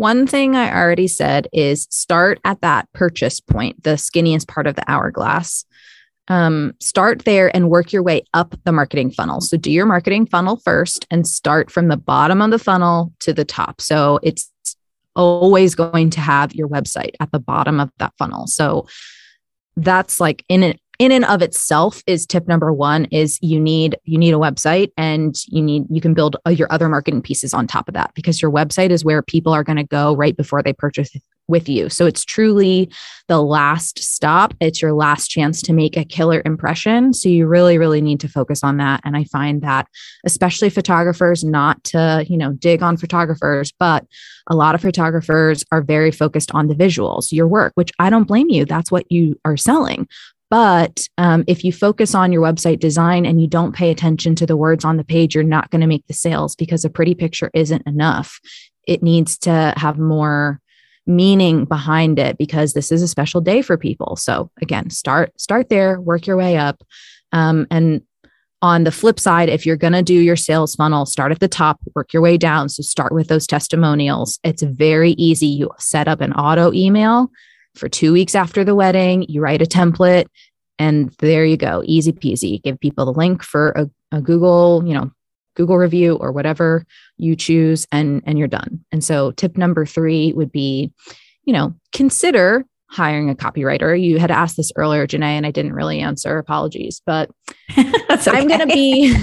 one 0.00 0.26
thing 0.26 0.56
I 0.56 0.74
already 0.74 1.08
said 1.08 1.46
is 1.52 1.86
start 1.90 2.40
at 2.42 2.62
that 2.62 2.90
purchase 2.94 3.38
point, 3.38 3.82
the 3.82 3.96
skinniest 3.96 4.48
part 4.48 4.66
of 4.66 4.74
the 4.74 4.90
hourglass. 4.90 5.66
Um, 6.28 6.72
start 6.80 7.26
there 7.26 7.54
and 7.54 7.68
work 7.68 7.92
your 7.92 8.02
way 8.02 8.24
up 8.32 8.54
the 8.64 8.72
marketing 8.72 9.10
funnel. 9.10 9.42
So 9.42 9.58
do 9.58 9.70
your 9.70 9.84
marketing 9.84 10.24
funnel 10.24 10.56
first 10.56 11.06
and 11.10 11.28
start 11.28 11.70
from 11.70 11.88
the 11.88 11.98
bottom 11.98 12.40
of 12.40 12.50
the 12.50 12.58
funnel 12.58 13.12
to 13.18 13.34
the 13.34 13.44
top. 13.44 13.82
So 13.82 14.18
it's 14.22 14.50
always 15.14 15.74
going 15.74 16.08
to 16.10 16.20
have 16.20 16.54
your 16.54 16.68
website 16.68 17.12
at 17.20 17.30
the 17.30 17.38
bottom 17.38 17.78
of 17.78 17.90
that 17.98 18.14
funnel. 18.16 18.46
So 18.46 18.86
that's 19.76 20.18
like 20.18 20.46
in 20.48 20.62
an 20.62 20.78
in 21.00 21.12
and 21.12 21.24
of 21.24 21.40
itself 21.40 22.02
is 22.06 22.26
tip 22.26 22.46
number 22.46 22.72
one 22.74 23.06
is 23.06 23.38
you 23.40 23.58
need 23.58 23.96
you 24.04 24.18
need 24.18 24.34
a 24.34 24.38
website 24.38 24.92
and 24.98 25.34
you 25.46 25.62
need 25.62 25.84
you 25.88 26.00
can 26.00 26.12
build 26.12 26.36
uh, 26.46 26.50
your 26.50 26.70
other 26.70 26.90
marketing 26.90 27.22
pieces 27.22 27.54
on 27.54 27.66
top 27.66 27.88
of 27.88 27.94
that 27.94 28.12
because 28.14 28.40
your 28.40 28.50
website 28.52 28.90
is 28.90 29.02
where 29.02 29.22
people 29.22 29.52
are 29.52 29.64
going 29.64 29.78
to 29.78 29.84
go 29.84 30.14
right 30.14 30.36
before 30.36 30.62
they 30.62 30.74
purchase 30.74 31.10
with 31.48 31.68
you. 31.68 31.88
So 31.88 32.06
it's 32.06 32.24
truly 32.24 32.92
the 33.26 33.42
last 33.42 33.98
stop. 33.98 34.54
It's 34.60 34.80
your 34.80 34.92
last 34.92 35.28
chance 35.28 35.60
to 35.62 35.72
make 35.72 35.96
a 35.96 36.04
killer 36.04 36.42
impression. 36.44 37.14
So 37.14 37.30
you 37.30 37.46
really 37.46 37.78
really 37.78 38.02
need 38.02 38.20
to 38.20 38.28
focus 38.28 38.62
on 38.62 38.76
that. 38.76 39.00
And 39.02 39.16
i 39.16 39.24
find 39.24 39.62
that 39.62 39.88
especially 40.26 40.68
photographers 40.68 41.42
not 41.42 41.82
to 41.84 42.26
you 42.28 42.36
know 42.36 42.52
dig 42.52 42.82
on 42.82 42.98
photographers 42.98 43.72
but 43.72 44.04
a 44.48 44.54
lot 44.54 44.74
of 44.74 44.82
photographers 44.82 45.64
are 45.72 45.80
very 45.80 46.10
focused 46.10 46.54
on 46.54 46.66
the 46.66 46.74
visuals 46.74 47.32
your 47.32 47.48
work 47.48 47.72
which 47.74 47.90
i 47.98 48.10
don't 48.10 48.28
blame 48.28 48.50
you. 48.50 48.66
That's 48.66 48.92
what 48.92 49.10
you 49.10 49.40
are 49.46 49.56
selling 49.56 50.06
but 50.50 51.06
um, 51.16 51.44
if 51.46 51.64
you 51.64 51.72
focus 51.72 52.14
on 52.14 52.32
your 52.32 52.42
website 52.42 52.80
design 52.80 53.24
and 53.24 53.40
you 53.40 53.46
don't 53.46 53.74
pay 53.74 53.90
attention 53.90 54.34
to 54.34 54.46
the 54.46 54.56
words 54.56 54.84
on 54.84 54.96
the 54.96 55.04
page, 55.04 55.34
you're 55.34 55.44
not 55.44 55.70
going 55.70 55.80
to 55.80 55.86
make 55.86 56.06
the 56.08 56.12
sales 56.12 56.56
because 56.56 56.84
a 56.84 56.90
pretty 56.90 57.14
picture 57.14 57.50
isn't 57.54 57.86
enough. 57.86 58.40
It 58.86 59.02
needs 59.02 59.38
to 59.38 59.72
have 59.76 59.98
more 59.98 60.60
meaning 61.06 61.64
behind 61.64 62.18
it 62.18 62.36
because 62.36 62.72
this 62.72 62.90
is 62.90 63.00
a 63.00 63.08
special 63.08 63.40
day 63.40 63.62
for 63.62 63.78
people. 63.78 64.16
So 64.16 64.50
again, 64.60 64.90
start 64.90 65.40
start 65.40 65.68
there, 65.68 66.00
work 66.00 66.26
your 66.26 66.36
way 66.36 66.56
up, 66.56 66.82
um, 67.32 67.66
and 67.70 68.02
on 68.62 68.84
the 68.84 68.92
flip 68.92 69.18
side, 69.18 69.48
if 69.48 69.64
you're 69.64 69.76
going 69.76 69.94
to 69.94 70.02
do 70.02 70.14
your 70.14 70.36
sales 70.36 70.74
funnel, 70.74 71.06
start 71.06 71.32
at 71.32 71.40
the 71.40 71.48
top, 71.48 71.80
work 71.94 72.12
your 72.12 72.20
way 72.20 72.36
down. 72.36 72.68
So 72.68 72.82
start 72.82 73.12
with 73.12 73.28
those 73.28 73.46
testimonials. 73.46 74.38
It's 74.44 74.62
very 74.62 75.12
easy. 75.12 75.46
You 75.46 75.70
set 75.78 76.08
up 76.08 76.20
an 76.20 76.34
auto 76.34 76.70
email 76.74 77.30
for 77.74 77.88
two 77.88 78.12
weeks 78.12 78.34
after 78.34 78.64
the 78.64 78.74
wedding. 78.74 79.24
You 79.28 79.40
write 79.40 79.62
a 79.62 79.66
template, 79.66 80.26
and 80.78 81.10
there 81.18 81.44
you 81.44 81.56
go, 81.56 81.82
easy 81.84 82.12
peasy. 82.12 82.62
Give 82.62 82.78
people 82.78 83.04
the 83.04 83.12
link 83.12 83.42
for 83.42 83.70
a, 83.70 83.90
a 84.12 84.20
Google, 84.20 84.82
you 84.86 84.94
know, 84.94 85.10
Google 85.56 85.76
review 85.76 86.16
or 86.16 86.32
whatever 86.32 86.84
you 87.16 87.36
choose, 87.36 87.86
and 87.92 88.22
and 88.26 88.38
you're 88.38 88.48
done. 88.48 88.84
And 88.92 89.02
so, 89.04 89.32
tip 89.32 89.56
number 89.56 89.84
three 89.84 90.32
would 90.32 90.52
be, 90.52 90.92
you 91.44 91.52
know, 91.52 91.74
consider 91.92 92.64
hiring 92.90 93.30
a 93.30 93.34
copywriter. 93.34 94.00
You 94.00 94.18
had 94.18 94.30
asked 94.30 94.56
this 94.56 94.72
earlier, 94.76 95.06
Janae, 95.06 95.36
and 95.36 95.46
I 95.46 95.50
didn't 95.50 95.74
really 95.74 96.00
answer. 96.00 96.38
Apologies, 96.38 97.00
but 97.06 97.30
okay. 97.78 97.90
I'm 98.26 98.48
going 98.48 98.60
to 98.60 98.66
be 98.66 99.14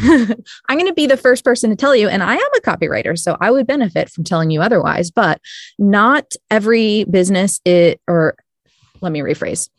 I'm 0.70 0.78
going 0.78 0.88
to 0.88 0.94
be 0.94 1.08
the 1.08 1.18
first 1.18 1.44
person 1.44 1.70
to 1.70 1.76
tell 1.76 1.96
you 1.96 2.08
and 2.08 2.24
I 2.24 2.36
am 2.36 2.54
a 2.56 2.62
copywriter, 2.62 3.18
so 3.18 3.38
I 3.42 3.52
would 3.52 3.68
benefit 3.68 4.10
from 4.10 4.24
telling 4.24 4.52
you 4.52 4.62
otherwise, 4.62 5.12
but 5.12 5.42
not 5.78 6.34
every 6.50 7.04
business 7.06 7.60
it 7.66 8.00
or 8.08 8.36
let 9.02 9.12
me 9.12 9.20
rephrase 9.20 9.70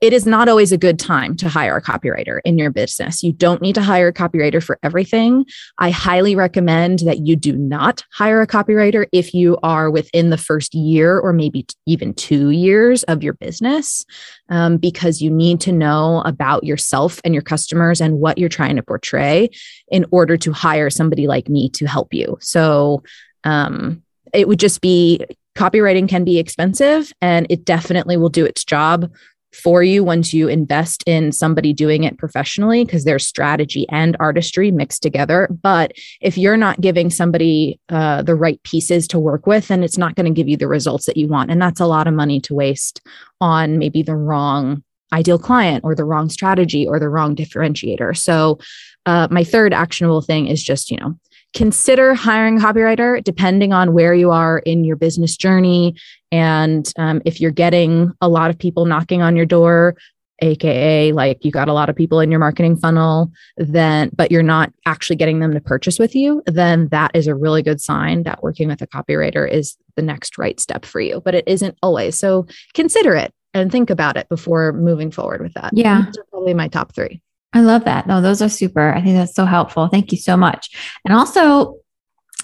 it 0.00 0.14
is 0.14 0.24
not 0.24 0.48
always 0.48 0.72
a 0.72 0.78
good 0.78 0.98
time 0.98 1.36
to 1.36 1.48
hire 1.48 1.76
a 1.76 1.82
copywriter 1.82 2.40
in 2.44 2.56
your 2.56 2.70
business. 2.70 3.22
You 3.22 3.32
don't 3.32 3.60
need 3.60 3.74
to 3.74 3.82
hire 3.82 4.08
a 4.08 4.12
copywriter 4.12 4.62
for 4.62 4.78
everything. 4.82 5.44
I 5.78 5.90
highly 5.90 6.34
recommend 6.34 7.00
that 7.00 7.26
you 7.26 7.36
do 7.36 7.54
not 7.54 8.02
hire 8.12 8.40
a 8.40 8.46
copywriter 8.46 9.06
if 9.12 9.34
you 9.34 9.58
are 9.62 9.90
within 9.90 10.30
the 10.30 10.38
first 10.38 10.74
year 10.74 11.18
or 11.18 11.34
maybe 11.34 11.66
even 11.86 12.14
two 12.14 12.48
years 12.48 13.02
of 13.04 13.22
your 13.22 13.34
business, 13.34 14.06
um, 14.48 14.78
because 14.78 15.20
you 15.20 15.30
need 15.30 15.60
to 15.62 15.72
know 15.72 16.22
about 16.24 16.64
yourself 16.64 17.20
and 17.22 17.34
your 17.34 17.42
customers 17.42 18.00
and 18.00 18.20
what 18.20 18.38
you're 18.38 18.48
trying 18.48 18.76
to 18.76 18.82
portray 18.82 19.50
in 19.88 20.06
order 20.10 20.38
to 20.38 20.52
hire 20.52 20.88
somebody 20.88 21.26
like 21.26 21.50
me 21.50 21.68
to 21.70 21.86
help 21.86 22.14
you. 22.14 22.38
So, 22.40 23.02
um, 23.44 24.02
it 24.32 24.48
would 24.48 24.60
just 24.60 24.80
be 24.80 25.26
copywriting 25.56 26.08
can 26.08 26.24
be 26.24 26.38
expensive 26.38 27.12
and 27.20 27.46
it 27.50 27.64
definitely 27.64 28.16
will 28.16 28.28
do 28.28 28.44
its 28.46 28.64
job 28.64 29.10
for 29.52 29.82
you 29.82 30.04
once 30.04 30.32
you 30.32 30.48
invest 30.48 31.02
in 31.06 31.32
somebody 31.32 31.72
doing 31.72 32.04
it 32.04 32.18
professionally 32.18 32.84
because 32.84 33.04
there's 33.04 33.26
strategy 33.26 33.86
and 33.90 34.16
artistry 34.20 34.70
mixed 34.70 35.02
together. 35.02 35.48
But 35.62 35.92
if 36.20 36.38
you're 36.38 36.56
not 36.56 36.80
giving 36.80 37.10
somebody 37.10 37.80
uh, 37.88 38.22
the 38.22 38.34
right 38.34 38.62
pieces 38.62 39.08
to 39.08 39.18
work 39.18 39.46
with 39.46 39.68
then 39.68 39.82
it's 39.82 39.98
not 39.98 40.14
going 40.14 40.26
to 40.26 40.36
give 40.36 40.48
you 40.48 40.56
the 40.56 40.68
results 40.68 41.06
that 41.06 41.16
you 41.16 41.28
want. 41.28 41.50
And 41.50 41.60
that's 41.60 41.80
a 41.80 41.86
lot 41.86 42.06
of 42.06 42.14
money 42.14 42.40
to 42.40 42.54
waste 42.54 43.00
on 43.40 43.78
maybe 43.78 44.02
the 44.02 44.16
wrong 44.16 44.82
ideal 45.12 45.38
client 45.38 45.84
or 45.84 45.94
the 45.94 46.04
wrong 46.04 46.28
strategy 46.28 46.86
or 46.86 47.00
the 47.00 47.08
wrong 47.08 47.34
differentiator. 47.34 48.16
So 48.16 48.58
uh, 49.06 49.28
my 49.30 49.44
third 49.44 49.72
actionable 49.72 50.20
thing 50.20 50.46
is 50.46 50.62
just 50.62 50.90
you 50.90 50.96
know 50.98 51.18
consider 51.54 52.14
hiring 52.14 52.58
a 52.58 52.60
copywriter 52.60 53.22
depending 53.22 53.72
on 53.72 53.92
where 53.92 54.14
you 54.14 54.30
are 54.30 54.58
in 54.60 54.84
your 54.84 54.96
business 54.96 55.36
journey. 55.36 55.94
And 56.30 56.90
um, 56.98 57.22
if 57.24 57.40
you're 57.40 57.50
getting 57.50 58.12
a 58.20 58.28
lot 58.28 58.50
of 58.50 58.58
people 58.58 58.84
knocking 58.84 59.22
on 59.22 59.36
your 59.36 59.46
door, 59.46 59.96
aka 60.42 61.12
like 61.12 61.44
you 61.44 61.50
got 61.50 61.68
a 61.68 61.72
lot 61.74 61.90
of 61.90 61.96
people 61.96 62.18
in 62.18 62.30
your 62.30 62.40
marketing 62.40 62.74
funnel 62.74 63.30
then 63.58 64.10
but 64.16 64.32
you're 64.32 64.42
not 64.42 64.72
actually 64.86 65.14
getting 65.14 65.38
them 65.40 65.52
to 65.52 65.60
purchase 65.60 65.98
with 65.98 66.14
you 66.14 66.42
then 66.46 66.88
that 66.88 67.10
is 67.12 67.26
a 67.26 67.34
really 67.34 67.62
good 67.62 67.78
sign 67.78 68.22
that 68.22 68.42
working 68.42 68.66
with 68.66 68.80
a 68.80 68.86
copywriter 68.86 69.46
is 69.46 69.76
the 70.00 70.06
next 70.06 70.38
right 70.38 70.58
step 70.58 70.84
for 70.84 71.00
you. 71.00 71.20
But 71.24 71.34
it 71.34 71.44
isn't 71.46 71.76
always. 71.82 72.18
So 72.18 72.46
consider 72.74 73.14
it 73.14 73.32
and 73.52 73.70
think 73.70 73.90
about 73.90 74.16
it 74.16 74.28
before 74.28 74.72
moving 74.72 75.10
forward 75.10 75.42
with 75.42 75.54
that. 75.54 75.72
Yeah. 75.74 76.06
Probably 76.30 76.54
my 76.54 76.68
top 76.68 76.94
three 76.94 77.20
I 77.52 77.60
love 77.60 77.84
that. 77.84 78.06
No, 78.06 78.20
those 78.20 78.42
are 78.42 78.48
super. 78.48 78.92
I 78.92 79.02
think 79.02 79.16
that's 79.16 79.34
so 79.34 79.44
helpful. 79.44 79.88
Thank 79.88 80.12
you 80.12 80.18
so 80.18 80.36
much. 80.36 80.70
And 81.04 81.12
also, 81.14 81.76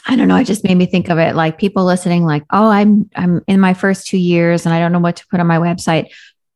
I 0.06 0.16
don't 0.16 0.28
know, 0.28 0.36
it 0.36 0.44
just 0.44 0.64
made 0.64 0.76
me 0.76 0.86
think 0.86 1.08
of 1.08 1.18
it 1.18 1.34
like 1.34 1.58
people 1.58 1.84
listening 1.84 2.24
like, 2.24 2.44
"Oh, 2.50 2.68
I'm 2.68 3.10
I'm 3.14 3.42
in 3.46 3.60
my 3.60 3.74
first 3.74 4.06
2 4.08 4.18
years 4.18 4.66
and 4.66 4.74
I 4.74 4.78
don't 4.80 4.92
know 4.92 5.00
what 5.00 5.16
to 5.16 5.26
put 5.30 5.40
on 5.40 5.46
my 5.46 5.58
website." 5.58 6.12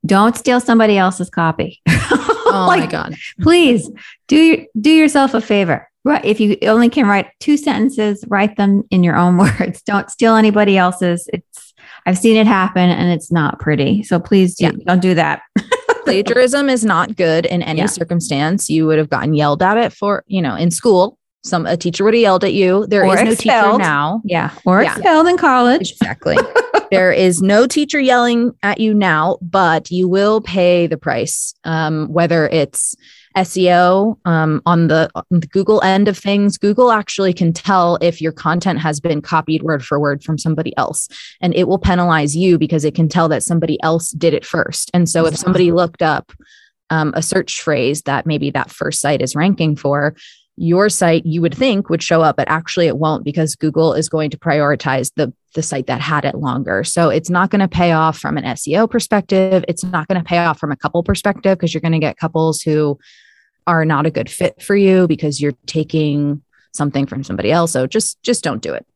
Don't 0.07 0.37
steal 0.37 0.61
somebody 0.61 0.97
else's 0.97 1.29
copy. 1.31 1.81
oh 1.89 2.67
like, 2.69 2.81
my 2.81 2.87
god. 2.87 3.15
please 3.43 3.91
do 4.29 4.67
do 4.81 4.91
yourself 4.91 5.35
a 5.35 5.41
favor. 5.41 5.87
Right, 6.03 6.25
if 6.25 6.41
you 6.41 6.57
only 6.63 6.89
can 6.89 7.07
write 7.07 7.29
two 7.41 7.59
sentences, 7.59 8.25
write 8.27 8.57
them 8.57 8.85
in 8.91 9.05
your 9.05 9.17
own 9.17 9.37
words. 9.61 9.83
Don't 9.83 10.11
steal 10.11 10.35
anybody 10.37 10.79
else's. 10.79 11.29
It's 11.33 11.74
I've 12.07 12.18
seen 12.18 12.37
it 12.37 12.47
happen 12.47 12.89
and 12.89 13.11
it's 13.12 13.31
not 13.31 13.59
pretty. 13.59 14.03
So 14.03 14.18
please 14.18 14.55
do, 14.57 14.64
yeah. 14.64 14.72
don't 14.87 15.03
do 15.03 15.14
that. 15.14 15.43
plagiarism 16.05 16.68
is 16.68 16.84
not 16.84 17.16
good 17.16 17.46
in 17.46 17.62
any 17.62 17.80
Yeah. 17.80 17.86
circumstance. 17.86 18.68
You 18.70 18.86
would 18.86 18.98
have 18.98 19.11
gotten 19.11 19.34
yelled 19.34 19.62
at 19.62 19.76
it 19.76 19.92
for, 19.92 20.24
you 20.26 20.42
know, 20.42 20.55
in 20.55 20.70
school. 20.70 21.16
Some 21.42 21.64
a 21.66 21.76
teacher 21.76 22.05
would 22.05 22.12
have 22.14 22.20
yelled 22.20 22.44
at 22.44 22.53
you. 22.53 22.86
There 22.86 23.05
Or 23.07 23.14
is 23.16 23.22
no 23.22 23.30
teacher 23.34 23.78
now. 23.78 24.20
Yeah. 24.24 24.51
Or 24.66 24.82
Yeah. 24.82 24.92
expelled 24.92 25.26
in 25.26 25.36
college. 25.38 25.92
Exactly. 25.92 26.36
there 26.90 27.12
is 27.12 27.40
no 27.40 27.66
teacher 27.66 27.98
yelling 27.98 28.53
at 28.62 28.78
you 28.78 28.92
now, 28.92 29.38
but 29.40 29.90
you 29.90 30.07
will 30.07 30.40
pay 30.42 30.86
the 30.86 30.98
price. 30.98 31.55
Um, 31.64 32.09
whether 32.12 32.46
it's 32.48 32.94
SEO 33.37 34.18
um, 34.24 34.61
on 34.66 34.89
the, 34.89 35.11
on 35.14 35.24
the 35.31 35.47
Google 35.47 35.83
end 35.83 36.09
of 36.09 36.18
things, 36.18 36.59
Google 36.59 36.91
actually 36.91 37.33
can 37.33 37.53
tell 37.53 37.97
if 38.01 38.20
your 38.20 38.33
content 38.33 38.78
has 38.81 39.01
been 39.01 39.22
copied 39.22 39.62
word 39.62 39.85
for 39.85 40.01
word 40.01 40.22
from 40.22 40.39
somebody 40.39 40.76
else, 40.76 41.09
and 41.41 41.55
it 41.55 41.68
will 41.68 41.78
penalize 41.78 42.37
you 42.37 42.59
because 42.59 42.85
it 42.85 42.95
can 42.95 43.09
tell 43.09 43.28
that 43.28 43.43
somebody 43.43 43.81
else 43.83 44.11
did 44.12 44.35
it 44.35 44.45
first. 44.45 44.91
And 44.93 45.09
so, 45.09 45.26
if 45.26 45.37
somebody 45.37 45.72
looked 45.72 46.03
up 46.03 46.33
um, 46.91 47.12
a 47.16 47.22
search 47.22 47.62
phrase 47.62 48.03
that 48.03 48.26
maybe 48.26 48.51
that 48.51 48.70
first 48.70 49.01
site 49.01 49.22
is 49.22 49.37
ranking 49.37 49.76
for, 49.76 50.14
your 50.57 50.88
site 50.88 51.24
you 51.24 51.40
would 51.40 51.55
think 51.55 51.88
would 51.88 52.03
show 52.03 52.20
up 52.20 52.36
but 52.36 52.48
actually 52.48 52.86
it 52.86 52.98
won't 52.98 53.24
because 53.24 53.57
google 53.57 53.94
is 53.94 54.09
going 54.09 54.28
to 54.28 54.36
prioritize 54.36 55.11
the 55.16 55.32
the 55.55 55.62
site 55.62 55.86
that 55.86 56.01
had 56.01 56.24
it 56.24 56.36
longer. 56.36 56.84
So 56.84 57.09
it's 57.09 57.30
not 57.30 57.51
going 57.51 57.61
to 57.61 57.68
pay 57.68 57.92
off 57.92 58.18
from 58.18 58.36
an 58.36 58.44
seo 58.44 58.88
perspective. 58.88 59.64
It's 59.66 59.84
not 59.84 60.07
going 60.09 60.20
to 60.20 60.24
pay 60.24 60.38
off 60.38 60.59
from 60.59 60.70
a 60.70 60.76
couple 60.76 61.03
perspective 61.03 61.59
because 61.59 61.74
you're 61.74 61.80
going 61.80 61.92
to 61.92 61.98
get 61.98 62.18
couples 62.18 62.62
who 62.62 62.98
are 63.66 63.84
not 63.84 64.07
a 64.07 64.11
good 64.11 64.30
fit 64.30 64.62
for 64.62 64.76
you 64.76 65.07
because 65.07 65.40
you're 65.40 65.57
taking 65.66 66.42
something 66.72 67.07
from 67.07 67.24
somebody 67.24 67.51
else. 67.51 67.72
So 67.72 67.86
just 67.86 68.22
just 68.22 68.44
don't 68.44 68.62
do 68.62 68.72
it. 68.74 68.86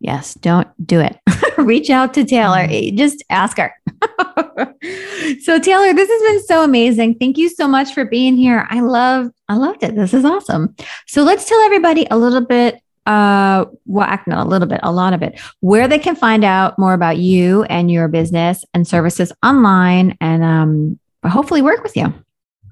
Yes, 0.00 0.34
don't 0.34 0.68
do 0.84 1.00
it. 1.00 1.18
Reach 1.64 1.90
out 1.90 2.14
to 2.14 2.24
Taylor. 2.24 2.66
Mm-hmm. 2.66 2.96
Just 2.96 3.22
ask 3.30 3.56
her. 3.58 3.72
so 5.42 5.58
Taylor, 5.58 5.92
this 5.92 6.08
has 6.08 6.22
been 6.22 6.42
so 6.46 6.64
amazing. 6.64 7.16
Thank 7.16 7.38
you 7.38 7.48
so 7.48 7.68
much 7.68 7.92
for 7.92 8.04
being 8.04 8.36
here. 8.36 8.66
I 8.70 8.80
love 8.80 9.30
I 9.48 9.56
loved 9.56 9.82
it. 9.82 9.94
This 9.94 10.14
is 10.14 10.24
awesome. 10.24 10.74
So 11.06 11.22
let's 11.22 11.48
tell 11.48 11.60
everybody 11.60 12.06
a 12.10 12.18
little 12.18 12.40
bit 12.40 12.80
uh 13.06 13.64
well 13.86 14.06
act 14.06 14.28
not 14.28 14.46
a 14.46 14.48
little 14.48 14.68
bit, 14.68 14.80
a 14.82 14.92
lot 14.92 15.12
of 15.12 15.22
it, 15.22 15.40
where 15.60 15.88
they 15.88 15.98
can 15.98 16.14
find 16.14 16.44
out 16.44 16.78
more 16.78 16.94
about 16.94 17.18
you 17.18 17.64
and 17.64 17.90
your 17.90 18.08
business 18.08 18.64
and 18.74 18.86
services 18.86 19.32
online 19.44 20.16
and 20.20 20.42
um 20.42 20.98
hopefully 21.26 21.62
work 21.62 21.82
with 21.82 21.96
you. 21.96 22.12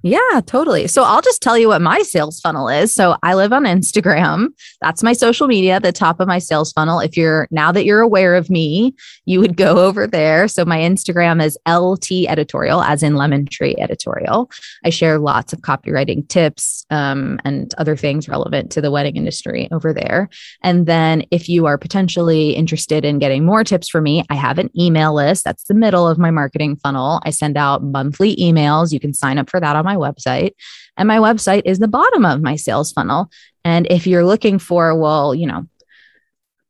Yeah, 0.02 0.40
totally. 0.46 0.86
So 0.86 1.02
I'll 1.02 1.20
just 1.20 1.42
tell 1.42 1.58
you 1.58 1.68
what 1.68 1.82
my 1.82 2.02
sales 2.02 2.38
funnel 2.40 2.68
is. 2.68 2.92
So 2.92 3.16
I 3.24 3.34
live 3.34 3.52
on 3.52 3.64
Instagram. 3.64 4.48
That's 4.80 5.02
my 5.02 5.12
social 5.12 5.48
media, 5.48 5.80
the 5.80 5.90
top 5.90 6.20
of 6.20 6.28
my 6.28 6.38
sales 6.38 6.72
funnel. 6.72 7.00
If 7.00 7.16
you're 7.16 7.48
now 7.50 7.72
that 7.72 7.84
you're 7.84 8.00
aware 8.00 8.36
of 8.36 8.48
me, 8.48 8.94
you 9.24 9.40
would 9.40 9.56
go 9.56 9.78
over 9.86 10.06
there. 10.06 10.46
So 10.46 10.64
my 10.64 10.78
Instagram 10.78 11.44
is 11.44 11.58
LT 11.68 12.28
editorial, 12.28 12.80
as 12.82 13.02
in 13.02 13.16
lemon 13.16 13.46
tree 13.46 13.74
editorial. 13.78 14.50
I 14.84 14.90
share 14.90 15.18
lots 15.18 15.52
of 15.52 15.62
copywriting 15.62 16.28
tips 16.28 16.86
um, 16.90 17.40
and 17.44 17.74
other 17.76 17.96
things 17.96 18.28
relevant 18.28 18.70
to 18.72 18.80
the 18.80 18.92
wedding 18.92 19.16
industry 19.16 19.68
over 19.72 19.92
there. 19.92 20.28
And 20.62 20.86
then 20.86 21.24
if 21.32 21.48
you 21.48 21.66
are 21.66 21.76
potentially 21.76 22.50
interested 22.50 23.04
in 23.04 23.18
getting 23.18 23.44
more 23.44 23.64
tips 23.64 23.88
from 23.88 24.04
me, 24.04 24.24
I 24.30 24.36
have 24.36 24.58
an 24.58 24.70
email 24.78 25.12
list. 25.12 25.42
That's 25.42 25.64
the 25.64 25.74
middle 25.74 26.06
of 26.06 26.18
my 26.18 26.30
marketing 26.30 26.76
funnel. 26.76 27.20
I 27.24 27.30
send 27.30 27.56
out 27.56 27.82
monthly 27.82 28.36
emails. 28.36 28.92
You 28.92 29.00
can 29.00 29.12
sign 29.12 29.38
up 29.38 29.50
for 29.50 29.58
that 29.58 29.74
on 29.74 29.87
my 29.88 29.96
website. 29.96 30.52
And 30.96 31.06
my 31.06 31.18
website 31.18 31.62
is 31.64 31.78
the 31.78 31.88
bottom 31.88 32.24
of 32.24 32.42
my 32.42 32.56
sales 32.56 32.92
funnel. 32.92 33.30
And 33.64 33.86
if 33.90 34.06
you're 34.06 34.24
looking 34.24 34.58
for, 34.58 34.94
well, 34.94 35.34
you 35.34 35.46
know, 35.46 35.66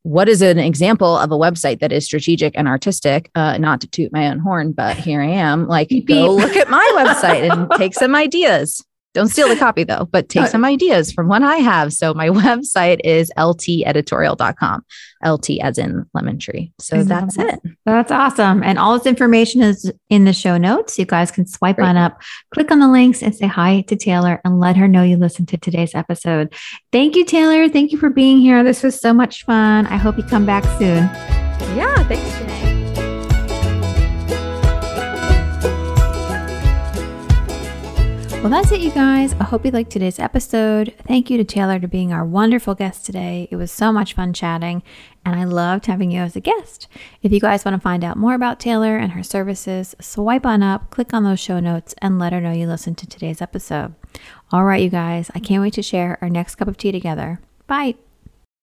what 0.02 0.28
is 0.28 0.40
an 0.42 0.58
example 0.58 1.18
of 1.18 1.30
a 1.32 1.36
website 1.36 1.80
that 1.80 1.92
is 1.92 2.04
strategic 2.04 2.56
and 2.56 2.68
artistic? 2.68 3.30
Uh, 3.34 3.58
not 3.58 3.80
to 3.82 3.88
toot 3.88 4.12
my 4.12 4.28
own 4.28 4.38
horn, 4.38 4.72
but 4.72 4.96
here 4.96 5.20
I 5.20 5.30
am. 5.30 5.66
Like, 5.66 5.88
Beep, 5.88 6.06
go 6.06 6.34
look 6.34 6.56
at 6.56 6.70
my 6.70 6.86
website 6.98 7.50
and 7.50 7.70
take 7.76 7.94
some 7.94 8.14
ideas. 8.14 8.84
Don't 9.18 9.26
steal 9.26 9.48
the 9.48 9.56
copy 9.56 9.82
though, 9.82 10.04
but 10.12 10.28
take 10.28 10.46
some 10.46 10.64
ideas 10.64 11.10
from 11.10 11.26
what 11.26 11.42
I 11.42 11.56
have. 11.56 11.92
So 11.92 12.14
my 12.14 12.28
website 12.28 13.00
is 13.02 13.32
lteditorial.com, 13.36 14.84
LT 15.26 15.50
as 15.60 15.76
in 15.76 16.06
lemon 16.14 16.38
tree. 16.38 16.72
So 16.78 17.02
that's 17.02 17.36
it. 17.36 17.58
That's 17.84 18.12
awesome. 18.12 18.62
And 18.62 18.78
all 18.78 18.96
this 18.96 19.08
information 19.08 19.60
is 19.60 19.92
in 20.08 20.24
the 20.24 20.32
show 20.32 20.56
notes. 20.56 21.00
You 21.00 21.04
guys 21.04 21.32
can 21.32 21.48
swipe 21.48 21.78
Great. 21.78 21.88
on 21.88 21.96
up, 21.96 22.22
click 22.54 22.70
on 22.70 22.78
the 22.78 22.88
links, 22.88 23.20
and 23.20 23.34
say 23.34 23.48
hi 23.48 23.80
to 23.88 23.96
Taylor 23.96 24.40
and 24.44 24.60
let 24.60 24.76
her 24.76 24.86
know 24.86 25.02
you 25.02 25.16
listened 25.16 25.48
to 25.48 25.56
today's 25.56 25.96
episode. 25.96 26.54
Thank 26.92 27.16
you, 27.16 27.24
Taylor. 27.24 27.68
Thank 27.68 27.90
you 27.90 27.98
for 27.98 28.10
being 28.10 28.38
here. 28.38 28.62
This 28.62 28.84
was 28.84 29.00
so 29.00 29.12
much 29.12 29.44
fun. 29.46 29.88
I 29.88 29.96
hope 29.96 30.16
you 30.16 30.22
come 30.22 30.46
back 30.46 30.62
soon. 30.78 31.08
Yeah. 31.76 32.04
Thanks, 32.04 32.22
Janae. 32.38 33.07
Well, 38.40 38.50
that's 38.50 38.70
it, 38.70 38.80
you 38.80 38.92
guys. 38.92 39.34
I 39.34 39.44
hope 39.44 39.64
you 39.64 39.72
liked 39.72 39.90
today's 39.90 40.20
episode. 40.20 40.94
Thank 41.06 41.28
you 41.28 41.36
to 41.38 41.44
Taylor 41.44 41.80
for 41.80 41.88
being 41.88 42.12
our 42.12 42.24
wonderful 42.24 42.76
guest 42.76 43.04
today. 43.04 43.48
It 43.50 43.56
was 43.56 43.72
so 43.72 43.92
much 43.92 44.14
fun 44.14 44.32
chatting, 44.32 44.82
and 45.26 45.38
I 45.38 45.44
loved 45.44 45.86
having 45.86 46.12
you 46.12 46.20
as 46.20 46.36
a 46.36 46.40
guest. 46.40 46.86
If 47.20 47.32
you 47.32 47.40
guys 47.40 47.64
want 47.64 47.74
to 47.74 47.80
find 47.80 48.04
out 48.04 48.16
more 48.16 48.34
about 48.34 48.60
Taylor 48.60 48.96
and 48.96 49.12
her 49.12 49.24
services, 49.24 49.94
swipe 50.00 50.46
on 50.46 50.62
up, 50.62 50.88
click 50.90 51.12
on 51.12 51.24
those 51.24 51.40
show 51.40 51.58
notes, 51.58 51.96
and 51.98 52.18
let 52.18 52.32
her 52.32 52.40
know 52.40 52.52
you 52.52 52.68
listened 52.68 52.96
to 52.98 53.08
today's 53.08 53.42
episode. 53.42 53.94
All 54.52 54.64
right, 54.64 54.82
you 54.82 54.88
guys, 54.88 55.30
I 55.34 55.40
can't 55.40 55.60
wait 55.60 55.74
to 55.74 55.82
share 55.82 56.16
our 56.22 56.30
next 56.30 56.54
cup 56.54 56.68
of 56.68 56.76
tea 56.76 56.92
together. 56.92 57.40
Bye. 57.66 57.96